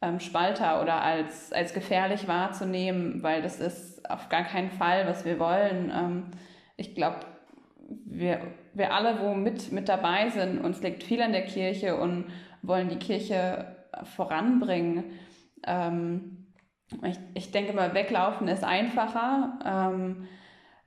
ähm, 0.00 0.20
Spalter 0.20 0.80
oder 0.80 1.02
als, 1.02 1.52
als 1.52 1.74
gefährlich 1.74 2.28
wahrzunehmen, 2.28 3.22
weil 3.24 3.42
das 3.42 3.58
ist 3.60 4.08
auf 4.08 4.28
gar 4.28 4.44
keinen 4.44 4.70
Fall, 4.70 5.08
was 5.08 5.24
wir 5.24 5.40
wollen. 5.40 5.90
Ähm, 5.92 6.30
ich 6.76 6.94
glaube, 6.94 7.18
wir, 7.88 8.40
wir 8.74 8.92
alle, 8.92 9.20
wo 9.20 9.34
mit, 9.34 9.72
mit 9.72 9.88
dabei 9.88 10.30
sind, 10.30 10.64
uns 10.64 10.82
liegt 10.82 11.02
viel 11.02 11.22
an 11.22 11.32
der 11.32 11.44
Kirche 11.44 11.96
und 11.96 12.26
wollen 12.62 12.88
die 12.88 12.98
Kirche 12.98 13.76
voranbringen. 14.16 15.04
Ähm, 15.66 16.46
ich, 17.02 17.18
ich 17.34 17.50
denke 17.50 17.72
mal, 17.72 17.94
weglaufen 17.94 18.48
ist 18.48 18.64
einfacher, 18.64 19.58
ähm, 19.64 20.28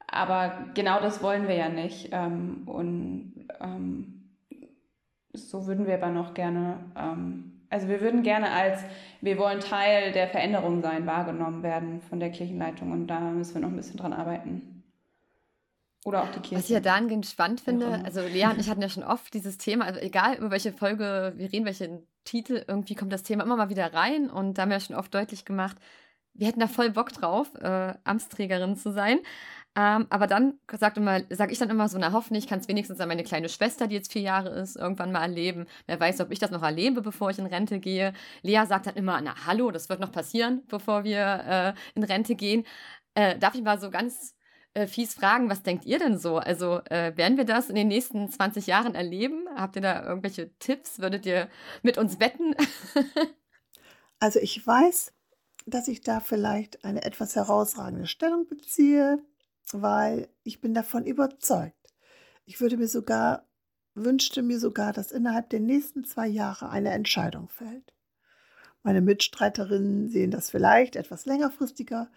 aber 0.07 0.53
genau 0.73 0.99
das 0.99 1.21
wollen 1.21 1.47
wir 1.47 1.55
ja 1.55 1.69
nicht. 1.69 2.09
Ähm, 2.11 2.63
und 2.65 3.47
ähm, 3.59 4.35
so 5.33 5.67
würden 5.67 5.87
wir 5.87 5.95
aber 5.95 6.09
noch 6.09 6.33
gerne, 6.33 6.79
ähm, 6.97 7.61
also 7.69 7.87
wir 7.87 8.01
würden 8.01 8.23
gerne 8.23 8.51
als, 8.51 8.83
wir 9.21 9.37
wollen 9.37 9.59
Teil 9.59 10.11
der 10.11 10.27
Veränderung 10.27 10.81
sein, 10.81 11.05
wahrgenommen 11.05 11.63
werden 11.63 12.01
von 12.01 12.19
der 12.19 12.31
Kirchenleitung 12.31 12.91
und 12.91 13.07
da 13.07 13.19
müssen 13.19 13.55
wir 13.55 13.61
noch 13.61 13.69
ein 13.69 13.75
bisschen 13.75 13.97
dran 13.97 14.13
arbeiten. 14.13 14.78
Oder 16.05 16.23
auch 16.23 16.31
die 16.31 16.39
Kirche. 16.39 16.55
Was 16.55 16.65
ich 16.65 16.71
ja 16.71 16.79
dahingehend 16.79 17.25
spannend 17.25 17.59
finde, 17.59 18.01
also 18.05 18.21
Lea 18.21 18.45
und 18.45 18.59
ich 18.59 18.69
hatten 18.69 18.81
ja 18.81 18.89
schon 18.89 19.03
oft 19.03 19.33
dieses 19.33 19.57
Thema, 19.57 19.85
also 19.85 19.99
egal 19.99 20.35
über 20.35 20.49
welche 20.49 20.71
Folge 20.71 21.33
wir 21.35 21.51
reden, 21.51 21.65
welchen 21.65 22.07
Titel, 22.23 22.63
irgendwie 22.67 22.95
kommt 22.95 23.11
das 23.11 23.23
Thema 23.23 23.43
immer 23.43 23.57
mal 23.57 23.69
wieder 23.69 23.93
rein 23.93 24.29
und 24.29 24.57
da 24.57 24.61
haben 24.61 24.69
wir 24.69 24.77
ja 24.77 24.81
schon 24.81 24.95
oft 24.95 25.13
deutlich 25.13 25.43
gemacht, 25.43 25.77
wir 26.33 26.47
hätten 26.47 26.61
da 26.61 26.67
voll 26.67 26.89
Bock 26.89 27.11
drauf, 27.11 27.53
äh, 27.55 27.93
Amtsträgerin 28.05 28.77
zu 28.77 28.91
sein. 28.93 29.19
Ähm, 29.75 30.07
aber 30.09 30.25
dann 30.25 30.59
sage 30.71 31.25
sag 31.29 31.51
ich 31.51 31.59
dann 31.59 31.69
immer 31.69 31.87
so, 31.89 31.97
na 31.99 32.11
hoffentlich 32.11 32.47
kann 32.47 32.59
es 32.59 32.67
wenigstens 32.67 32.99
an 32.99 33.07
meine 33.07 33.23
kleine 33.23 33.49
Schwester, 33.49 33.87
die 33.87 33.95
jetzt 33.95 34.11
vier 34.11 34.23
Jahre 34.23 34.49
ist, 34.49 34.75
irgendwann 34.75 35.11
mal 35.11 35.21
erleben. 35.21 35.67
Wer 35.85 35.99
weiß, 35.99 36.21
ob 36.21 36.31
ich 36.31 36.39
das 36.39 36.51
noch 36.51 36.63
erlebe, 36.63 37.01
bevor 37.01 37.29
ich 37.29 37.39
in 37.39 37.45
Rente 37.45 37.79
gehe. 37.79 38.13
Lea 38.41 38.65
sagt 38.65 38.87
dann 38.87 38.95
immer, 38.95 39.21
na 39.21 39.45
hallo, 39.45 39.69
das 39.71 39.89
wird 39.89 39.99
noch 39.99 40.11
passieren, 40.11 40.63
bevor 40.67 41.03
wir 41.03 41.75
äh, 41.75 41.97
in 41.97 42.03
Rente 42.03 42.35
gehen. 42.35 42.65
Äh, 43.13 43.37
darf 43.37 43.53
ich 43.55 43.61
mal 43.61 43.79
so 43.79 43.91
ganz 43.91 44.35
äh, 44.79 44.87
fies 44.87 45.13
fragen, 45.13 45.49
was 45.49 45.63
denkt 45.63 45.85
ihr 45.85 45.99
denn 45.99 46.17
so? 46.17 46.37
Also 46.37 46.81
äh, 46.85 47.15
werden 47.17 47.37
wir 47.37 47.45
das 47.45 47.69
in 47.69 47.75
den 47.75 47.89
nächsten 47.89 48.29
20 48.31 48.67
Jahren 48.67 48.95
erleben? 48.95 49.47
Habt 49.55 49.75
ihr 49.75 49.81
da 49.81 50.05
irgendwelche 50.05 50.57
Tipps? 50.59 50.99
Würdet 50.99 51.25
ihr 51.25 51.49
mit 51.83 51.97
uns 51.97 52.19
wetten? 52.19 52.55
also 54.19 54.39
ich 54.39 54.65
weiß, 54.65 55.11
dass 55.65 55.87
ich 55.89 56.01
da 56.01 56.21
vielleicht 56.21 56.85
eine 56.85 57.03
etwas 57.03 57.35
herausragende 57.35 58.07
Stellung 58.07 58.47
beziehe, 58.47 59.21
weil 59.73 60.29
ich 60.43 60.61
bin 60.61 60.73
davon 60.73 61.05
überzeugt. 61.05 61.75
Ich 62.45 62.61
würde 62.61 62.77
mir 62.77 62.87
sogar, 62.87 63.45
wünschte 63.95 64.41
mir 64.41 64.59
sogar, 64.59 64.93
dass 64.93 65.11
innerhalb 65.11 65.49
der 65.49 65.59
nächsten 65.59 66.05
zwei 66.05 66.27
Jahre 66.27 66.69
eine 66.69 66.91
Entscheidung 66.91 67.49
fällt. 67.49 67.93
Meine 68.81 69.01
Mitstreiterinnen 69.01 70.07
sehen 70.07 70.31
das 70.31 70.49
vielleicht 70.49 70.95
etwas 70.95 71.25
längerfristiger, 71.25 72.09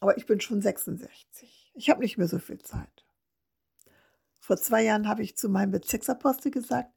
aber 0.00 0.18
ich 0.18 0.26
bin 0.26 0.40
schon 0.40 0.60
66. 0.60 1.57
Ich 1.78 1.88
habe 1.88 2.00
nicht 2.00 2.18
mehr 2.18 2.26
so 2.26 2.40
viel 2.40 2.58
Zeit. 2.58 3.04
Vor 4.40 4.56
zwei 4.56 4.82
Jahren 4.82 5.06
habe 5.06 5.22
ich 5.22 5.36
zu 5.36 5.48
meinem 5.48 5.70
Bezirksapostel 5.70 6.50
gesagt, 6.50 6.90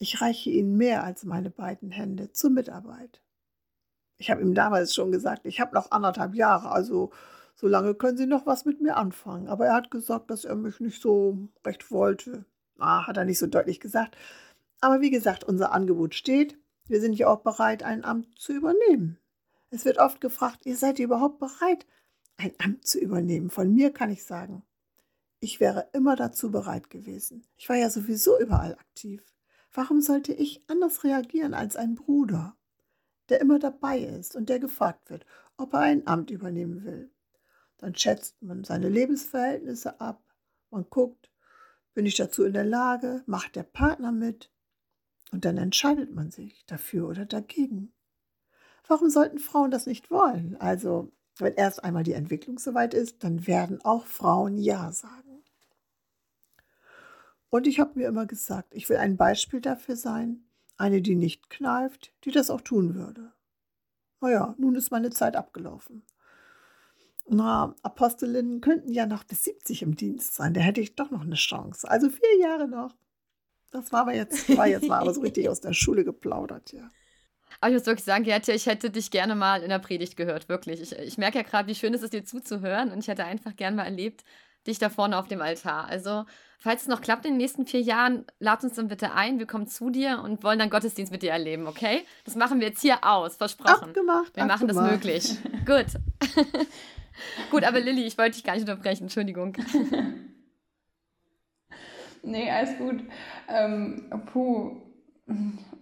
ich 0.00 0.20
reiche 0.20 0.50
Ihnen 0.50 0.76
mehr 0.76 1.04
als 1.04 1.22
meine 1.22 1.48
beiden 1.48 1.92
Hände 1.92 2.32
zur 2.32 2.50
Mitarbeit. 2.50 3.22
Ich 4.16 4.28
habe 4.28 4.42
ihm 4.42 4.52
damals 4.52 4.96
schon 4.96 5.12
gesagt, 5.12 5.46
ich 5.46 5.60
habe 5.60 5.76
noch 5.76 5.92
anderthalb 5.92 6.34
Jahre, 6.34 6.72
also 6.72 7.12
so 7.54 7.68
lange 7.68 7.94
können 7.94 8.16
Sie 8.16 8.26
noch 8.26 8.46
was 8.46 8.64
mit 8.64 8.80
mir 8.80 8.96
anfangen. 8.96 9.46
Aber 9.46 9.66
er 9.66 9.74
hat 9.74 9.92
gesagt, 9.92 10.28
dass 10.32 10.44
er 10.44 10.56
mich 10.56 10.80
nicht 10.80 11.00
so 11.00 11.48
recht 11.64 11.92
wollte. 11.92 12.44
Ah, 12.80 13.06
hat 13.06 13.16
er 13.16 13.24
nicht 13.24 13.38
so 13.38 13.46
deutlich 13.46 13.78
gesagt. 13.78 14.16
Aber 14.80 15.00
wie 15.00 15.10
gesagt, 15.10 15.44
unser 15.44 15.70
Angebot 15.70 16.16
steht. 16.16 16.58
Wir 16.86 17.00
sind 17.00 17.12
ja 17.12 17.28
auch 17.28 17.42
bereit, 17.42 17.84
ein 17.84 18.04
Amt 18.04 18.36
zu 18.40 18.54
übernehmen. 18.54 19.18
Es 19.70 19.84
wird 19.84 19.98
oft 19.98 20.20
gefragt, 20.20 20.66
ihr 20.66 20.76
seid 20.76 20.98
ihr 20.98 21.04
überhaupt 21.04 21.38
bereit, 21.38 21.86
ein 22.40 22.54
Amt 22.58 22.86
zu 22.86 22.98
übernehmen. 22.98 23.50
Von 23.50 23.72
mir 23.74 23.92
kann 23.92 24.10
ich 24.10 24.24
sagen, 24.24 24.62
ich 25.40 25.60
wäre 25.60 25.88
immer 25.92 26.16
dazu 26.16 26.50
bereit 26.50 26.90
gewesen. 26.90 27.46
Ich 27.56 27.68
war 27.68 27.76
ja 27.76 27.90
sowieso 27.90 28.38
überall 28.38 28.74
aktiv. 28.74 29.22
Warum 29.72 30.00
sollte 30.00 30.32
ich 30.32 30.62
anders 30.68 31.04
reagieren 31.04 31.54
als 31.54 31.76
ein 31.76 31.94
Bruder, 31.94 32.56
der 33.28 33.40
immer 33.40 33.58
dabei 33.58 34.00
ist 34.00 34.34
und 34.34 34.48
der 34.48 34.58
gefragt 34.58 35.10
wird, 35.10 35.24
ob 35.56 35.72
er 35.74 35.80
ein 35.80 36.06
Amt 36.06 36.30
übernehmen 36.30 36.84
will? 36.84 37.10
Dann 37.78 37.94
schätzt 37.94 38.42
man 38.42 38.64
seine 38.64 38.88
Lebensverhältnisse 38.88 40.00
ab, 40.00 40.22
man 40.70 40.86
guckt, 40.90 41.30
bin 41.94 42.06
ich 42.06 42.16
dazu 42.16 42.44
in 42.44 42.52
der 42.52 42.64
Lage, 42.64 43.22
macht 43.26 43.56
der 43.56 43.62
Partner 43.62 44.12
mit 44.12 44.50
und 45.32 45.44
dann 45.44 45.56
entscheidet 45.56 46.14
man 46.14 46.30
sich 46.30 46.64
dafür 46.66 47.08
oder 47.08 47.24
dagegen. 47.24 47.92
Warum 48.86 49.08
sollten 49.08 49.38
Frauen 49.38 49.70
das 49.70 49.86
nicht 49.86 50.10
wollen? 50.10 50.56
Also 50.58 51.12
wenn 51.40 51.54
erst 51.54 51.84
einmal 51.84 52.02
die 52.02 52.12
Entwicklung 52.12 52.58
soweit 52.58 52.94
ist, 52.94 53.22
dann 53.24 53.46
werden 53.46 53.80
auch 53.84 54.06
Frauen 54.06 54.58
Ja 54.58 54.92
sagen. 54.92 55.42
Und 57.50 57.66
ich 57.66 57.80
habe 57.80 57.98
mir 57.98 58.06
immer 58.06 58.26
gesagt, 58.26 58.74
ich 58.74 58.88
will 58.88 58.96
ein 58.96 59.16
Beispiel 59.16 59.60
dafür 59.60 59.96
sein, 59.96 60.44
eine, 60.76 61.02
die 61.02 61.16
nicht 61.16 61.50
kneift, 61.50 62.12
die 62.24 62.30
das 62.30 62.48
auch 62.48 62.60
tun 62.60 62.94
würde. 62.94 63.32
Naja, 64.20 64.54
nun 64.58 64.76
ist 64.76 64.90
meine 64.90 65.10
Zeit 65.10 65.36
abgelaufen. 65.36 66.02
Na, 67.28 67.74
Apostelinnen 67.82 68.60
könnten 68.60 68.92
ja 68.92 69.06
noch 69.06 69.24
bis 69.24 69.44
70 69.44 69.82
im 69.82 69.96
Dienst 69.96 70.34
sein. 70.34 70.54
Da 70.54 70.60
hätte 70.60 70.80
ich 70.80 70.96
doch 70.96 71.10
noch 71.10 71.22
eine 71.22 71.36
Chance. 71.36 71.88
Also 71.88 72.08
vier 72.08 72.38
Jahre 72.40 72.68
noch. 72.68 72.94
Das 73.70 73.92
war 73.92 74.02
aber 74.02 74.14
jetzt, 74.14 74.56
war 74.56 74.66
jetzt 74.66 74.88
mal 74.88 74.98
aber 74.98 75.14
so 75.14 75.20
richtig 75.20 75.48
aus 75.48 75.60
der 75.60 75.72
Schule 75.72 76.04
geplaudert, 76.04 76.72
ja. 76.72 76.88
Aber 77.60 77.70
ich 77.70 77.78
muss 77.78 77.86
wirklich 77.86 78.04
sagen, 78.04 78.24
Gertje, 78.24 78.54
ich 78.54 78.66
hätte 78.66 78.90
dich 78.90 79.10
gerne 79.10 79.34
mal 79.34 79.62
in 79.62 79.68
der 79.68 79.78
Predigt 79.78 80.16
gehört, 80.16 80.48
wirklich. 80.48 80.80
Ich, 80.80 80.92
ich 80.92 81.18
merke 81.18 81.38
ja 81.38 81.44
gerade, 81.44 81.68
wie 81.68 81.74
schön 81.74 81.94
es 81.94 82.02
ist, 82.02 82.12
dir 82.12 82.24
zuzuhören 82.24 82.90
und 82.90 83.00
ich 83.00 83.08
hätte 83.08 83.24
einfach 83.24 83.56
gerne 83.56 83.76
mal 83.76 83.84
erlebt, 83.84 84.24
dich 84.66 84.78
da 84.78 84.90
vorne 84.90 85.18
auf 85.18 85.28
dem 85.28 85.40
Altar. 85.40 85.86
Also, 85.86 86.24
falls 86.58 86.82
es 86.82 86.88
noch 86.88 87.00
klappt 87.00 87.24
in 87.24 87.32
den 87.32 87.38
nächsten 87.38 87.66
vier 87.66 87.80
Jahren, 87.80 88.24
lad 88.38 88.62
uns 88.62 88.74
dann 88.74 88.88
bitte 88.88 89.12
ein. 89.12 89.38
Wir 89.38 89.46
kommen 89.46 89.66
zu 89.66 89.90
dir 89.90 90.20
und 90.22 90.44
wollen 90.44 90.58
dann 90.58 90.70
Gottesdienst 90.70 91.12
mit 91.12 91.22
dir 91.22 91.32
erleben, 91.32 91.66
okay? 91.66 92.04
Das 92.24 92.36
machen 92.36 92.60
wir 92.60 92.68
jetzt 92.68 92.82
hier 92.82 93.02
aus, 93.02 93.36
versprochen. 93.36 93.88
Abgemacht. 93.88 94.36
Wir 94.36 94.44
machen 94.44 94.70
abgemacht. 94.70 94.86
das 94.86 94.92
möglich. 94.92 95.38
Gut. 95.66 95.86
Gut, 97.50 97.64
aber 97.64 97.80
Lilly, 97.80 98.04
ich 98.04 98.16
wollte 98.16 98.36
dich 98.36 98.44
gar 98.44 98.54
nicht 98.54 98.62
unterbrechen, 98.62 99.04
Entschuldigung. 99.04 99.56
nee, 102.22 102.50
alles 102.50 102.78
gut. 102.78 103.02
Ähm, 103.48 104.10
puh. 104.32 104.80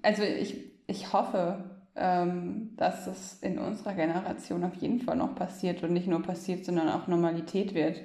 Also 0.03 0.23
ich 0.23 0.68
ich 0.89 1.13
hoffe, 1.13 1.79
ähm, 1.95 2.75
dass 2.77 3.07
es 3.07 3.35
in 3.43 3.59
unserer 3.59 3.95
Generation 3.95 4.65
auf 4.65 4.75
jeden 4.77 5.01
Fall 5.01 5.17
noch 5.17 5.35
passiert 5.35 5.83
und 5.83 5.93
nicht 5.93 6.09
nur 6.09 6.23
passiert, 6.23 6.65
sondern 6.65 6.89
auch 6.89 7.07
Normalität 7.07 7.75
wird. 7.75 8.01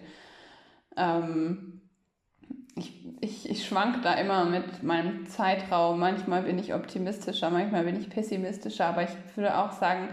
Ähm, 0.98 1.82
ich, 2.76 3.06
ich, 3.22 3.50
ich 3.50 3.66
schwank 3.66 4.02
da 4.04 4.14
immer 4.16 4.46
mit 4.46 4.84
meinem 4.84 5.28
Zeitraum. 5.28 6.00
Manchmal 6.00 6.44
bin 6.44 6.60
ich 6.60 6.74
optimistischer, 6.74 7.50
manchmal 7.50 7.86
bin 7.86 8.00
ich 8.00 8.10
pessimistischer, 8.10 8.88
aber 8.88 9.04
ich 9.04 9.12
würde 9.36 9.58
auch 9.58 9.72
sagen, 9.72 10.10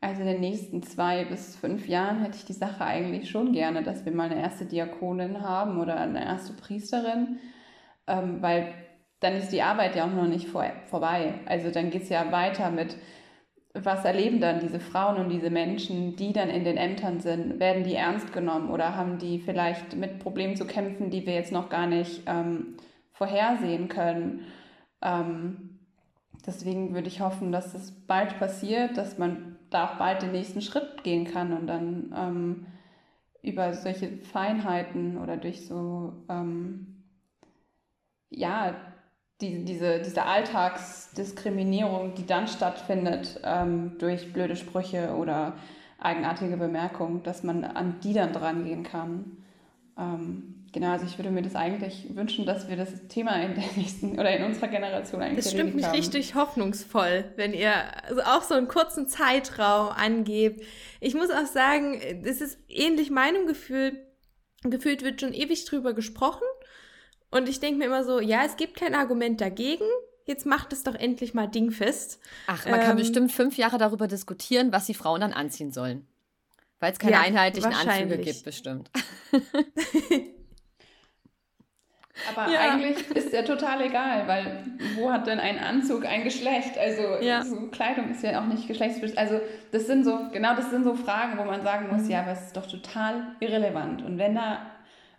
also 0.00 0.20
in 0.20 0.26
den 0.26 0.40
nächsten 0.40 0.82
zwei 0.82 1.24
bis 1.24 1.56
fünf 1.56 1.88
Jahren 1.88 2.20
hätte 2.20 2.36
ich 2.36 2.44
die 2.44 2.52
Sache 2.52 2.84
eigentlich 2.84 3.30
schon 3.30 3.52
gerne, 3.52 3.82
dass 3.82 4.04
wir 4.04 4.12
mal 4.12 4.30
eine 4.30 4.40
erste 4.40 4.66
Diakonin 4.66 5.40
haben 5.40 5.80
oder 5.80 5.96
eine 5.96 6.24
erste 6.24 6.52
Priesterin, 6.52 7.38
ähm, 8.06 8.42
weil 8.42 8.74
dann 9.20 9.34
ist 9.34 9.50
die 9.50 9.62
Arbeit 9.62 9.96
ja 9.96 10.04
auch 10.04 10.14
noch 10.14 10.26
nicht 10.28 10.48
vor, 10.48 10.64
vorbei. 10.86 11.34
Also 11.46 11.70
dann 11.70 11.90
geht 11.90 12.02
es 12.02 12.08
ja 12.08 12.30
weiter 12.30 12.70
mit, 12.70 12.96
was 13.74 14.04
erleben 14.04 14.40
dann 14.40 14.60
diese 14.60 14.80
Frauen 14.80 15.16
und 15.16 15.28
diese 15.28 15.50
Menschen, 15.50 16.16
die 16.16 16.32
dann 16.32 16.48
in 16.48 16.64
den 16.64 16.76
Ämtern 16.76 17.20
sind? 17.20 17.60
Werden 17.60 17.84
die 17.84 17.94
ernst 17.94 18.32
genommen 18.32 18.70
oder 18.70 18.96
haben 18.96 19.18
die 19.18 19.38
vielleicht 19.40 19.96
mit 19.96 20.20
Problemen 20.20 20.56
zu 20.56 20.66
kämpfen, 20.66 21.10
die 21.10 21.26
wir 21.26 21.34
jetzt 21.34 21.52
noch 21.52 21.68
gar 21.68 21.86
nicht 21.86 22.22
ähm, 22.26 22.76
vorhersehen 23.12 23.88
können? 23.88 24.44
Ähm, 25.02 25.78
deswegen 26.46 26.94
würde 26.94 27.08
ich 27.08 27.20
hoffen, 27.20 27.52
dass 27.52 27.74
es 27.74 27.90
bald 28.06 28.38
passiert, 28.38 28.96
dass 28.96 29.18
man 29.18 29.56
da 29.70 29.86
auch 29.86 29.94
bald 29.96 30.22
den 30.22 30.32
nächsten 30.32 30.62
Schritt 30.62 31.04
gehen 31.04 31.26
kann 31.26 31.52
und 31.52 31.66
dann 31.66 32.14
ähm, 32.16 32.66
über 33.42 33.74
solche 33.74 34.18
Feinheiten 34.18 35.18
oder 35.18 35.36
durch 35.36 35.66
so, 35.66 36.24
ähm, 36.28 37.04
ja, 38.30 38.74
die, 39.40 39.64
diese, 39.64 40.00
diese 40.00 40.24
Alltagsdiskriminierung, 40.24 42.14
die 42.14 42.26
dann 42.26 42.48
stattfindet 42.48 43.40
ähm, 43.44 43.96
durch 43.98 44.32
blöde 44.32 44.56
Sprüche 44.56 45.14
oder 45.14 45.54
eigenartige 45.98 46.56
Bemerkungen, 46.56 47.22
dass 47.22 47.42
man 47.42 47.64
an 47.64 48.00
die 48.02 48.12
dann 48.12 48.32
dran 48.32 48.64
gehen 48.64 48.82
kann. 48.82 49.36
Ähm, 49.96 50.64
genau, 50.72 50.92
also 50.92 51.06
ich 51.06 51.18
würde 51.18 51.30
mir 51.30 51.42
das 51.42 51.54
eigentlich 51.54 52.06
wünschen, 52.14 52.46
dass 52.46 52.68
wir 52.68 52.76
das 52.76 53.06
Thema 53.08 53.40
in 53.42 53.54
der 53.54 53.64
nächsten 53.76 54.18
oder 54.18 54.36
in 54.36 54.44
unserer 54.44 54.68
Generation 54.68 55.22
eigentlich 55.22 55.44
Das 55.44 55.52
stimmt 55.52 55.74
mich 55.74 55.86
haben. 55.86 55.94
richtig 55.96 56.34
hoffnungsvoll, 56.34 57.24
wenn 57.36 57.52
ihr 57.52 57.72
also 58.04 58.22
auch 58.22 58.42
so 58.42 58.54
einen 58.54 58.68
kurzen 58.68 59.08
Zeitraum 59.08 59.88
angebt. 59.90 60.64
Ich 61.00 61.14
muss 61.14 61.30
auch 61.30 61.46
sagen, 61.46 62.00
das 62.24 62.40
ist 62.40 62.58
ähnlich 62.68 63.10
meinem 63.10 63.46
Gefühl. 63.46 64.04
Gefühlt 64.62 65.02
wird 65.04 65.20
schon 65.20 65.34
ewig 65.34 65.64
drüber 65.64 65.94
gesprochen. 65.94 66.42
Und 67.30 67.48
ich 67.48 67.60
denke 67.60 67.78
mir 67.78 67.86
immer 67.86 68.04
so, 68.04 68.20
ja, 68.20 68.44
es 68.44 68.56
gibt 68.56 68.76
kein 68.76 68.94
Argument 68.94 69.40
dagegen. 69.40 69.84
Jetzt 70.24 70.46
macht 70.46 70.72
es 70.72 70.82
doch 70.82 70.94
endlich 70.94 71.34
mal 71.34 71.46
dingfest. 71.46 72.20
Ach, 72.46 72.66
man 72.66 72.80
ähm, 72.80 72.86
kann 72.86 72.96
bestimmt 72.96 73.32
fünf 73.32 73.56
Jahre 73.56 73.78
darüber 73.78 74.06
diskutieren, 74.08 74.72
was 74.72 74.86
die 74.86 74.94
Frauen 74.94 75.20
dann 75.20 75.32
anziehen 75.32 75.72
sollen. 75.72 76.06
Weil 76.80 76.92
es 76.92 76.98
keine 76.98 77.14
ja, 77.14 77.22
einheitlichen 77.22 77.72
Anzüge 77.72 78.18
gibt, 78.18 78.44
bestimmt. 78.44 78.90
Aber 82.28 82.50
ja. 82.50 82.60
eigentlich 82.60 83.08
ist 83.10 83.32
ja 83.32 83.42
total 83.42 83.80
egal, 83.82 84.26
weil 84.26 84.64
wo 84.96 85.10
hat 85.10 85.26
denn 85.26 85.38
ein 85.38 85.58
Anzug 85.58 86.04
ein 86.04 86.24
Geschlecht? 86.24 86.76
Also 86.76 87.24
ja. 87.24 87.44
so 87.44 87.68
Kleidung 87.68 88.10
ist 88.10 88.22
ja 88.22 88.40
auch 88.40 88.46
nicht 88.46 88.66
geschlechtsbestimmt. 88.66 89.18
Also 89.18 89.40
das 89.70 89.86
sind 89.86 90.04
so, 90.04 90.18
genau 90.32 90.56
das 90.56 90.70
sind 90.70 90.84
so 90.84 90.94
Fragen, 90.94 91.38
wo 91.38 91.44
man 91.44 91.62
sagen 91.62 91.88
muss, 91.88 92.02
mhm. 92.04 92.10
ja, 92.10 92.20
aber 92.22 92.32
es 92.32 92.46
ist 92.46 92.56
doch 92.56 92.66
total 92.66 93.36
irrelevant. 93.40 94.02
Und 94.02 94.18
wenn 94.18 94.34
da 94.34 94.66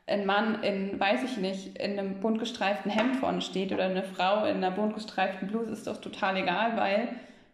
ein 0.09 0.25
Mann 0.25 0.63
in, 0.63 0.99
weiß 0.99 1.23
ich 1.23 1.37
nicht, 1.37 1.77
in 1.77 1.97
einem 1.97 2.19
bunt 2.19 2.39
gestreiften 2.39 2.91
Hemd 2.91 3.17
vorne 3.17 3.41
steht 3.41 3.71
oder 3.71 3.85
eine 3.85 4.03
Frau 4.03 4.45
in 4.45 4.57
einer 4.57 4.71
bunt 4.71 4.95
gestreiften 4.95 5.47
Bluse, 5.47 5.71
ist 5.71 5.87
doch 5.87 6.01
total 6.01 6.37
egal, 6.37 6.75
weil 6.77 7.09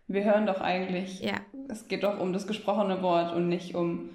wir 0.08 0.24
hören 0.24 0.46
doch 0.46 0.62
eigentlich, 0.62 1.22
ja. 1.22 1.36
es 1.70 1.88
geht 1.88 2.04
doch 2.04 2.20
um 2.20 2.32
das 2.32 2.48
gesprochene 2.48 3.02
Wort 3.02 3.36
und 3.36 3.50
nicht 3.50 3.76
um 3.76 4.10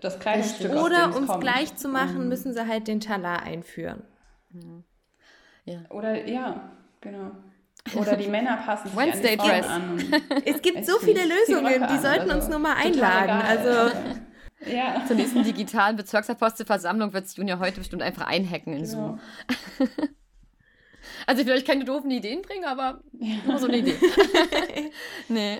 das 0.00 0.18
Kleidungsstück, 0.18 0.72
Oder 0.72 1.14
um 1.16 1.24
es 1.24 1.40
gleich 1.40 1.76
zu 1.76 1.88
machen, 1.88 2.22
mhm. 2.22 2.28
müssen 2.28 2.52
sie 2.52 2.66
halt 2.66 2.88
den 2.88 3.00
Talar 3.00 3.42
einführen. 3.42 4.02
Ja. 5.64 5.78
Oder 5.90 6.26
ja, 6.28 6.70
genau. 7.00 7.30
Oder 7.96 8.16
die 8.16 8.28
Männer 8.30 8.58
passen 8.58 8.88
sich 8.88 8.96
Wednesday 8.96 9.38
an, 9.38 9.46
Dress. 9.46 9.66
an. 9.68 9.98
Es 10.44 10.62
gibt 10.62 10.84
so 10.84 10.98
viele 10.98 11.22
Lösungen, 11.22 11.86
die 11.88 11.98
sollten 11.98 12.30
also 12.30 12.34
uns 12.34 12.48
nur 12.48 12.58
mal 12.58 12.74
einladen. 12.74 13.30
Also 13.30 13.96
ja. 14.66 15.04
Zur 15.06 15.16
nächsten 15.16 15.44
digitalen 15.44 15.96
Bezirksapostelversammlung 15.96 17.12
wird 17.12 17.26
es 17.26 17.36
Junior 17.36 17.58
heute 17.58 17.78
bestimmt 17.78 18.02
einfach 18.02 18.26
einhacken 18.26 18.74
in 18.74 18.86
Zoom. 18.86 19.20
Genau. 19.78 19.90
Also 21.26 21.42
ich 21.42 21.48
will 21.48 21.54
euch 21.54 21.64
keine 21.64 21.84
doofen 21.84 22.10
Ideen 22.10 22.42
bringen, 22.42 22.64
aber 22.64 23.00
nur 23.46 23.58
so 23.58 23.66
eine 23.66 23.78
Idee. 23.78 23.96
nee. 25.28 25.58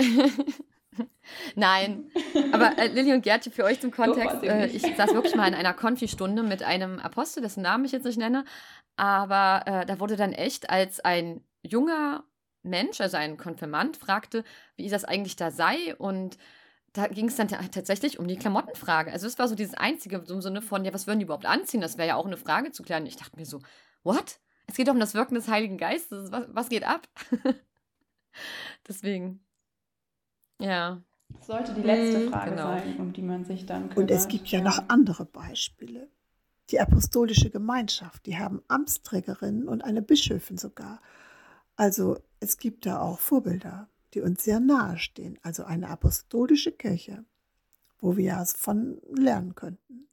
Nein, 1.55 2.11
aber 2.53 2.79
äh, 2.79 2.89
Lilly 2.89 3.13
und 3.13 3.23
Gertje, 3.23 3.51
für 3.51 3.65
euch 3.65 3.81
zum 3.81 3.91
Kontext, 3.91 4.43
äh, 4.43 4.67
ich 4.67 4.83
saß 4.83 5.15
wirklich 5.15 5.35
mal 5.35 5.49
in 5.49 5.55
einer 5.55 5.73
Konfi-Stunde 5.73 6.43
mit 6.43 6.63
einem 6.63 6.99
Apostel, 6.99 7.43
dessen 7.43 7.63
Namen 7.63 7.85
ich 7.85 7.93
jetzt 7.93 8.05
nicht 8.05 8.19
nenne, 8.19 8.45
aber 8.97 9.63
äh, 9.67 9.87
da 9.87 10.01
wurde 10.01 10.17
dann 10.17 10.33
echt 10.33 10.69
als 10.69 11.01
ein 11.01 11.43
junger 11.63 12.25
Mensch, 12.63 13.01
also 13.01 13.17
ein 13.17 13.37
Konfirmand, 13.37 13.97
fragte, 13.97 14.45
wie 14.77 14.89
das 14.89 15.05
eigentlich 15.05 15.37
da 15.37 15.51
sei 15.51 15.97
und 15.97 16.37
da 16.93 17.07
ging 17.07 17.29
es 17.29 17.37
dann 17.37 17.49
tatsächlich 17.49 18.19
um 18.19 18.29
die 18.29 18.37
Klamottenfrage. 18.37 19.13
Also 19.13 19.27
es 19.27 19.39
war 19.39 19.49
so 19.49 19.55
dieses 19.55 19.75
Einzige, 19.75 20.23
so 20.27 20.35
im 20.35 20.43
Sinne 20.43 20.61
von, 20.61 20.85
ja, 20.85 20.93
was 20.93 21.07
würden 21.07 21.21
die 21.21 21.25
überhaupt 21.25 21.47
anziehen? 21.47 21.81
Das 21.81 21.97
wäre 21.97 22.09
ja 22.09 22.17
auch 22.17 22.27
eine 22.27 22.37
Frage 22.37 22.71
zu 22.71 22.83
klären. 22.83 23.07
Ich 23.07 23.17
dachte 23.17 23.37
mir 23.37 23.47
so, 23.47 23.61
what? 24.03 24.41
Es 24.67 24.77
geht 24.77 24.89
doch 24.89 24.93
um 24.93 25.01
das 25.01 25.15
Wirken 25.15 25.35
des 25.35 25.49
Heiligen 25.49 25.79
Geistes. 25.79 26.31
Was, 26.33 26.47
was 26.49 26.69
geht 26.69 26.85
ab? 26.85 27.09
Deswegen, 28.89 29.45
ja. 30.61 31.03
Sollte 31.41 31.73
die 31.73 31.83
letzte 31.83 32.19
mhm, 32.19 32.31
Frage 32.31 32.51
genau. 32.51 32.69
sein, 32.69 32.97
um 32.99 33.13
die 33.13 33.23
man 33.23 33.45
sich 33.45 33.65
dann 33.65 33.89
kümmert. 33.89 33.99
Und 33.99 34.11
es 34.11 34.29
gibt 34.29 34.49
ja, 34.49 34.59
ja 34.59 34.65
noch 34.65 34.89
andere 34.89 35.25
Beispiele. 35.25 36.09
Die 36.71 36.79
apostolische 36.79 37.51
Gemeinschaft, 37.51 38.27
die 38.27 38.39
haben 38.39 38.63
Amtsträgerinnen 38.69 39.67
und 39.67 39.83
eine 39.83 40.03
Bischöfin 40.03 40.59
sogar. 40.59 41.01
Also 41.75 42.19
es 42.41 42.59
gibt 42.59 42.87
da 42.87 43.01
auch 43.01 43.19
Vorbilder 43.19 43.89
die 44.15 44.21
uns 44.21 44.45
sehr 44.45 44.61
nahe 44.61 44.99
stehen, 44.99 45.39
also 45.43 45.65
eine 45.65 45.89
apostolische 45.89 46.73
Kirche, 46.73 47.25
wo 47.99 48.17
wir 48.17 48.25
ja 48.25 48.45
von 48.45 49.01
lernen 49.11 49.55
könnten. 49.55 50.09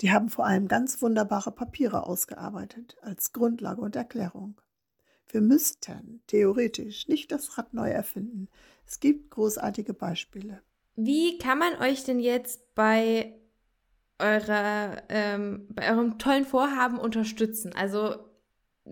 Die 0.00 0.12
haben 0.12 0.28
vor 0.28 0.44
allem 0.44 0.68
ganz 0.68 1.00
wunderbare 1.00 1.52
Papiere 1.52 2.06
ausgearbeitet 2.06 2.96
als 3.00 3.32
Grundlage 3.32 3.80
und 3.80 3.96
Erklärung. 3.96 4.60
Wir 5.28 5.40
müssten 5.40 6.22
theoretisch 6.26 7.08
nicht 7.08 7.32
das 7.32 7.56
Rad 7.56 7.72
neu 7.72 7.88
erfinden. 7.88 8.48
Es 8.86 9.00
gibt 9.00 9.30
großartige 9.30 9.94
Beispiele. 9.94 10.60
Wie 10.94 11.38
kann 11.38 11.58
man 11.58 11.74
euch 11.80 12.04
denn 12.04 12.20
jetzt 12.20 12.74
bei 12.74 13.34
eurer, 14.18 15.02
ähm, 15.08 15.66
bei 15.70 15.90
eurem 15.90 16.18
tollen 16.18 16.44
Vorhaben 16.44 16.98
unterstützen? 16.98 17.72
Also 17.74 18.25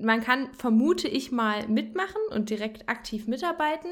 man 0.00 0.20
kann, 0.20 0.52
vermute 0.54 1.08
ich 1.08 1.32
mal, 1.32 1.68
mitmachen 1.68 2.20
und 2.30 2.50
direkt 2.50 2.88
aktiv 2.88 3.26
mitarbeiten. 3.26 3.90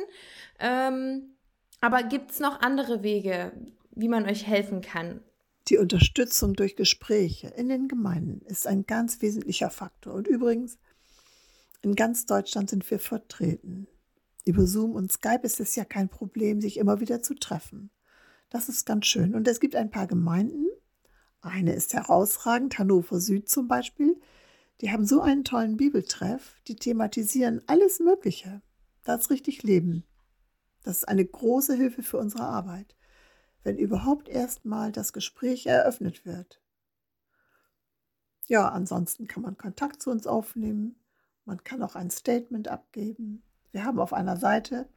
Ähm, 0.58 1.36
aber 1.80 2.02
gibt 2.02 2.30
es 2.30 2.40
noch 2.40 2.60
andere 2.60 3.02
Wege, 3.02 3.52
wie 3.90 4.08
man 4.08 4.24
euch 4.24 4.46
helfen 4.46 4.80
kann? 4.80 5.20
Die 5.68 5.78
Unterstützung 5.78 6.54
durch 6.54 6.76
Gespräche 6.76 7.48
in 7.48 7.68
den 7.68 7.88
Gemeinden 7.88 8.44
ist 8.46 8.66
ein 8.66 8.84
ganz 8.84 9.22
wesentlicher 9.22 9.70
Faktor. 9.70 10.14
Und 10.14 10.26
übrigens, 10.26 10.78
in 11.82 11.94
ganz 11.94 12.26
Deutschland 12.26 12.70
sind 12.70 12.88
wir 12.90 12.98
vertreten. 12.98 13.86
Über 14.44 14.66
Zoom 14.66 14.92
und 14.92 15.12
Skype 15.12 15.42
ist 15.42 15.60
es 15.60 15.76
ja 15.76 15.84
kein 15.84 16.08
Problem, 16.08 16.60
sich 16.60 16.78
immer 16.78 17.00
wieder 17.00 17.22
zu 17.22 17.34
treffen. 17.34 17.90
Das 18.50 18.68
ist 18.68 18.86
ganz 18.86 19.06
schön. 19.06 19.34
Und 19.34 19.46
es 19.46 19.60
gibt 19.60 19.76
ein 19.76 19.90
paar 19.90 20.06
Gemeinden. 20.06 20.66
Eine 21.40 21.74
ist 21.74 21.94
herausragend, 21.94 22.78
Hannover 22.78 23.20
Süd 23.20 23.48
zum 23.48 23.68
Beispiel. 23.68 24.20
Die 24.82 24.90
haben 24.90 25.06
so 25.06 25.22
einen 25.22 25.44
tollen 25.44 25.76
Bibeltreff, 25.76 26.60
die 26.66 26.74
thematisieren 26.74 27.62
alles 27.68 28.00
Mögliche. 28.00 28.62
Das 29.04 29.30
richtig 29.30 29.62
Leben. 29.62 30.04
Das 30.82 30.98
ist 30.98 31.08
eine 31.08 31.24
große 31.24 31.76
Hilfe 31.76 32.02
für 32.02 32.18
unsere 32.18 32.42
Arbeit, 32.42 32.96
wenn 33.62 33.78
überhaupt 33.78 34.28
erstmal 34.28 34.90
das 34.90 35.12
Gespräch 35.12 35.66
eröffnet 35.66 36.26
wird. 36.26 36.60
Ja, 38.48 38.70
ansonsten 38.70 39.28
kann 39.28 39.44
man 39.44 39.56
Kontakt 39.56 40.02
zu 40.02 40.10
uns 40.10 40.26
aufnehmen. 40.26 40.96
Man 41.44 41.62
kann 41.62 41.80
auch 41.82 41.94
ein 41.94 42.10
Statement 42.10 42.66
abgeben. 42.66 43.44
Wir 43.70 43.84
haben 43.84 44.00
auf 44.00 44.12
einer 44.12 44.36
Seite, 44.36 44.88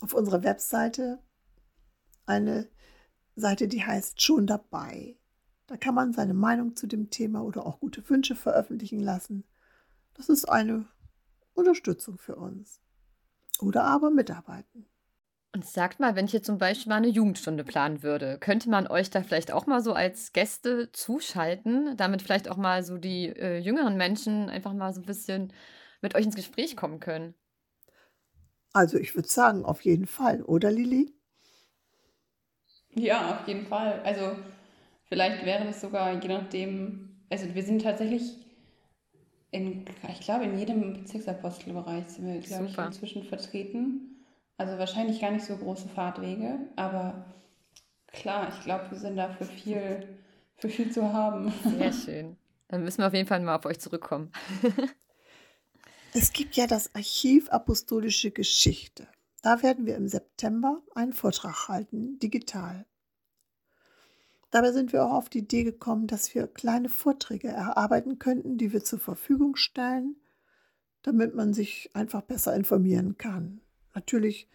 auf 0.00 0.14
unserer 0.14 0.42
Webseite, 0.42 1.22
eine 2.24 2.70
Seite, 3.36 3.68
die 3.68 3.84
heißt 3.84 4.22
schon 4.22 4.46
dabei. 4.46 5.17
Da 5.68 5.76
kann 5.76 5.94
man 5.94 6.14
seine 6.14 6.34
Meinung 6.34 6.74
zu 6.76 6.86
dem 6.86 7.10
Thema 7.10 7.42
oder 7.42 7.66
auch 7.66 7.78
gute 7.78 8.08
Wünsche 8.08 8.34
veröffentlichen 8.34 9.00
lassen. 9.00 9.44
Das 10.14 10.30
ist 10.30 10.46
eine 10.46 10.86
Unterstützung 11.52 12.18
für 12.18 12.36
uns. 12.36 12.80
Oder 13.60 13.84
aber 13.84 14.10
mitarbeiten. 14.10 14.86
Und 15.54 15.66
sagt 15.66 16.00
mal, 16.00 16.16
wenn 16.16 16.24
ich 16.24 16.32
jetzt 16.32 16.46
zum 16.46 16.58
Beispiel 16.58 16.88
mal 16.88 16.96
eine 16.96 17.08
Jugendstunde 17.08 17.64
planen 17.64 18.02
würde, 18.02 18.38
könnte 18.38 18.70
man 18.70 18.86
euch 18.86 19.10
da 19.10 19.22
vielleicht 19.22 19.52
auch 19.52 19.66
mal 19.66 19.82
so 19.82 19.92
als 19.92 20.32
Gäste 20.32 20.90
zuschalten, 20.92 21.96
damit 21.98 22.22
vielleicht 22.22 22.48
auch 22.50 22.56
mal 22.56 22.82
so 22.82 22.96
die 22.96 23.26
äh, 23.26 23.58
jüngeren 23.58 23.96
Menschen 23.96 24.48
einfach 24.48 24.72
mal 24.72 24.94
so 24.94 25.00
ein 25.02 25.06
bisschen 25.06 25.52
mit 26.00 26.14
euch 26.14 26.24
ins 26.24 26.36
Gespräch 26.36 26.76
kommen 26.76 27.00
können? 27.00 27.34
Also 28.72 28.96
ich 28.96 29.14
würde 29.14 29.28
sagen, 29.28 29.64
auf 29.64 29.82
jeden 29.82 30.06
Fall, 30.06 30.42
oder 30.42 30.70
Lili? 30.70 31.12
Ja, 32.94 33.30
auf 33.30 33.48
jeden 33.48 33.66
Fall. 33.66 34.00
Also 34.04 34.36
Vielleicht 35.08 35.44
wäre 35.44 35.66
es 35.68 35.80
sogar, 35.80 36.22
je 36.22 36.28
nachdem, 36.28 37.16
also 37.30 37.54
wir 37.54 37.62
sind 37.62 37.82
tatsächlich 37.82 38.36
in, 39.50 39.86
ich 40.10 40.20
glaube, 40.20 40.44
in 40.44 40.58
jedem 40.58 40.92
Bezirksapostelbereich 40.92 42.08
sind 42.08 42.26
wir, 42.26 42.40
glaube 42.40 42.66
ich, 42.66 42.76
inzwischen 42.76 43.24
vertreten. 43.24 44.24
Also 44.58 44.76
wahrscheinlich 44.78 45.20
gar 45.20 45.30
nicht 45.30 45.44
so 45.44 45.56
große 45.56 45.88
Fahrtwege, 45.88 46.58
aber 46.76 47.24
klar, 48.08 48.48
ich 48.48 48.64
glaube, 48.64 48.90
wir 48.90 48.98
sind 48.98 49.16
da 49.16 49.30
für 49.30 49.44
viel, 49.44 50.18
für 50.56 50.68
viel 50.68 50.90
zu 50.90 51.12
haben. 51.12 51.52
Sehr 51.64 51.92
schön. 51.92 52.36
Dann 52.66 52.82
müssen 52.82 52.98
wir 52.98 53.06
auf 53.06 53.14
jeden 53.14 53.28
Fall 53.28 53.40
mal 53.40 53.56
auf 53.56 53.64
euch 53.64 53.78
zurückkommen. 53.78 54.30
es 56.12 56.32
gibt 56.32 56.56
ja 56.56 56.66
das 56.66 56.94
Archiv 56.94 57.48
Apostolische 57.48 58.30
Geschichte. 58.30 59.06
Da 59.42 59.62
werden 59.62 59.86
wir 59.86 59.96
im 59.96 60.08
September 60.08 60.82
einen 60.94 61.12
Vortrag 61.12 61.68
halten, 61.68 62.18
digital. 62.18 62.84
Dabei 64.50 64.72
sind 64.72 64.92
wir 64.92 65.04
auch 65.04 65.12
auf 65.12 65.28
die 65.28 65.40
Idee 65.40 65.64
gekommen, 65.64 66.06
dass 66.06 66.34
wir 66.34 66.46
kleine 66.46 66.88
Vorträge 66.88 67.48
erarbeiten 67.48 68.18
könnten, 68.18 68.56
die 68.56 68.72
wir 68.72 68.82
zur 68.82 68.98
Verfügung 68.98 69.56
stellen, 69.56 70.16
damit 71.02 71.34
man 71.34 71.52
sich 71.52 71.90
einfach 71.92 72.22
besser 72.22 72.56
informieren 72.56 73.18
kann. 73.18 73.60
Natürlich 73.94 74.48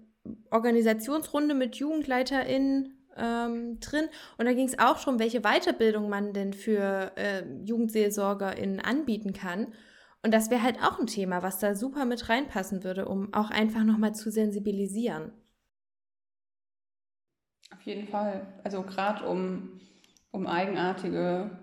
Organisationsrunde 0.50 1.56
mit 1.56 1.78
JugendleiterInnen 1.78 2.98
ähm, 3.18 3.80
drin 3.80 4.08
und 4.38 4.46
da 4.46 4.54
ging 4.54 4.68
es 4.68 4.80
auch 4.80 4.98
schon, 4.98 5.20
welche 5.20 5.42
Weiterbildung 5.42 6.10
man 6.10 6.34
denn 6.34 6.54
für 6.54 7.12
äh, 7.16 7.44
JugendseelsorgerInnen 7.66 8.80
anbieten 8.80 9.34
kann. 9.34 9.74
Und 10.24 10.34
das 10.34 10.52
wäre 10.52 10.62
halt 10.62 10.78
auch 10.84 11.00
ein 11.00 11.08
Thema, 11.08 11.42
was 11.42 11.60
da 11.60 11.74
super 11.74 12.06
mit 12.06 12.30
reinpassen 12.30 12.84
würde, 12.84 13.06
um 13.06 13.34
auch 13.34 13.50
einfach 13.50 13.84
nochmal 13.84 14.14
zu 14.14 14.30
sensibilisieren. 14.30 15.32
Auf 17.74 17.82
jeden 17.84 18.08
Fall. 18.08 18.46
Also 18.64 18.84
gerade 18.84 19.26
um, 19.28 19.80
um 20.30 20.46
eigenartige 20.46 21.58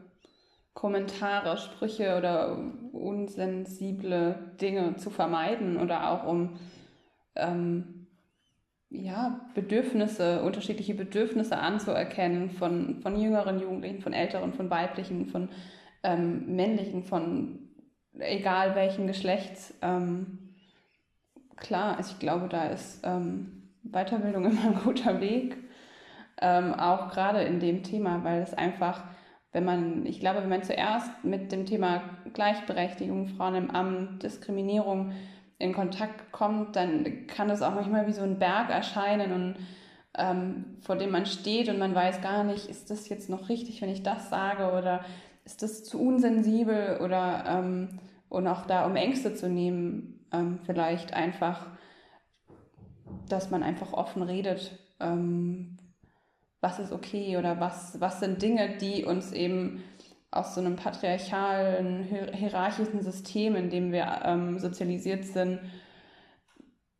Kommentare, 0.75 1.57
Sprüche 1.57 2.17
oder 2.17 2.57
unsensible 2.93 4.57
Dinge 4.61 4.97
zu 4.97 5.11
vermeiden 5.11 5.77
oder 5.77 6.11
auch 6.11 6.25
um 6.25 6.59
ähm, 7.35 7.98
ja, 8.91 9.41
Bedürfnisse, 9.55 10.43
unterschiedliche 10.43 10.95
Bedürfnisse 10.95 11.59
anzuerkennen 11.59 12.51
von, 12.51 13.01
von 13.03 13.21
jüngeren 13.21 13.61
Jugendlichen, 13.61 14.01
von 14.01 14.13
älteren, 14.13 14.55
von 14.55 14.71
weiblichen, 14.71 15.27
von 15.27 15.51
ähm, 16.03 16.57
männlichen, 16.57 17.05
von 17.05 17.69
egal 18.19 18.75
welchen 18.75 19.07
Geschlechts. 19.07 19.75
Ähm, 19.83 20.55
klar, 21.57 21.97
also 21.99 22.13
ich 22.13 22.19
glaube, 22.19 22.49
da 22.49 22.67
ist 22.67 23.01
ähm, 23.05 23.71
Weiterbildung 23.83 24.45
immer 24.51 24.65
ein 24.65 24.81
guter 24.85 25.21
Weg, 25.21 25.57
ähm, 26.41 26.73
auch 26.75 27.11
gerade 27.11 27.43
in 27.43 27.61
dem 27.61 27.83
Thema, 27.83 28.25
weil 28.25 28.43
es 28.43 28.55
einfach 28.55 29.03
wenn 29.53 29.65
man, 29.65 30.07
ich 30.07 30.21
glaube, 30.21 30.43
wenn 30.43 30.51
man 30.51 30.63
zuerst 30.63 31.11
mit 31.25 31.53
dem 31.53 31.65
Thema 31.65 32.03
Gleichberechtigung, 32.33 33.29
Frauen 33.29 33.55
im 33.55 33.71
Amt, 33.71 34.23
Diskriminierung 34.23 35.13
in 35.59 35.73
Kontakt 35.73 36.31
kommt, 36.33 36.77
dann 36.77 37.27
kann 37.27 37.51
es 37.51 37.63
auch 37.63 37.75
manchmal 37.75 38.07
wie 38.07 38.13
so 38.13 38.23
ein 38.23 38.39
Berg 38.39 38.71
erscheinen 38.71 39.33
und 39.33 39.57
ähm, 40.17 40.77
vor 40.81 40.97
dem 40.97 41.11
man 41.11 41.27
steht 41.27 41.69
und 41.69 41.79
man 41.79 41.95
weiß 41.95 42.21
gar 42.21 42.45
nicht, 42.45 42.69
ist 42.69 42.91
das 42.91 43.09
jetzt 43.09 43.29
noch 43.29 43.49
richtig, 43.49 43.83
wenn 43.83 43.89
ich 43.89 44.03
das 44.03 44.31
sage 44.31 44.73
oder 44.73 45.05
ist 45.45 45.63
das 45.63 45.85
zu 45.85 46.01
unsensibel 46.01 46.99
oder 47.03 47.45
ähm, 47.47 48.01
und 48.29 48.47
auch 48.47 48.67
da 48.67 48.85
um 48.85 48.97
Ängste 48.97 49.35
zu 49.35 49.49
nehmen, 49.49 50.21
ähm, 50.33 50.59
vielleicht 50.65 51.15
einfach, 51.15 51.67
dass 53.29 53.51
man 53.51 53.63
einfach 53.63 53.93
offen 53.93 54.23
redet, 54.23 54.79
ähm, 55.01 55.77
was 56.61 56.79
ist 56.79 56.93
okay 56.93 57.37
oder 57.37 57.61
was, 57.61 58.01
was 58.01 58.21
sind 58.21 58.43
Dinge, 58.43 58.77
die 58.79 59.05
uns 59.05 59.33
eben 59.33 59.83
aus 60.31 60.55
so 60.55 60.61
einem 60.61 60.77
patriarchalen, 60.77 62.05
hierarchischen 62.35 63.03
System, 63.03 63.57
in 63.57 63.71
dem 63.71 63.93
wir 63.93 64.21
ähm, 64.25 64.59
sozialisiert 64.59 65.25
sind, 65.25 65.61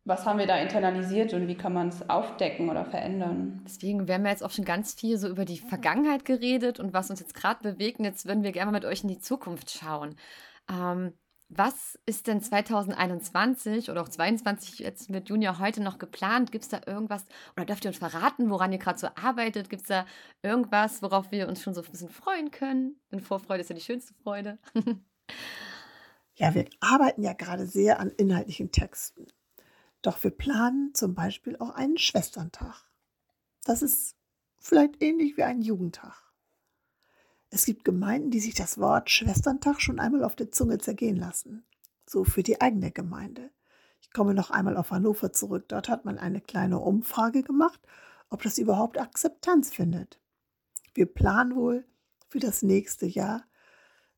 was 0.09 0.25
haben 0.25 0.39
wir 0.39 0.47
da 0.47 0.57
internalisiert 0.57 1.35
und 1.35 1.49
wie 1.49 1.55
kann 1.55 1.75
man 1.75 1.89
es 1.89 2.09
aufdecken 2.09 2.71
oder 2.71 2.87
verändern? 2.87 3.61
Deswegen, 3.67 4.09
wir 4.09 4.15
haben 4.15 4.25
ja 4.25 4.31
jetzt 4.31 4.43
auch 4.43 4.51
schon 4.51 4.65
ganz 4.65 4.95
viel 4.95 5.19
so 5.19 5.29
über 5.29 5.45
die 5.45 5.59
Vergangenheit 5.59 6.25
geredet 6.25 6.81
und 6.81 6.95
was 6.95 7.11
uns 7.11 7.21
jetzt 7.21 7.35
gerade 7.35 7.63
bewegt. 7.63 8.01
Jetzt 8.01 8.27
würden 8.27 8.43
wir 8.43 8.53
gerne 8.53 8.73
mal 8.73 8.79
mit 8.79 8.87
euch 8.87 9.03
in 9.03 9.11
die 9.11 9.19
Zukunft 9.19 9.71
schauen. 9.71 10.17
Ähm, 10.71 11.13
was 11.51 11.99
ist 12.05 12.27
denn 12.27 12.43
2021 12.43 13.91
oder 13.91 14.03
auch 14.03 14.09
2022 14.09 14.81
jetzt 14.81 15.09
mit 15.09 15.31
Junior 15.31 15.59
heute 15.59 15.83
noch 15.83 15.99
geplant? 15.99 16.53
Gibt 16.53 16.65
es 16.65 16.71
da 16.71 16.81
irgendwas 16.87 17.25
oder 17.57 17.65
dürft 17.65 17.85
ihr 17.85 17.89
uns 17.89 17.99
verraten, 17.99 18.51
woran 18.51 18.73
ihr 18.73 18.79
gerade 18.79 18.99
so 18.99 19.09
arbeitet? 19.15 19.71
Gibt 19.71 19.83
es 19.83 19.89
da 19.89 20.07
irgendwas, 20.43 21.03
worauf 21.03 21.31
wir 21.33 21.49
uns 21.49 21.63
schon 21.63 21.75
so 21.75 21.83
ein 21.83 21.91
bisschen 21.91 22.11
freuen 22.11 22.51
können? 22.51 23.01
Denn 23.11 23.21
Vorfreude 23.21 23.63
ist 23.63 23.71
ja 23.71 23.75
die 23.75 23.81
schönste 23.81 24.13
Freude. 24.23 24.59
ja, 26.35 26.55
wir 26.55 26.67
arbeiten 26.81 27.23
ja 27.23 27.33
gerade 27.33 27.67
sehr 27.67 27.99
an 27.99 28.11
inhaltlichen 28.11 28.71
Texten. 28.71 29.27
Doch 30.03 30.23
wir 30.23 30.31
planen 30.31 30.93
zum 30.95 31.15
Beispiel 31.15 31.57
auch 31.57 31.71
einen 31.71 31.97
Schwesterntag. 31.97 32.85
Das 33.65 33.81
ist 33.81 34.17
vielleicht 34.59 35.03
ähnlich 35.03 35.39
wie 35.39 35.45
ein 35.45 35.63
Jugendtag. 35.63 36.28
Es 37.51 37.65
gibt 37.65 37.85
Gemeinden, 37.85 38.31
die 38.31 38.41
sich 38.41 38.55
das 38.55 38.79
Wort 38.79 39.11
Schwesterntag 39.11 39.81
schon 39.81 39.99
einmal 39.99 40.23
auf 40.23 40.37
der 40.37 40.53
Zunge 40.53 40.79
zergehen 40.79 41.17
lassen. 41.17 41.65
So 42.07 42.25
für 42.25 42.43
die 42.43 42.61
eigene 42.61 42.91
Gemeinde. 42.91 43.51
Ich 44.01 44.11
komme 44.13 44.35
noch 44.35 44.51
einmal 44.51 44.77
auf 44.77 44.91
Hannover 44.91 45.33
zurück. 45.33 45.65
Dort 45.69 45.89
hat 45.89 46.05
man 46.05 46.19
eine 46.19 46.41
kleine 46.41 46.79
Umfrage 46.79 47.43
gemacht, 47.43 47.81
ob 48.29 48.43
das 48.43 48.59
überhaupt 48.59 48.99
Akzeptanz 48.99 49.71
findet. 49.71 50.21
Wir 50.95 51.07
planen 51.07 51.57
wohl 51.57 51.87
für 52.29 52.39
das 52.39 52.63
nächste 52.63 53.07
Jahr. 53.07 53.45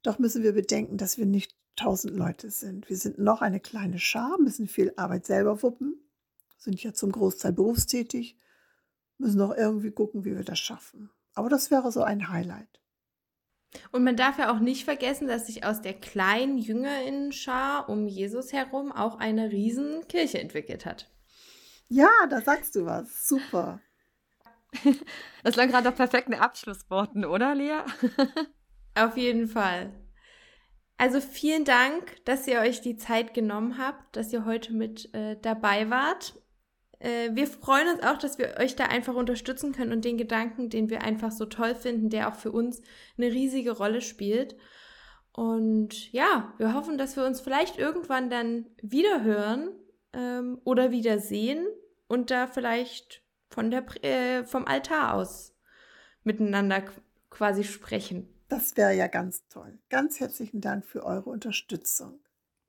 Doch 0.02 0.18
müssen 0.18 0.42
wir 0.42 0.52
bedenken, 0.52 0.96
dass 0.96 1.18
wir 1.18 1.26
nicht 1.26 1.56
tausend 1.76 2.16
Leute 2.16 2.50
sind. 2.50 2.88
Wir 2.88 2.96
sind 2.96 3.18
noch 3.18 3.42
eine 3.42 3.60
kleine 3.60 3.98
Schar, 3.98 4.38
müssen 4.38 4.66
viel 4.66 4.92
Arbeit 4.96 5.26
selber 5.26 5.62
wuppen, 5.62 6.00
sind 6.58 6.82
ja 6.82 6.92
zum 6.92 7.12
Großteil 7.12 7.52
berufstätig, 7.52 8.36
müssen 9.18 9.40
auch 9.40 9.54
irgendwie 9.54 9.90
gucken, 9.90 10.24
wie 10.24 10.36
wir 10.36 10.44
das 10.44 10.58
schaffen. 10.58 11.10
Aber 11.34 11.48
das 11.48 11.70
wäre 11.70 11.92
so 11.92 12.02
ein 12.02 12.28
Highlight. 12.28 12.79
Und 13.92 14.04
man 14.04 14.16
darf 14.16 14.38
ja 14.38 14.52
auch 14.52 14.58
nicht 14.58 14.84
vergessen, 14.84 15.28
dass 15.28 15.46
sich 15.46 15.64
aus 15.64 15.80
der 15.80 15.94
kleinen 15.94 16.58
Jüngerinnenschar 16.58 17.88
um 17.88 18.08
Jesus 18.08 18.52
herum 18.52 18.92
auch 18.92 19.18
eine 19.18 19.50
Riesenkirche 19.50 20.40
entwickelt 20.40 20.86
hat. 20.86 21.08
Ja, 21.88 22.10
da 22.28 22.40
sagst 22.40 22.74
du 22.76 22.86
was. 22.86 23.26
Super. 23.26 23.80
Das 25.42 25.56
waren 25.56 25.70
gerade 25.70 25.88
doch 25.88 25.96
perfekten 25.96 26.34
Abschlussworten, 26.34 27.24
oder, 27.24 27.54
Lea? 27.54 27.80
Auf 28.94 29.16
jeden 29.16 29.48
Fall. 29.48 29.90
Also 30.98 31.20
vielen 31.22 31.64
Dank, 31.64 32.22
dass 32.26 32.46
ihr 32.46 32.60
euch 32.60 32.82
die 32.82 32.98
Zeit 32.98 33.32
genommen 33.32 33.78
habt, 33.78 34.16
dass 34.16 34.32
ihr 34.34 34.44
heute 34.44 34.74
mit 34.74 35.12
äh, 35.14 35.38
dabei 35.40 35.88
wart. 35.88 36.34
Äh, 37.00 37.30
wir 37.34 37.46
freuen 37.46 37.88
uns 37.88 38.02
auch, 38.02 38.18
dass 38.18 38.38
wir 38.38 38.56
euch 38.58 38.76
da 38.76 38.84
einfach 38.84 39.14
unterstützen 39.14 39.72
können 39.72 39.92
und 39.92 40.04
den 40.04 40.18
Gedanken, 40.18 40.70
den 40.70 40.88
wir 40.88 41.02
einfach 41.02 41.32
so 41.32 41.46
toll 41.46 41.74
finden, 41.74 42.10
der 42.10 42.28
auch 42.28 42.36
für 42.36 42.52
uns 42.52 42.80
eine 43.18 43.32
riesige 43.32 43.72
Rolle 43.72 44.00
spielt. 44.00 44.56
Und 45.32 46.12
ja, 46.12 46.52
wir 46.58 46.74
hoffen, 46.74 46.98
dass 46.98 47.16
wir 47.16 47.24
uns 47.24 47.40
vielleicht 47.40 47.78
irgendwann 47.78 48.30
dann 48.30 48.66
wieder 48.82 49.24
hören 49.24 49.70
ähm, 50.12 50.60
oder 50.64 50.90
wieder 50.90 51.18
sehen 51.18 51.66
und 52.06 52.30
da 52.30 52.46
vielleicht 52.46 53.22
von 53.48 53.70
der, 53.70 53.84
äh, 54.04 54.44
vom 54.44 54.66
Altar 54.66 55.14
aus 55.14 55.54
miteinander 56.22 56.84
quasi 57.30 57.64
sprechen. 57.64 58.28
Das 58.48 58.76
wäre 58.76 58.94
ja 58.94 59.06
ganz 59.06 59.46
toll. 59.48 59.78
Ganz 59.88 60.20
herzlichen 60.20 60.60
Dank 60.60 60.84
für 60.84 61.04
eure 61.04 61.30
Unterstützung 61.30 62.20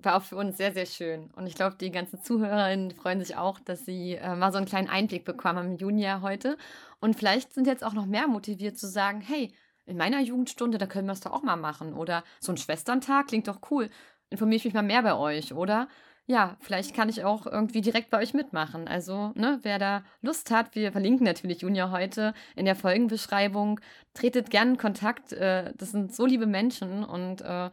war 0.05 0.15
auch 0.15 0.23
für 0.23 0.35
uns 0.35 0.57
sehr, 0.57 0.73
sehr 0.73 0.85
schön. 0.85 1.31
Und 1.35 1.47
ich 1.47 1.55
glaube, 1.55 1.75
die 1.79 1.91
ganzen 1.91 2.21
Zuhörerinnen 2.21 2.91
freuen 2.91 3.19
sich 3.19 3.35
auch, 3.35 3.59
dass 3.59 3.85
sie 3.85 4.15
äh, 4.15 4.35
mal 4.35 4.51
so 4.51 4.57
einen 4.57 4.67
kleinen 4.67 4.89
Einblick 4.89 5.25
bekommen 5.25 5.59
haben 5.59 5.71
im 5.71 5.77
Junior 5.77 6.21
heute. 6.21 6.57
Und 6.99 7.15
vielleicht 7.15 7.53
sind 7.53 7.67
jetzt 7.67 7.83
auch 7.83 7.93
noch 7.93 8.05
mehr 8.05 8.27
motiviert 8.27 8.77
zu 8.77 8.87
sagen, 8.87 9.21
hey, 9.21 9.53
in 9.85 9.97
meiner 9.97 10.21
Jugendstunde, 10.21 10.77
da 10.77 10.85
können 10.85 11.07
wir 11.07 11.13
es 11.13 11.21
doch 11.21 11.31
auch 11.31 11.43
mal 11.43 11.55
machen. 11.55 11.93
Oder 11.93 12.23
so 12.39 12.51
ein 12.51 12.57
Schwesterntag 12.57 13.27
klingt 13.27 13.47
doch 13.47 13.59
cool. 13.71 13.89
Informiere 14.29 14.57
ich 14.57 14.65
mich 14.65 14.73
mal 14.73 14.83
mehr 14.83 15.03
bei 15.03 15.15
euch, 15.15 15.53
oder? 15.53 15.87
Ja, 16.27 16.55
vielleicht 16.61 16.95
kann 16.95 17.09
ich 17.09 17.23
auch 17.23 17.45
irgendwie 17.45 17.81
direkt 17.81 18.09
bei 18.09 18.19
euch 18.19 18.33
mitmachen. 18.33 18.87
Also, 18.87 19.31
ne, 19.35 19.59
wer 19.63 19.79
da 19.79 20.03
Lust 20.21 20.51
hat, 20.51 20.75
wir 20.75 20.91
verlinken 20.91 21.25
natürlich 21.25 21.61
Junior 21.61 21.91
heute 21.91 22.33
in 22.55 22.65
der 22.65 22.75
Folgenbeschreibung. 22.75 23.81
Tretet 24.13 24.49
gerne 24.49 24.71
in 24.71 24.77
Kontakt. 24.77 25.33
Äh, 25.33 25.73
das 25.75 25.91
sind 25.91 26.15
so 26.15 26.25
liebe 26.25 26.45
Menschen 26.45 27.03
und 27.03 27.41
äh, 27.41 27.69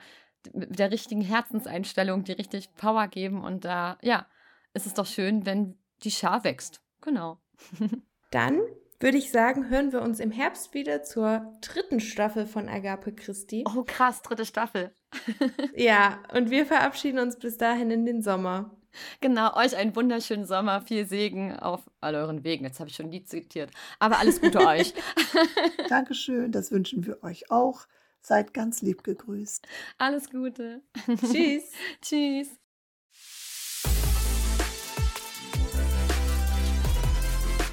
der 0.52 0.90
richtigen 0.90 1.22
Herzenseinstellung, 1.22 2.24
die 2.24 2.32
richtig 2.32 2.74
Power 2.74 3.08
geben. 3.08 3.42
Und 3.42 3.64
da, 3.64 3.98
ja, 4.02 4.26
ist 4.74 4.86
es 4.86 4.94
doch 4.94 5.06
schön, 5.06 5.46
wenn 5.46 5.78
die 6.02 6.10
Schar 6.10 6.44
wächst. 6.44 6.80
Genau. 7.00 7.38
Dann 8.30 8.60
würde 9.00 9.18
ich 9.18 9.30
sagen, 9.30 9.68
hören 9.70 9.92
wir 9.92 10.02
uns 10.02 10.18
im 10.18 10.30
Herbst 10.30 10.74
wieder 10.74 11.02
zur 11.02 11.52
dritten 11.60 12.00
Staffel 12.00 12.46
von 12.46 12.68
Agape 12.68 13.12
Christi. 13.12 13.64
Oh, 13.66 13.84
krass, 13.84 14.22
dritte 14.22 14.44
Staffel. 14.44 14.92
ja, 15.76 16.18
und 16.34 16.50
wir 16.50 16.66
verabschieden 16.66 17.20
uns 17.20 17.38
bis 17.38 17.56
dahin 17.58 17.90
in 17.90 18.04
den 18.04 18.22
Sommer. 18.22 18.76
Genau, 19.20 19.54
euch 19.54 19.76
einen 19.76 19.94
wunderschönen 19.94 20.46
Sommer, 20.46 20.80
viel 20.80 21.06
Segen 21.06 21.56
auf 21.56 21.88
all 22.00 22.16
euren 22.16 22.42
Wegen. 22.42 22.64
Jetzt 22.64 22.80
habe 22.80 22.90
ich 22.90 22.96
schon 22.96 23.06
ein 23.06 23.12
Lied 23.12 23.28
zitiert. 23.28 23.70
Aber 23.98 24.18
alles 24.18 24.40
Gute 24.40 24.66
euch. 24.66 24.94
Dankeschön, 25.88 26.50
das 26.50 26.72
wünschen 26.72 27.06
wir 27.06 27.22
euch 27.22 27.50
auch. 27.50 27.86
Seid 28.20 28.52
ganz 28.52 28.82
lieb 28.82 29.04
gegrüßt. 29.04 29.66
Alles 29.96 30.30
Gute. 30.30 30.82
Tschüss. 31.06 31.64
Tschüss. 32.02 32.48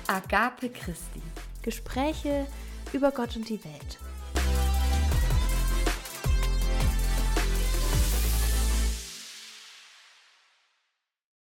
Agape 0.08 0.70
Christi. 0.70 1.22
Gespräche 1.62 2.48
über 2.94 3.12
Gott 3.12 3.36
und 3.36 3.50
die 3.50 3.64
Welt. 3.64 3.98